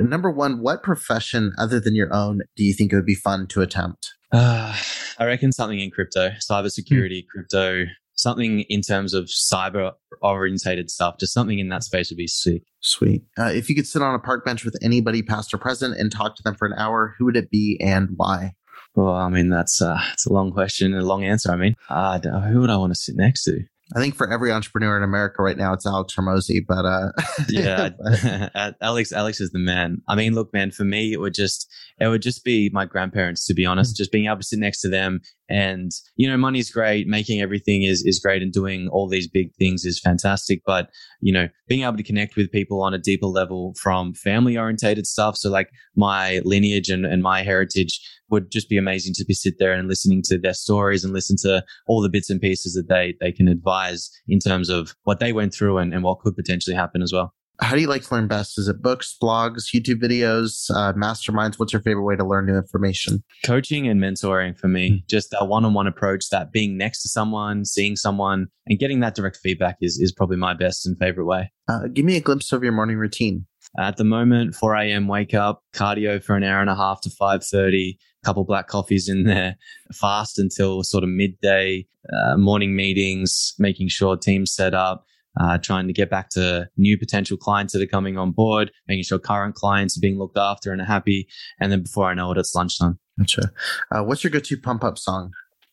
Number 0.00 0.30
one, 0.30 0.60
what 0.60 0.82
profession 0.82 1.52
other 1.58 1.78
than 1.78 1.94
your 1.94 2.12
own 2.12 2.40
do 2.56 2.64
you 2.64 2.72
think 2.72 2.92
it 2.92 2.96
would 2.96 3.06
be 3.06 3.14
fun 3.14 3.46
to 3.48 3.60
attempt? 3.60 4.12
Uh, 4.32 4.74
I 5.18 5.24
reckon 5.24 5.52
something 5.52 5.80
in 5.80 5.90
crypto, 5.90 6.30
cybersecurity, 6.50 7.24
mm. 7.24 7.26
crypto, 7.26 7.84
something 8.14 8.60
in 8.68 8.80
terms 8.80 9.14
of 9.14 9.24
cyber 9.26 9.92
orientated 10.22 10.90
stuff, 10.90 11.16
just 11.18 11.32
something 11.32 11.58
in 11.58 11.68
that 11.68 11.82
space 11.82 12.10
would 12.10 12.16
be 12.16 12.26
sick. 12.26 12.62
Sweet. 12.80 13.22
Uh, 13.38 13.50
if 13.52 13.68
you 13.68 13.74
could 13.74 13.86
sit 13.86 14.02
on 14.02 14.14
a 14.14 14.18
park 14.18 14.44
bench 14.44 14.64
with 14.64 14.76
anybody, 14.82 15.22
past 15.22 15.52
or 15.52 15.58
present, 15.58 15.98
and 15.98 16.12
talk 16.12 16.36
to 16.36 16.42
them 16.42 16.54
for 16.54 16.66
an 16.66 16.74
hour, 16.78 17.14
who 17.18 17.24
would 17.24 17.36
it 17.36 17.50
be 17.50 17.78
and 17.80 18.10
why? 18.16 18.52
Well, 18.94 19.14
I 19.14 19.28
mean, 19.28 19.50
that's, 19.50 19.80
uh, 19.80 19.98
that's 20.08 20.26
a 20.26 20.32
long 20.32 20.52
question 20.52 20.92
and 20.92 21.02
a 21.02 21.06
long 21.06 21.24
answer. 21.24 21.50
I 21.50 21.56
mean, 21.56 21.74
uh, 21.88 22.18
who 22.20 22.60
would 22.60 22.70
I 22.70 22.76
want 22.76 22.92
to 22.92 22.98
sit 22.98 23.16
next 23.16 23.44
to? 23.44 23.60
I 23.94 24.00
think 24.00 24.14
for 24.14 24.32
every 24.32 24.52
entrepreneur 24.52 24.96
in 24.96 25.02
America 25.02 25.42
right 25.42 25.56
now, 25.56 25.72
it's 25.72 25.86
Alex 25.86 26.14
Hormozi. 26.14 26.60
But 26.66 26.84
uh, 26.84 27.10
yeah, 27.48 28.70
Alex, 28.80 29.12
Alex 29.12 29.40
is 29.40 29.50
the 29.50 29.58
man. 29.58 30.02
I 30.08 30.14
mean, 30.14 30.34
look, 30.34 30.52
man, 30.52 30.70
for 30.70 30.84
me, 30.84 31.12
it 31.12 31.20
would 31.20 31.34
just, 31.34 31.70
it 31.98 32.08
would 32.08 32.22
just 32.22 32.44
be 32.44 32.70
my 32.72 32.84
grandparents. 32.84 33.46
To 33.46 33.54
be 33.54 33.66
honest, 33.66 33.92
mm-hmm. 33.92 34.02
just 34.02 34.12
being 34.12 34.26
able 34.26 34.38
to 34.38 34.44
sit 34.44 34.58
next 34.58 34.80
to 34.82 34.88
them 34.88 35.20
And, 35.50 35.90
you 36.16 36.28
know, 36.28 36.36
money's 36.36 36.70
great. 36.70 37.06
Making 37.08 37.40
everything 37.40 37.82
is, 37.82 38.04
is 38.04 38.20
great 38.20 38.42
and 38.42 38.52
doing 38.52 38.88
all 38.88 39.08
these 39.08 39.28
big 39.28 39.52
things 39.56 39.84
is 39.84 40.00
fantastic. 40.00 40.62
But, 40.64 40.88
you 41.20 41.32
know, 41.32 41.48
being 41.68 41.82
able 41.82 41.96
to 41.96 42.02
connect 42.02 42.36
with 42.36 42.52
people 42.52 42.82
on 42.82 42.94
a 42.94 42.98
deeper 42.98 43.26
level 43.26 43.74
from 43.74 44.14
family 44.14 44.56
orientated 44.56 45.06
stuff. 45.06 45.36
So 45.36 45.50
like 45.50 45.70
my 45.96 46.40
lineage 46.44 46.88
and, 46.88 47.04
and 47.04 47.22
my 47.22 47.42
heritage 47.42 48.00
would 48.30 48.50
just 48.50 48.68
be 48.68 48.78
amazing 48.78 49.12
to 49.14 49.24
be 49.24 49.34
sit 49.34 49.54
there 49.58 49.72
and 49.72 49.88
listening 49.88 50.22
to 50.26 50.38
their 50.38 50.54
stories 50.54 51.02
and 51.02 51.12
listen 51.12 51.36
to 51.40 51.64
all 51.88 52.00
the 52.00 52.08
bits 52.08 52.30
and 52.30 52.40
pieces 52.40 52.74
that 52.74 52.88
they, 52.88 53.14
they 53.20 53.32
can 53.32 53.48
advise 53.48 54.08
in 54.28 54.38
terms 54.38 54.68
of 54.68 54.94
what 55.02 55.18
they 55.18 55.32
went 55.32 55.52
through 55.52 55.78
and, 55.78 55.92
and 55.92 56.04
what 56.04 56.20
could 56.20 56.36
potentially 56.36 56.76
happen 56.76 57.02
as 57.02 57.12
well 57.12 57.34
how 57.60 57.74
do 57.74 57.80
you 57.80 57.88
like 57.88 58.02
to 58.02 58.14
learn 58.14 58.26
best? 58.26 58.58
Is 58.58 58.68
it 58.68 58.82
books, 58.82 59.16
blogs, 59.22 59.74
YouTube 59.74 60.02
videos, 60.02 60.70
uh, 60.70 60.92
masterminds? 60.94 61.58
What's 61.58 61.72
your 61.72 61.82
favorite 61.82 62.04
way 62.04 62.16
to 62.16 62.24
learn 62.24 62.46
new 62.46 62.56
information? 62.56 63.22
Coaching 63.44 63.86
and 63.86 64.00
mentoring 64.00 64.58
for 64.58 64.68
me, 64.68 64.90
mm-hmm. 64.90 65.06
just 65.08 65.30
that 65.30 65.46
one-on-one 65.46 65.86
approach, 65.86 66.30
that 66.30 66.52
being 66.52 66.76
next 66.76 67.02
to 67.02 67.08
someone, 67.08 67.64
seeing 67.64 67.96
someone, 67.96 68.46
and 68.66 68.78
getting 68.78 69.00
that 69.00 69.14
direct 69.14 69.38
feedback 69.42 69.76
is 69.80 69.98
is 69.98 70.12
probably 70.12 70.36
my 70.36 70.54
best 70.54 70.86
and 70.86 70.98
favorite 70.98 71.26
way. 71.26 71.52
Uh, 71.68 71.88
give 71.92 72.04
me 72.04 72.16
a 72.16 72.20
glimpse 72.20 72.52
of 72.52 72.62
your 72.62 72.72
morning 72.72 72.96
routine. 72.96 73.46
At 73.78 73.98
the 73.98 74.04
moment, 74.04 74.54
4 74.54 74.74
a.m. 74.76 75.06
wake 75.06 75.34
up, 75.34 75.62
cardio 75.72 76.22
for 76.22 76.36
an 76.36 76.42
hour 76.42 76.60
and 76.60 76.70
a 76.70 76.74
half 76.74 77.00
to 77.02 77.10
5:30, 77.10 77.98
couple 78.24 78.44
black 78.44 78.68
coffees 78.68 79.08
in 79.08 79.24
there, 79.24 79.56
fast 79.92 80.38
until 80.38 80.82
sort 80.82 81.04
of 81.04 81.10
midday, 81.10 81.86
uh, 82.12 82.36
morning 82.36 82.74
meetings, 82.74 83.54
making 83.58 83.88
sure 83.88 84.16
teams 84.16 84.52
set 84.52 84.74
up 84.74 85.04
uh, 85.38 85.58
trying 85.58 85.86
to 85.86 85.92
get 85.92 86.10
back 86.10 86.30
to 86.30 86.68
new 86.76 86.98
potential 86.98 87.36
clients 87.36 87.72
that 87.72 87.82
are 87.82 87.86
coming 87.86 88.18
on 88.18 88.32
board, 88.32 88.70
making 88.88 89.04
sure 89.04 89.18
current 89.18 89.54
clients 89.54 89.96
are 89.96 90.00
being 90.00 90.18
looked 90.18 90.38
after 90.38 90.72
and 90.72 90.80
are 90.80 90.86
happy. 90.86 91.28
And 91.60 91.70
then 91.70 91.82
before 91.82 92.06
I 92.06 92.14
know 92.14 92.32
it, 92.32 92.38
it's 92.38 92.54
lunchtime. 92.54 92.98
Gotcha. 93.18 93.52
Uh, 93.92 94.02
what's 94.02 94.24
your 94.24 94.30
go-to 94.30 94.56
pump 94.56 94.82
up 94.82 94.98
song? 94.98 95.32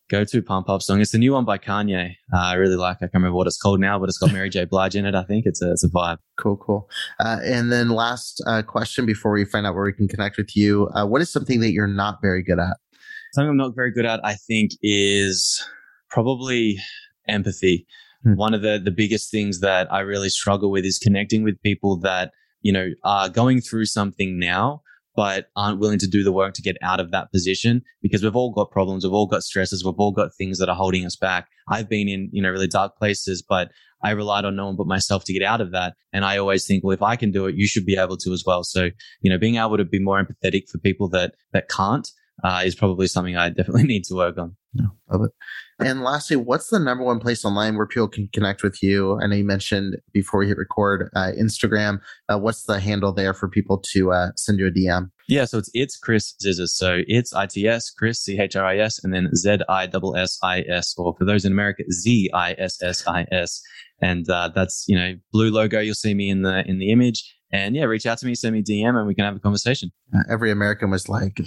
Go-to 0.10 0.42
pump 0.42 0.70
up 0.70 0.82
song. 0.82 1.02
It's 1.02 1.12
the 1.12 1.18
new 1.18 1.34
one 1.34 1.44
by 1.44 1.58
Kanye. 1.58 2.12
Uh, 2.34 2.38
I 2.38 2.54
really 2.54 2.76
like. 2.76 2.98
I 2.98 3.00
can't 3.02 3.16
remember 3.16 3.36
what 3.36 3.48
it's 3.48 3.58
called 3.58 3.80
now, 3.80 4.00
but 4.00 4.08
it's 4.08 4.18
got 4.18 4.32
Mary 4.32 4.50
J. 4.50 4.66
Blige 4.66 4.96
in 4.96 5.06
it. 5.06 5.16
I 5.16 5.24
think 5.24 5.46
it's 5.46 5.62
a 5.62 5.72
it's 5.72 5.84
a 5.84 5.90
vibe. 5.90 6.18
Cool, 6.38 6.58
cool. 6.58 6.90
Uh, 7.20 7.40
and 7.44 7.72
then 7.72 7.90
last 7.90 8.42
uh, 8.48 8.62
question 8.62 9.06
before 9.06 9.34
we 9.34 9.44
find 9.44 9.68
out 9.68 9.76
where 9.76 9.84
we 9.84 9.92
can 9.92 10.08
connect 10.08 10.38
with 10.38 10.56
you. 10.56 10.88
Uh, 10.94 11.06
what 11.06 11.22
is 11.22 11.30
something 11.30 11.60
that 11.60 11.72
you're 11.72 11.88
not 11.88 12.20
very 12.22 12.42
good 12.42 12.60
at? 12.60 12.78
Something 13.34 13.50
I'm 13.50 13.58
not 13.58 13.76
very 13.76 13.92
good 13.92 14.06
at, 14.06 14.24
I 14.24 14.36
think, 14.36 14.72
is 14.82 15.62
probably 16.10 16.78
empathy. 17.28 17.86
Hmm. 18.28 18.36
One 18.36 18.54
of 18.54 18.62
the, 18.62 18.80
the 18.84 18.92
biggest 18.92 19.32
things 19.32 19.62
that 19.62 19.92
I 19.92 20.02
really 20.02 20.30
struggle 20.30 20.70
with 20.70 20.86
is 20.86 21.00
connecting 21.00 21.44
with 21.44 21.62
people 21.62 21.98
that, 22.00 22.32
you 22.62 22.74
know, 22.74 22.90
are 23.04 23.30
going 23.30 23.62
through 23.62 23.86
something 23.86 24.38
now, 24.38 24.82
but 25.16 25.48
aren't 25.56 25.80
willing 25.80 26.00
to 26.00 26.08
do 26.08 26.24
the 26.24 26.32
work 26.32 26.54
to 26.56 26.62
get 26.62 26.76
out 26.82 27.00
of 27.00 27.12
that 27.12 27.32
position 27.32 27.82
because 28.02 28.24
we've 28.24 28.36
all 28.36 28.52
got 28.52 28.70
problems. 28.70 29.04
We've 29.04 29.14
all 29.14 29.28
got 29.28 29.44
stresses. 29.44 29.84
We've 29.86 29.96
all 29.98 30.12
got 30.12 30.36
things 30.38 30.60
that 30.60 30.68
are 30.68 30.76
holding 30.76 31.06
us 31.06 31.16
back. 31.16 31.48
I've 31.70 31.90
been 31.90 32.10
in, 32.10 32.30
you 32.34 32.42
know, 32.42 32.50
really 32.52 32.68
dark 32.68 32.98
places, 32.98 33.42
but 33.42 33.72
I 34.04 34.12
relied 34.12 34.46
on 34.46 34.56
no 34.56 34.68
one 34.68 34.76
but 34.76 34.88
myself 34.88 35.24
to 35.26 35.34
get 35.34 35.44
out 35.44 35.62
of 35.62 35.72
that. 35.72 35.96
And 36.12 36.26
I 36.26 36.38
always 36.38 36.68
think, 36.68 36.84
well, 36.84 36.94
if 36.94 37.02
I 37.02 37.16
can 37.16 37.32
do 37.32 37.46
it, 37.46 37.56
you 37.56 37.66
should 37.66 37.86
be 37.86 37.98
able 37.98 38.18
to 38.18 38.34
as 38.34 38.44
well. 38.46 38.64
So, 38.64 38.90
you 39.22 39.32
know, 39.32 39.38
being 39.38 39.56
able 39.56 39.78
to 39.78 39.86
be 39.86 40.00
more 40.00 40.24
empathetic 40.24 40.70
for 40.70 40.78
people 40.80 41.10
that, 41.10 41.34
that 41.54 41.70
can't, 41.70 42.08
uh, 42.44 42.62
is 42.64 42.76
probably 42.76 43.08
something 43.08 43.36
I 43.36 43.50
definitely 43.50 43.84
need 43.86 44.04
to 44.06 44.16
work 44.16 44.38
on. 44.38 44.56
No, 44.74 44.90
love 45.10 45.22
it. 45.24 45.32
And 45.80 46.02
lastly, 46.02 46.36
what's 46.36 46.70
the 46.70 46.80
number 46.80 47.04
one 47.04 47.20
place 47.20 47.46
online 47.46 47.76
where 47.76 47.86
people 47.86 48.08
can 48.08 48.28
connect 48.34 48.64
with 48.64 48.82
you? 48.82 49.20
I 49.22 49.28
know 49.28 49.36
you 49.36 49.44
mentioned 49.44 49.98
before 50.12 50.40
we 50.40 50.48
hit 50.48 50.58
record 50.58 51.10
uh, 51.16 51.32
Instagram. 51.40 52.00
Uh, 52.28 52.40
what's 52.40 52.64
the 52.64 52.80
handle 52.80 53.14
there 53.14 53.34
for 53.34 53.48
people 53.48 53.78
to 53.94 54.12
uh, 54.12 54.30
send 54.36 54.58
you 54.58 54.68
a 54.68 54.72
DM? 54.72 55.12
Yeah, 55.28 55.46
so 55.46 55.60
it's 55.60 55.70
it's 55.74 55.96
Chris 55.98 56.34
Zissis. 56.44 56.70
So 56.70 57.02
it's 57.08 57.32
I 57.34 57.46
T 57.46 57.68
S 57.68 57.92
Chris 57.92 58.20
C 58.20 58.40
H 58.40 58.56
R 58.56 58.66
I 58.66 58.78
S 58.80 59.04
and 59.04 59.14
then 59.14 59.30
Z 59.36 59.60
I 59.70 59.86
S 59.86 60.02
S 60.16 60.40
I 60.42 60.62
S, 60.62 60.96
or 60.98 61.16
for 61.16 61.26
those 61.26 61.46
in 61.46 61.52
America, 61.52 61.84
Z 61.92 62.32
I 62.34 62.56
S 62.58 62.82
S 62.82 63.06
I 63.08 63.28
S. 63.32 63.62
And 64.02 64.28
uh, 64.30 64.50
that's 64.56 64.86
you 64.88 64.98
know 64.98 65.14
blue 65.32 65.52
logo. 65.52 65.80
You'll 65.80 65.96
see 65.96 66.16
me 66.16 66.30
in 66.30 66.42
the 66.42 66.68
in 66.68 66.80
the 66.80 66.92
image. 66.92 67.36
And 67.52 67.76
yeah, 67.76 67.86
reach 67.86 68.06
out 68.06 68.18
to 68.20 68.26
me, 68.26 68.36
send 68.36 68.56
me 68.56 68.64
DM, 68.64 68.98
and 68.98 69.08
we 69.08 69.16
can 69.16 69.26
have 69.26 69.36
a 69.36 69.40
conversation. 69.40 69.92
Uh, 70.14 70.24
every 70.30 70.52
American 70.52 70.90
was 70.90 71.08
like, 71.08 71.40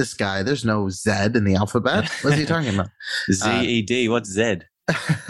"This 0.00 0.14
guy, 0.14 0.42
there's 0.42 0.64
no 0.64 0.88
Z 0.88 1.10
in 1.34 1.44
the 1.44 1.54
alphabet. 1.54 2.10
What's 2.22 2.38
he 2.38 2.46
talking 2.46 2.74
about? 2.74 2.88
Z 3.30 3.60
E 3.60 3.82
D. 3.82 4.08
What's 4.08 4.30
Z?" 4.30 4.60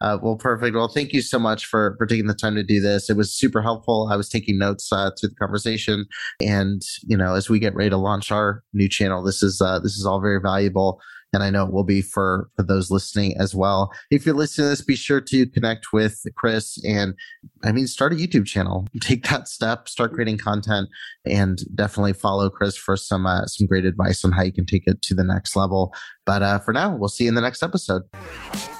uh, 0.00 0.18
well, 0.22 0.36
perfect. 0.36 0.74
Well, 0.74 0.88
thank 0.88 1.12
you 1.12 1.20
so 1.20 1.38
much 1.38 1.66
for 1.66 1.94
for 1.98 2.06
taking 2.06 2.26
the 2.26 2.34
time 2.34 2.54
to 2.54 2.62
do 2.62 2.80
this. 2.80 3.10
It 3.10 3.16
was 3.16 3.30
super 3.30 3.60
helpful. 3.60 4.08
I 4.10 4.16
was 4.16 4.30
taking 4.30 4.58
notes 4.58 4.90
uh, 4.90 5.10
through 5.18 5.28
the 5.28 5.34
conversation, 5.34 6.06
and 6.40 6.80
you 7.02 7.16
know, 7.16 7.34
as 7.34 7.50
we 7.50 7.58
get 7.58 7.74
ready 7.74 7.90
to 7.90 7.98
launch 7.98 8.32
our 8.32 8.64
new 8.72 8.88
channel, 8.88 9.22
this 9.22 9.42
is 9.42 9.60
uh, 9.60 9.78
this 9.80 9.96
is 9.96 10.06
all 10.06 10.20
very 10.20 10.40
valuable 10.40 10.98
and 11.32 11.42
I 11.42 11.50
know 11.50 11.66
it 11.66 11.72
will 11.72 11.84
be 11.84 12.02
for, 12.02 12.48
for 12.56 12.62
those 12.62 12.90
listening 12.90 13.36
as 13.38 13.54
well. 13.54 13.92
If 14.10 14.24
you're 14.24 14.34
listening 14.34 14.66
to 14.66 14.68
this, 14.70 14.80
be 14.80 14.96
sure 14.96 15.20
to 15.20 15.46
connect 15.46 15.92
with 15.92 16.24
Chris 16.34 16.82
and 16.84 17.14
I 17.64 17.72
mean, 17.72 17.86
start 17.86 18.12
a 18.12 18.16
YouTube 18.16 18.46
channel, 18.46 18.86
take 19.00 19.28
that 19.28 19.48
step, 19.48 19.88
start 19.88 20.12
creating 20.12 20.38
content 20.38 20.88
and 21.24 21.58
definitely 21.74 22.12
follow 22.12 22.48
Chris 22.48 22.76
for 22.76 22.96
some, 22.96 23.26
uh, 23.26 23.46
some 23.46 23.66
great 23.66 23.84
advice 23.84 24.24
on 24.24 24.32
how 24.32 24.42
you 24.42 24.52
can 24.52 24.66
take 24.66 24.86
it 24.86 25.02
to 25.02 25.14
the 25.14 25.24
next 25.24 25.56
level. 25.56 25.92
But 26.24 26.42
uh, 26.42 26.58
for 26.60 26.72
now, 26.72 26.94
we'll 26.94 27.08
see 27.08 27.24
you 27.24 27.28
in 27.28 27.34
the 27.34 27.40
next 27.40 27.62
episode. 27.62 28.02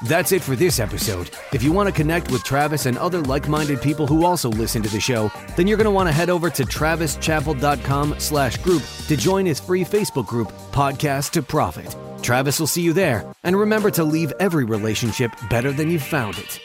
That's 0.04 0.32
it 0.32 0.42
for 0.42 0.56
this 0.56 0.80
episode. 0.80 1.30
If 1.52 1.62
you 1.62 1.72
want 1.72 1.88
to 1.88 1.92
connect 1.92 2.30
with 2.30 2.42
Travis 2.42 2.86
and 2.86 2.98
other 2.98 3.20
like-minded 3.20 3.80
people 3.80 4.06
who 4.06 4.24
also 4.24 4.48
listen 4.50 4.82
to 4.82 4.88
the 4.88 5.00
show, 5.00 5.30
then 5.56 5.66
you're 5.66 5.78
going 5.78 5.84
to 5.84 5.90
want 5.90 6.08
to 6.08 6.12
head 6.12 6.30
over 6.30 6.50
to 6.50 6.64
travischappell.com 6.64 8.18
slash 8.18 8.56
group 8.58 8.82
to 9.08 9.16
join 9.16 9.46
his 9.46 9.60
free 9.60 9.84
Facebook 9.84 10.26
group, 10.26 10.52
Podcast 10.72 11.30
to 11.32 11.42
Profit. 11.42 12.05
Travis 12.26 12.58
will 12.58 12.66
see 12.66 12.82
you 12.82 12.92
there, 12.92 13.24
and 13.44 13.56
remember 13.56 13.88
to 13.92 14.02
leave 14.02 14.32
every 14.40 14.64
relationship 14.64 15.30
better 15.48 15.70
than 15.70 15.92
you 15.92 16.00
found 16.00 16.36
it. 16.36 16.58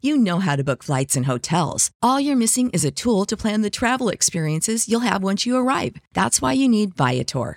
You 0.00 0.18
know 0.18 0.38
how 0.38 0.54
to 0.54 0.62
book 0.62 0.84
flights 0.84 1.16
and 1.16 1.26
hotels. 1.26 1.90
All 2.00 2.20
you're 2.20 2.36
missing 2.36 2.70
is 2.70 2.84
a 2.84 2.92
tool 2.92 3.24
to 3.24 3.36
plan 3.36 3.62
the 3.62 3.70
travel 3.70 4.08
experiences 4.08 4.88
you'll 4.88 5.00
have 5.00 5.24
once 5.24 5.44
you 5.44 5.56
arrive. 5.56 5.96
That's 6.12 6.40
why 6.40 6.52
you 6.52 6.68
need 6.68 6.94
Viator. 6.94 7.56